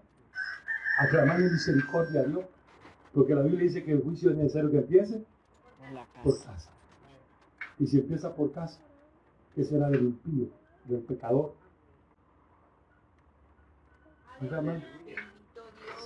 A 1.00 1.08
clamarle 1.10 1.50
misericordia 1.52 2.22
a 2.22 2.24
Dios. 2.24 2.46
Porque 3.14 3.36
la 3.36 3.42
Biblia 3.42 3.64
dice 3.64 3.84
que 3.84 3.92
el 3.92 4.02
juicio 4.02 4.32
es 4.32 4.38
necesario 4.38 4.72
que 4.72 4.78
empiece 4.78 5.24
por 6.24 6.34
casa. 6.34 6.54
casa. 6.54 6.72
Y 7.80 7.88
si 7.88 8.00
empieza 8.00 8.36
por 8.36 8.52
casa, 8.52 8.80
¿qué 9.56 9.64
será 9.64 9.90
del 9.90 10.02
impío, 10.02 10.48
del 10.88 11.02
pecador? 11.02 11.54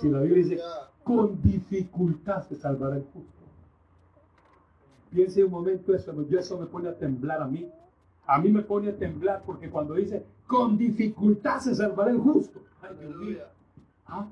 Si 0.00 0.08
la 0.08 0.20
Biblia 0.20 0.42
dice, 0.42 0.60
con 1.04 1.40
dificultad 1.42 2.42
se 2.48 2.56
salvará 2.56 2.96
el 2.96 3.04
justo. 3.12 3.30
Piense 5.10 5.44
un 5.44 5.50
momento 5.50 5.94
eso, 5.94 6.14
yo 6.28 6.38
eso 6.38 6.58
me 6.58 6.66
pone 6.66 6.88
a 6.88 6.96
temblar 6.96 7.42
a 7.42 7.46
mí. 7.46 7.70
A 8.26 8.38
mí 8.38 8.50
me 8.50 8.62
pone 8.62 8.90
a 8.90 8.96
temblar 8.96 9.42
porque 9.44 9.68
cuando 9.68 9.94
dice, 9.94 10.24
con 10.46 10.78
dificultad 10.78 11.60
se 11.60 11.74
salvará 11.74 12.10
el 12.10 12.18
justo. 12.18 12.62
Ay, 12.80 12.96
Dios 12.98 13.16
mío. 13.16 13.38
¿Ah? 14.06 14.26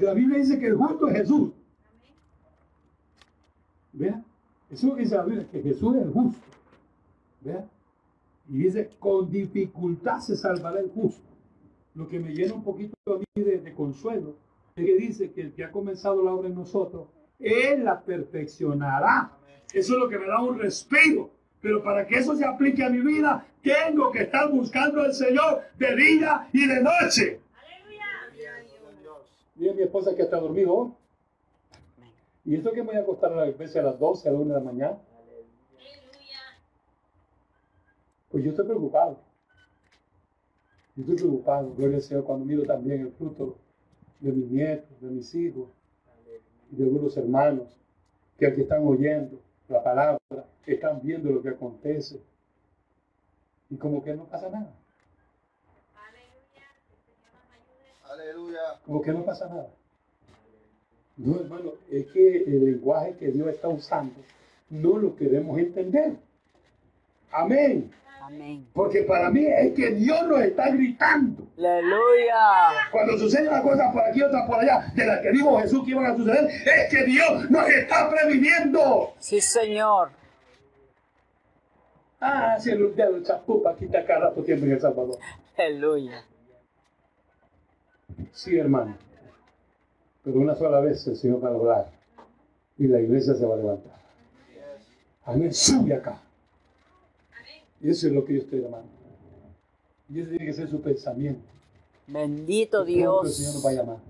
La 0.00 0.14
Biblia 0.14 0.38
dice 0.38 0.58
que 0.60 0.66
el 0.66 0.76
justo 0.76 1.08
es 1.08 1.16
Jesús. 1.16 1.50
Vea, 3.92 4.22
Eso 4.70 4.86
es 4.86 4.90
lo 4.90 4.94
que 4.94 5.02
dice 5.02 5.16
la 5.16 5.24
Biblia, 5.24 5.48
que 5.50 5.62
Jesús 5.62 5.96
es 5.96 6.02
el 6.02 6.12
justo. 6.12 6.40
¿Vea? 7.40 7.66
Y 8.48 8.58
dice, 8.58 8.90
con 8.98 9.30
dificultad 9.30 10.18
se 10.20 10.36
salvará 10.36 10.80
el 10.80 10.90
justo. 10.90 11.22
Lo 11.94 12.08
que 12.08 12.18
me 12.18 12.32
llena 12.32 12.54
un 12.54 12.64
poquito 12.64 12.94
a 13.06 13.18
mí 13.18 13.24
de, 13.42 13.58
de 13.58 13.74
consuelo 13.74 14.36
es 14.76 14.86
que 14.86 14.96
dice 14.96 15.32
que 15.32 15.42
el 15.42 15.52
que 15.52 15.64
ha 15.64 15.70
comenzado 15.70 16.22
la 16.24 16.32
obra 16.32 16.48
en 16.48 16.54
nosotros, 16.54 17.08
Él 17.38 17.84
la 17.84 18.02
perfeccionará. 18.02 19.32
Eso 19.72 19.94
es 19.94 19.98
lo 19.98 20.08
que 20.08 20.18
me 20.18 20.26
da 20.26 20.42
un 20.42 20.58
respiro. 20.58 21.30
Pero 21.60 21.82
para 21.82 22.06
que 22.06 22.16
eso 22.16 22.34
se 22.34 22.44
aplique 22.44 22.82
a 22.82 22.90
mi 22.90 23.00
vida, 23.00 23.46
tengo 23.62 24.10
que 24.10 24.22
estar 24.22 24.50
buscando 24.50 25.00
al 25.00 25.14
Señor 25.14 25.62
de 25.78 25.94
día 25.94 26.48
y 26.52 26.66
de 26.66 26.82
noche. 26.82 27.40
Dile 29.54 29.70
a 29.70 29.74
mi 29.74 29.82
esposa 29.82 30.14
que 30.16 30.22
está 30.22 30.38
dormido. 30.38 30.96
Y 32.44 32.56
esto 32.56 32.72
que 32.72 32.82
me 32.82 32.88
voy 32.88 32.96
a 32.96 33.00
acostar 33.00 33.32
a 33.32 33.44
veces 33.44 33.76
a 33.76 33.82
las 33.82 33.98
12, 33.98 34.28
a 34.28 34.32
las 34.32 34.40
1 34.40 34.54
de 34.54 34.60
la 34.60 34.64
mañana. 34.64 34.98
Pues 38.32 38.44
yo 38.44 38.50
estoy 38.50 38.64
preocupado. 38.64 39.18
Yo 40.96 41.02
estoy 41.02 41.16
preocupado, 41.16 41.74
gloria 41.74 41.96
al 41.96 42.02
Señor, 42.02 42.24
cuando 42.24 42.46
miro 42.46 42.62
también 42.64 43.02
el 43.02 43.12
fruto 43.12 43.58
de 44.20 44.32
mis 44.32 44.50
nietos, 44.50 45.00
de 45.00 45.10
mis 45.10 45.34
hijos 45.34 45.68
y 46.70 46.76
de 46.76 46.84
algunos 46.84 47.14
hermanos 47.18 47.76
que 48.38 48.46
aquí 48.46 48.62
están 48.62 48.86
oyendo 48.86 49.38
la 49.68 49.82
palabra, 49.84 50.18
están 50.66 51.00
viendo 51.02 51.30
lo 51.30 51.42
que 51.42 51.50
acontece. 51.50 52.22
Y 53.68 53.76
como 53.76 54.02
que 54.02 54.14
no 54.14 54.24
pasa 54.24 54.48
nada. 54.48 54.74
Aleluya. 58.04 58.80
Como 58.84 59.02
que 59.02 59.12
no 59.12 59.24
pasa 59.24 59.48
nada. 59.48 59.68
No, 61.18 61.38
hermano, 61.38 61.72
es 61.90 62.06
que 62.12 62.44
el 62.44 62.64
lenguaje 62.64 63.14
que 63.16 63.30
Dios 63.30 63.48
está 63.48 63.68
usando 63.68 64.14
no 64.70 64.96
lo 64.96 65.14
queremos 65.16 65.58
entender. 65.58 66.16
Amén. 67.30 67.90
Amén. 68.22 68.68
Porque 68.72 69.02
para 69.02 69.30
mí 69.30 69.44
es 69.44 69.72
que 69.74 69.90
Dios 69.94 70.28
nos 70.28 70.40
está 70.42 70.70
gritando. 70.70 71.44
Aleluya. 71.58 72.88
Cuando 72.92 73.18
sucede 73.18 73.48
una 73.48 73.60
cosa 73.62 73.90
por 73.92 74.02
aquí, 74.02 74.22
otra 74.22 74.46
por 74.46 74.60
allá, 74.60 74.92
de 74.94 75.06
la 75.06 75.20
que 75.20 75.32
dijo 75.32 75.58
Jesús 75.58 75.84
que 75.84 75.90
iban 75.90 76.06
a 76.06 76.16
suceder, 76.16 76.44
es 76.44 76.88
que 76.88 77.04
Dios 77.04 77.50
nos 77.50 77.68
está 77.68 78.08
previniendo. 78.08 79.14
Sí, 79.18 79.40
Señor. 79.40 80.10
Ah, 82.20 82.56
si 82.60 82.70
el 82.70 82.94
diablo 82.94 83.24
chapupa 83.24 83.74
está 83.80 84.04
cada 84.04 84.28
rato 84.28 84.44
tiempo 84.44 84.66
en 84.66 84.72
El 84.72 84.80
Salvador. 84.80 85.18
Aleluya. 85.58 86.24
Sí, 88.30 88.56
hermano. 88.56 88.96
Pero 90.22 90.38
una 90.38 90.54
sola 90.54 90.78
vez 90.78 91.04
el 91.08 91.16
Señor 91.16 91.42
va 91.42 91.48
a 91.48 91.54
hablar 91.54 91.90
y 92.78 92.86
la 92.86 93.00
iglesia 93.00 93.34
se 93.34 93.44
va 93.44 93.54
a 93.54 93.58
levantar. 93.58 93.92
Amén. 95.24 95.52
Sube 95.52 95.92
acá. 95.92 96.20
Y 97.82 97.90
eso 97.90 98.06
es 98.06 98.12
lo 98.12 98.24
que 98.24 98.34
yo 98.34 98.40
estoy 98.40 98.60
llamando. 98.60 98.88
Y 100.08 100.20
ese 100.20 100.30
tiene 100.30 100.46
que 100.46 100.52
ser 100.52 100.68
su 100.68 100.80
pensamiento. 100.80 101.42
Bendito 102.06 102.84
pronto 102.84 103.22
El 103.24 103.28
Señor 103.32 103.54
nos 103.54 103.64
va 103.64 103.68
a 103.68 103.72
Dios. 103.72 103.84
llamar. 103.86 104.02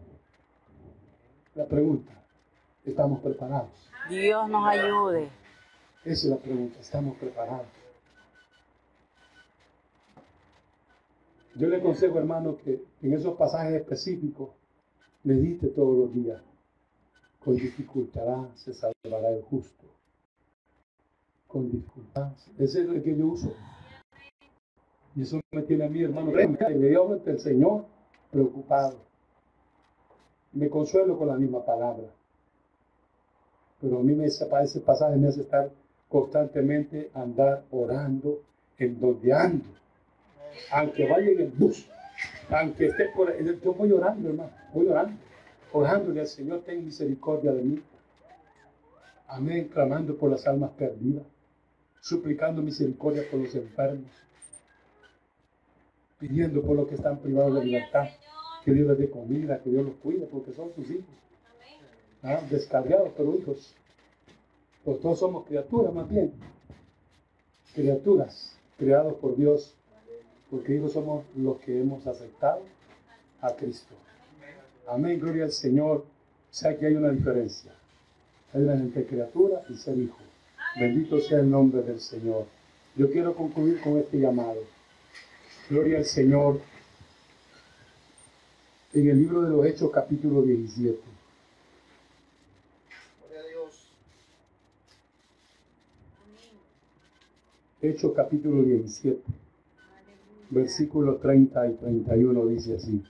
La 1.54 1.66
pregunta, 1.66 2.12
¿estamos 2.84 3.20
preparados? 3.20 3.70
Dios 4.08 4.48
nos 4.48 4.66
ayude. 4.68 5.28
Esa 6.04 6.12
es 6.12 6.24
la 6.24 6.36
pregunta, 6.36 6.80
¿estamos 6.80 7.16
preparados? 7.16 7.66
Yo 11.54 11.68
le 11.68 11.76
aconsejo, 11.76 12.18
hermano, 12.18 12.56
que 12.56 12.82
en 13.02 13.12
esos 13.12 13.36
pasajes 13.36 13.74
específicos 13.74 14.50
medite 15.22 15.68
todos 15.68 15.96
los 15.98 16.14
días. 16.14 16.40
Con 17.44 17.56
dificultad 17.56 18.48
se 18.54 18.72
salvará 18.72 19.30
el 19.30 19.42
justo. 19.42 19.86
Con 21.52 21.70
dificultad. 21.70 22.32
Ese 22.58 22.82
es 22.82 22.88
el 22.88 23.02
que 23.02 23.14
yo 23.14 23.26
uso. 23.26 23.52
Y 25.14 25.22
eso 25.22 25.38
me 25.52 25.62
tiene 25.62 25.84
a 25.84 25.88
mí, 25.90 26.02
hermano, 26.02 26.30
inmediatamente 26.30 27.30
el 27.30 27.40
Señor 27.40 27.84
preocupado. 28.30 28.96
Me 30.52 30.70
consuelo 30.70 31.18
con 31.18 31.28
la 31.28 31.36
misma 31.36 31.62
palabra. 31.64 32.08
Pero 33.82 33.98
a 33.98 34.02
mí 34.02 34.14
me 34.14 34.26
ese 34.26 34.80
pasaje 34.80 35.16
me 35.16 35.28
hace 35.28 35.42
estar 35.42 35.70
constantemente 36.08 37.10
andar 37.14 37.64
orando 37.70 38.40
en 38.78 39.00
donde 39.00 39.32
ando. 39.32 39.64
Aunque 40.70 41.08
vaya 41.08 41.30
en 41.30 41.40
el 41.40 41.50
bus, 41.50 41.86
aunque 42.50 42.86
esté 42.86 43.08
por 43.14 43.30
ahí, 43.30 43.44
yo 43.62 43.74
voy 43.74 43.92
orando, 43.92 44.28
hermano, 44.28 44.50
voy 44.72 44.86
orando, 44.88 45.18
orándole 45.72 46.20
al 46.20 46.26
Señor, 46.26 46.60
ten 46.60 46.84
misericordia 46.84 47.52
de 47.52 47.62
mí. 47.62 47.82
Amén, 49.26 49.68
clamando 49.72 50.16
por 50.16 50.30
las 50.30 50.46
almas 50.46 50.70
perdidas, 50.72 51.24
suplicando 52.02 52.60
misericordia 52.60 53.22
por 53.30 53.40
los 53.40 53.54
enfermos, 53.54 54.10
pidiendo 56.18 56.60
por 56.60 56.76
los 56.76 56.88
que 56.88 56.96
están 56.96 57.20
privados 57.20 57.54
de 57.54 57.64
libertad, 57.64 58.08
que 58.64 58.72
Dios 58.72 58.88
les 58.88 58.98
dé 58.98 59.08
comida, 59.08 59.62
que 59.62 59.70
Dios 59.70 59.86
los 59.86 59.94
cuide, 59.94 60.26
porque 60.26 60.52
son 60.52 60.72
sus 60.74 60.90
hijos. 60.90 61.14
Ah, 62.22 62.40
descargados, 62.50 63.12
pero 63.16 63.34
hijos. 63.36 63.74
Pues 64.84 65.00
todos 65.00 65.20
somos 65.20 65.46
criaturas 65.46 65.94
más 65.94 66.08
bien. 66.08 66.32
Criaturas 67.72 68.56
creados 68.78 69.14
por 69.14 69.36
Dios, 69.36 69.74
porque 70.50 70.74
hijos 70.74 70.92
somos 70.92 71.24
los 71.36 71.58
que 71.60 71.80
hemos 71.80 72.04
aceptado 72.06 72.62
a 73.40 73.54
Cristo. 73.54 73.94
Amén, 74.88 75.20
gloria 75.20 75.44
al 75.44 75.52
Señor. 75.52 75.98
O 75.98 76.04
sea 76.54 76.76
que 76.76 76.86
hay 76.86 76.94
una 76.94 77.10
diferencia. 77.10 77.72
Hay 78.52 78.62
una 78.62 78.74
entre 78.74 79.06
criatura 79.06 79.62
y 79.68 79.74
ser 79.74 79.96
hijo. 79.98 80.21
Bendito 80.74 81.20
sea 81.20 81.40
el 81.40 81.50
nombre 81.50 81.82
del 81.82 82.00
Señor. 82.00 82.46
Yo 82.96 83.10
quiero 83.10 83.34
concluir 83.34 83.80
con 83.80 83.98
este 83.98 84.18
llamado. 84.18 84.60
Gloria 85.68 85.98
al 85.98 86.04
Señor. 86.04 86.60
En 88.94 89.08
el 89.08 89.18
libro 89.18 89.42
de 89.42 89.50
los 89.50 89.66
Hechos, 89.66 89.90
capítulo 89.90 90.42
17. 90.42 90.98
Gloria 93.20 93.40
a 93.40 93.48
Dios. 93.48 93.88
Hechos 97.80 98.12
capítulo 98.14 98.62
17, 98.62 99.22
versículos 100.50 101.20
30 101.20 101.68
y 101.68 101.74
31 101.74 102.46
dice 102.46 102.76
así. 102.76 103.02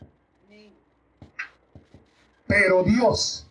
Pero 2.46 2.82
Dios, 2.84 3.46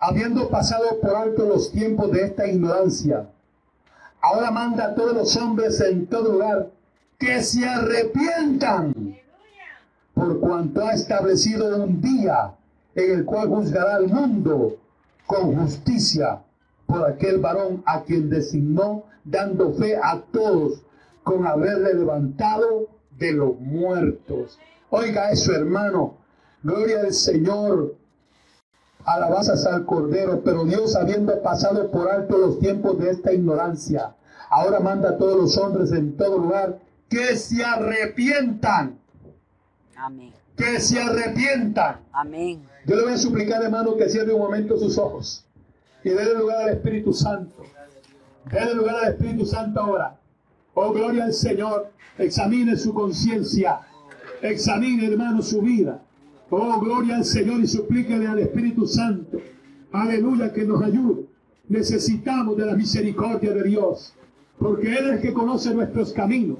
habiendo 0.00 0.48
pasado 0.48 0.98
por 1.00 1.14
alto 1.14 1.44
los 1.44 1.70
tiempos 1.70 2.10
de 2.10 2.24
esta 2.24 2.46
ignorancia, 2.46 3.28
ahora 4.20 4.50
manda 4.50 4.86
a 4.86 4.94
todos 4.94 5.14
los 5.14 5.36
hombres 5.36 5.80
en 5.82 6.06
todo 6.06 6.32
lugar 6.32 6.70
que 7.18 7.42
se 7.42 7.64
arrepientan, 7.66 9.16
por 10.14 10.40
cuanto 10.40 10.84
ha 10.84 10.92
establecido 10.92 11.84
un 11.84 12.00
día 12.00 12.54
en 12.94 13.18
el 13.18 13.24
cual 13.24 13.48
juzgará 13.48 13.96
al 13.96 14.08
mundo 14.08 14.78
con 15.26 15.54
justicia 15.54 16.40
por 16.86 17.08
aquel 17.08 17.38
varón 17.38 17.82
a 17.86 18.02
quien 18.02 18.28
designó, 18.30 19.04
dando 19.24 19.72
fe 19.74 19.96
a 19.96 20.20
todos 20.32 20.82
con 21.22 21.46
haberle 21.46 21.94
levantado 21.94 22.88
de 23.18 23.32
los 23.32 23.60
muertos. 23.60 24.58
Oiga 24.88 25.30
eso, 25.30 25.52
hermano. 25.52 26.14
Gloria 26.62 27.00
al 27.00 27.12
Señor. 27.12 27.94
Alabanzas 29.04 29.66
al 29.66 29.84
Cordero. 29.86 30.42
Pero 30.44 30.64
Dios, 30.64 30.96
habiendo 30.96 31.40
pasado 31.42 31.90
por 31.90 32.10
alto 32.10 32.38
los 32.38 32.58
tiempos 32.58 32.98
de 32.98 33.10
esta 33.10 33.32
ignorancia, 33.32 34.14
ahora 34.48 34.80
manda 34.80 35.10
a 35.10 35.18
todos 35.18 35.36
los 35.36 35.56
hombres 35.56 35.92
en 35.92 36.16
todo 36.16 36.38
lugar 36.38 36.78
que 37.08 37.36
se 37.36 37.64
arrepientan. 37.64 38.98
Amén. 39.96 40.32
Que 40.56 40.80
se 40.80 41.00
arrepientan. 41.00 42.00
Amén. 42.12 42.62
Yo 42.86 42.96
le 42.96 43.02
voy 43.02 43.12
a 43.12 43.18
suplicar, 43.18 43.62
hermano, 43.62 43.96
que 43.96 44.08
cierre 44.08 44.32
un 44.32 44.40
momento 44.40 44.78
sus 44.78 44.96
ojos 44.98 45.44
y 46.02 46.10
déle 46.10 46.34
lugar 46.34 46.62
al 46.62 46.68
Espíritu 46.70 47.12
Santo. 47.12 47.62
Déle 48.50 48.74
lugar 48.74 48.96
al 49.04 49.12
Espíritu 49.12 49.44
Santo 49.44 49.80
ahora. 49.80 50.16
Oh, 50.74 50.92
gloria 50.92 51.24
al 51.24 51.34
Señor. 51.34 51.92
Examine 52.18 52.76
su 52.76 52.94
conciencia. 52.94 53.80
Examine, 54.42 55.06
hermano, 55.06 55.42
su 55.42 55.60
vida. 55.60 56.00
Oh, 56.50 56.80
gloria 56.80 57.16
al 57.16 57.24
Señor 57.24 57.60
y 57.60 57.68
suplíquele 57.68 58.26
al 58.26 58.40
Espíritu 58.40 58.84
Santo. 58.84 59.40
Aleluya, 59.92 60.52
que 60.52 60.64
nos 60.64 60.82
ayude. 60.82 61.26
Necesitamos 61.68 62.56
de 62.56 62.66
la 62.66 62.74
misericordia 62.74 63.52
de 63.52 63.62
Dios. 63.62 64.14
Porque 64.58 64.88
Él 64.88 65.06
es 65.06 65.12
el 65.12 65.20
que 65.20 65.32
conoce 65.32 65.72
nuestros 65.72 66.12
caminos. 66.12 66.58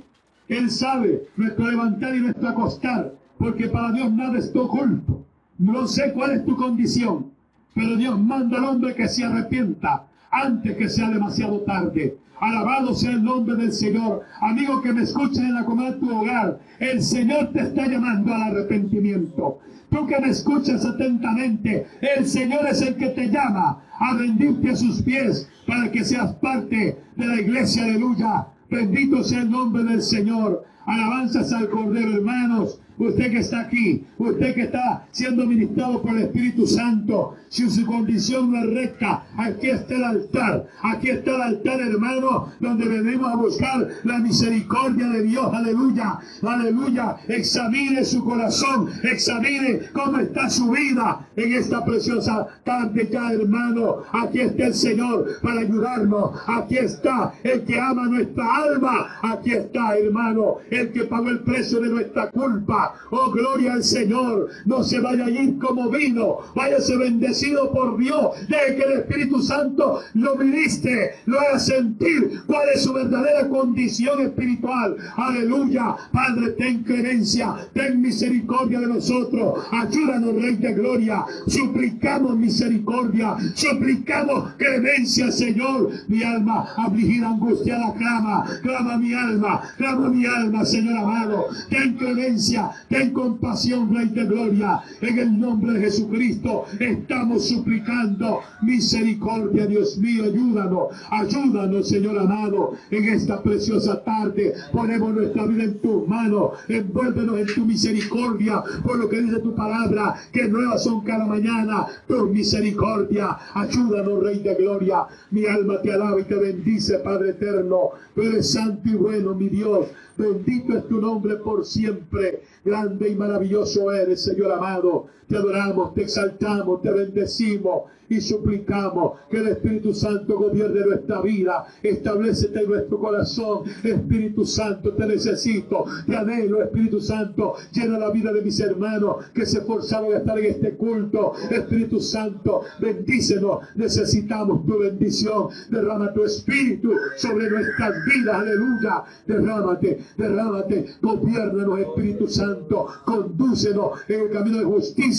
Él 0.48 0.70
sabe 0.70 1.26
nuestro 1.36 1.68
levantar 1.68 2.14
y 2.14 2.20
nuestro 2.20 2.48
acostar. 2.48 3.14
Porque 3.36 3.68
para 3.68 3.92
Dios 3.92 4.12
nada 4.12 4.38
es 4.38 4.54
oculto. 4.54 5.24
No 5.58 5.88
sé 5.88 6.12
cuál 6.12 6.32
es 6.32 6.44
tu 6.44 6.56
condición. 6.56 7.32
Pero 7.74 7.96
Dios 7.96 8.18
manda 8.20 8.58
al 8.58 8.64
hombre 8.64 8.94
que 8.94 9.08
se 9.08 9.24
arrepienta. 9.24 10.06
Antes 10.30 10.76
que 10.76 10.88
sea 10.88 11.10
demasiado 11.10 11.60
tarde. 11.60 12.16
Alabado 12.40 12.94
sea 12.94 13.12
el 13.12 13.22
nombre 13.22 13.54
del 13.56 13.72
Señor. 13.72 14.22
Amigo 14.40 14.80
que 14.80 14.92
me 14.92 15.02
escuches 15.02 15.38
en 15.38 15.54
la 15.54 15.64
comida 15.64 15.90
de 15.90 15.98
tu 15.98 16.10
hogar, 16.10 16.58
el 16.78 17.02
Señor 17.02 17.50
te 17.52 17.60
está 17.60 17.86
llamando 17.86 18.32
al 18.34 18.42
arrepentimiento. 18.42 19.58
Tú 19.90 20.06
que 20.06 20.18
me 20.20 20.30
escuchas 20.30 20.86
atentamente, 20.86 21.86
el 22.00 22.26
Señor 22.26 22.66
es 22.66 22.80
el 22.80 22.94
que 22.94 23.08
te 23.08 23.28
llama 23.28 23.82
a 23.98 24.14
rendirte 24.16 24.70
a 24.70 24.76
sus 24.76 25.02
pies 25.02 25.48
para 25.66 25.90
que 25.90 26.04
seas 26.04 26.32
parte 26.36 26.96
de 27.16 27.26
la 27.26 27.40
iglesia. 27.40 27.84
Aleluya. 27.84 28.46
Bendito 28.70 29.22
sea 29.24 29.42
el 29.42 29.50
nombre 29.50 29.84
del 29.84 30.00
Señor. 30.00 30.64
Alabanzas 30.86 31.52
al 31.52 31.68
Cordero, 31.68 32.12
hermanos. 32.12 32.80
Usted 33.00 33.30
que 33.30 33.38
está 33.38 33.60
aquí, 33.60 34.04
usted 34.18 34.54
que 34.54 34.62
está 34.64 35.06
siendo 35.10 35.46
ministrado 35.46 36.02
por 36.02 36.10
el 36.10 36.24
Espíritu 36.24 36.66
Santo, 36.66 37.34
si 37.48 37.68
su 37.70 37.86
condición 37.86 38.52
no 38.52 38.58
es 38.58 38.74
recta, 38.74 39.24
aquí 39.38 39.70
está 39.70 39.94
el 39.94 40.04
altar, 40.04 40.66
aquí 40.82 41.08
está 41.08 41.34
el 41.36 41.42
altar, 41.42 41.80
hermano, 41.80 42.52
donde 42.60 42.86
venimos 42.86 43.32
a 43.32 43.36
buscar 43.36 43.88
la 44.04 44.18
misericordia 44.18 45.08
de 45.08 45.22
Dios, 45.22 45.50
aleluya, 45.50 46.18
aleluya. 46.42 47.16
Examine 47.26 48.04
su 48.04 48.22
corazón, 48.22 48.90
examine 49.02 49.80
cómo 49.94 50.18
está 50.18 50.50
su 50.50 50.70
vida 50.70 51.26
en 51.36 51.54
esta 51.54 51.82
preciosa 51.82 52.48
tarde 52.64 53.08
ya, 53.10 53.32
hermano. 53.32 54.02
Aquí 54.12 54.40
está 54.40 54.66
el 54.66 54.74
Señor 54.74 55.40
para 55.42 55.60
ayudarnos, 55.60 56.38
aquí 56.46 56.76
está 56.76 57.32
el 57.44 57.64
que 57.64 57.80
ama 57.80 58.08
nuestra 58.08 58.56
alma, 58.56 59.18
aquí 59.22 59.52
está, 59.52 59.96
hermano, 59.96 60.56
el 60.70 60.92
que 60.92 61.04
pagó 61.04 61.30
el 61.30 61.40
precio 61.40 61.80
de 61.80 61.88
nuestra 61.88 62.30
culpa. 62.30 62.89
Oh, 63.10 63.30
gloria 63.30 63.74
al 63.74 63.84
Señor. 63.84 64.48
No 64.64 64.82
se 64.82 65.00
vaya 65.00 65.26
a 65.26 65.30
ir 65.30 65.58
como 65.58 65.90
vino. 65.90 66.38
Váyase 66.54 66.96
bendecido 66.96 67.72
por 67.72 67.98
Dios. 67.98 68.30
Deje 68.48 68.76
que 68.76 68.82
el 68.82 68.92
Espíritu 69.00 69.42
Santo 69.42 70.00
lo 70.14 70.36
ministre, 70.36 71.16
lo 71.26 71.40
haga 71.40 71.58
sentir 71.58 72.42
cuál 72.46 72.68
es 72.74 72.82
su 72.82 72.92
verdadera 72.92 73.48
condición 73.48 74.20
espiritual. 74.20 74.96
Aleluya. 75.16 75.96
Padre, 76.12 76.50
ten 76.50 76.82
clemencia, 76.82 77.54
ten 77.74 78.00
misericordia 78.00 78.80
de 78.80 78.86
nosotros. 78.86 79.64
Ayúdanos, 79.70 80.34
Rey 80.34 80.56
de 80.56 80.74
Gloria. 80.74 81.24
Suplicamos 81.46 82.36
misericordia. 82.36 83.36
Suplicamos 83.54 84.52
clemencia, 84.54 85.30
Señor. 85.30 85.90
Mi 86.08 86.22
alma 86.22 86.68
afligida, 86.76 87.28
angustiada, 87.28 87.94
clama. 87.94 88.44
Clama 88.62 88.96
mi 88.96 89.14
alma. 89.14 89.62
Clama 89.76 90.08
mi 90.08 90.26
alma, 90.26 90.64
Señor 90.64 90.96
amado. 90.96 91.46
Ten 91.68 91.94
clemencia. 91.94 92.70
Ten 92.88 93.12
compasión, 93.12 93.94
Rey 93.94 94.08
de 94.08 94.24
Gloria. 94.24 94.80
En 95.00 95.18
el 95.18 95.38
nombre 95.38 95.74
de 95.74 95.80
Jesucristo 95.80 96.64
estamos 96.78 97.48
suplicando 97.48 98.40
misericordia, 98.62 99.66
Dios 99.66 99.98
mío. 99.98 100.24
Ayúdanos, 100.24 100.88
ayúdanos, 101.10 101.88
Señor 101.88 102.18
amado. 102.18 102.74
En 102.90 103.04
esta 103.04 103.42
preciosa 103.42 104.02
tarde 104.02 104.54
ponemos 104.72 105.14
nuestra 105.14 105.46
vida 105.46 105.64
en 105.64 105.78
tus 105.80 106.06
manos. 106.08 106.52
Envuélvenos 106.68 107.38
en 107.38 107.46
tu 107.46 107.64
misericordia. 107.64 108.62
Por 108.84 108.98
lo 108.98 109.08
que 109.08 109.22
dice 109.22 109.40
tu 109.40 109.54
palabra, 109.54 110.16
que 110.32 110.48
nuevas 110.48 110.82
son 110.82 111.02
cada 111.02 111.26
mañana 111.26 111.86
tu 112.06 112.26
misericordia. 112.28 113.36
Ayúdanos, 113.54 114.22
Rey 114.22 114.40
de 114.40 114.54
Gloria. 114.54 115.06
Mi 115.30 115.46
alma 115.46 115.80
te 115.82 115.92
alaba 115.92 116.20
y 116.20 116.24
te 116.24 116.34
bendice, 116.34 116.98
Padre 116.98 117.30
eterno. 117.30 117.90
Tú 118.14 118.22
eres 118.22 118.52
santo 118.52 118.88
y 118.88 118.94
bueno, 118.94 119.34
mi 119.34 119.48
Dios. 119.48 119.86
Bendito 120.20 120.76
es 120.76 120.86
tu 120.86 121.00
nombre 121.00 121.36
por 121.36 121.64
siempre. 121.64 122.42
Grande 122.62 123.08
y 123.08 123.14
maravilloso 123.14 123.90
eres, 123.90 124.22
Señor 124.22 124.52
amado. 124.52 125.06
Te 125.30 125.36
adoramos, 125.36 125.94
te 125.94 126.02
exaltamos, 126.02 126.82
te 126.82 126.90
bendecimos 126.90 127.84
y 128.10 128.20
suplicamos 128.20 129.20
que 129.30 129.38
el 129.38 129.48
Espíritu 129.48 129.94
Santo 129.94 130.36
gobierne 130.36 130.80
nuestra 130.80 131.22
vida. 131.22 131.64
Establecete 131.80 132.60
en 132.60 132.68
nuestro 132.68 132.98
corazón. 132.98 133.62
Espíritu 133.84 134.44
Santo, 134.44 134.92
te 134.94 135.06
necesito. 135.06 135.84
Te 136.06 136.16
anhelo, 136.16 136.60
Espíritu 136.60 137.00
Santo. 137.00 137.54
Llena 137.72 137.98
la 137.98 138.10
vida 138.10 138.32
de 138.32 138.42
mis 138.42 138.58
hermanos 138.58 139.26
que 139.32 139.46
se 139.46 139.58
esforzaron 139.58 140.12
a 140.12 140.18
estar 140.18 140.36
en 140.40 140.46
este 140.46 140.72
culto. 140.72 141.34
Espíritu 141.50 142.00
Santo, 142.00 142.62
bendícenos. 142.80 143.60
Necesitamos 143.76 144.66
tu 144.66 144.80
bendición. 144.80 145.48
Derrama 145.70 146.12
tu 146.12 146.24
Espíritu 146.24 146.92
sobre 147.16 147.48
nuestras 147.48 147.92
vidas. 148.06 148.34
Aleluya. 148.34 149.04
Derrámate, 149.24 150.00
derrámate. 150.18 150.86
Gobiernanos, 151.00 151.78
Espíritu 151.78 152.26
Santo. 152.26 152.88
Condúcenos 153.04 154.00
en 154.08 154.22
el 154.22 154.30
camino 154.30 154.58
de 154.58 154.64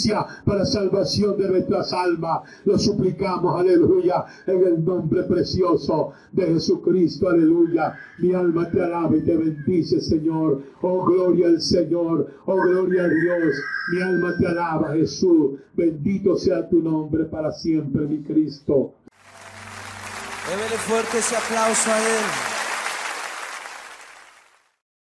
justicia 0.02 0.26
para 0.46 0.66
salvación 0.66 1.38
de 1.38 1.50
nuestras 1.50 1.94
almas. 1.94 2.42
Lo 2.66 2.78
suplicamos, 2.78 3.60
aleluya, 3.60 4.26
en 4.48 4.64
el 4.64 4.86
nombre 4.86 5.24
precioso 5.24 6.14
de 6.32 6.48
Jesucristo, 6.48 7.30
aleluya. 7.30 7.94
Mi 8.20 8.34
alma 8.34 8.70
te 8.70 8.82
alaba 8.82 9.16
y 9.16 9.22
te 9.22 9.36
bendice, 9.36 10.02
Señor. 10.02 10.62
Oh, 10.82 11.06
gloria 11.06 11.48
al 11.48 11.62
Señor. 11.62 12.28
Oh, 12.46 12.56
gloria 12.56 13.04
a 13.04 13.10
Dios. 13.10 13.56
Mi 13.94 14.02
alma 14.02 14.36
te 14.38 14.48
alaba, 14.48 14.94
Jesús. 14.94 15.60
Bendito 15.74 16.36
sea 16.38 16.68
tu 16.68 16.82
nombre 16.82 17.26
para 17.26 17.52
siempre, 17.52 18.06
mi 18.08 18.24
Cristo. 18.24 18.94
Débele 20.50 20.78
fuerte 20.78 21.20
ese 21.20 21.36
aplauso 21.36 21.92
a 21.92 21.98
Él. 21.98 22.51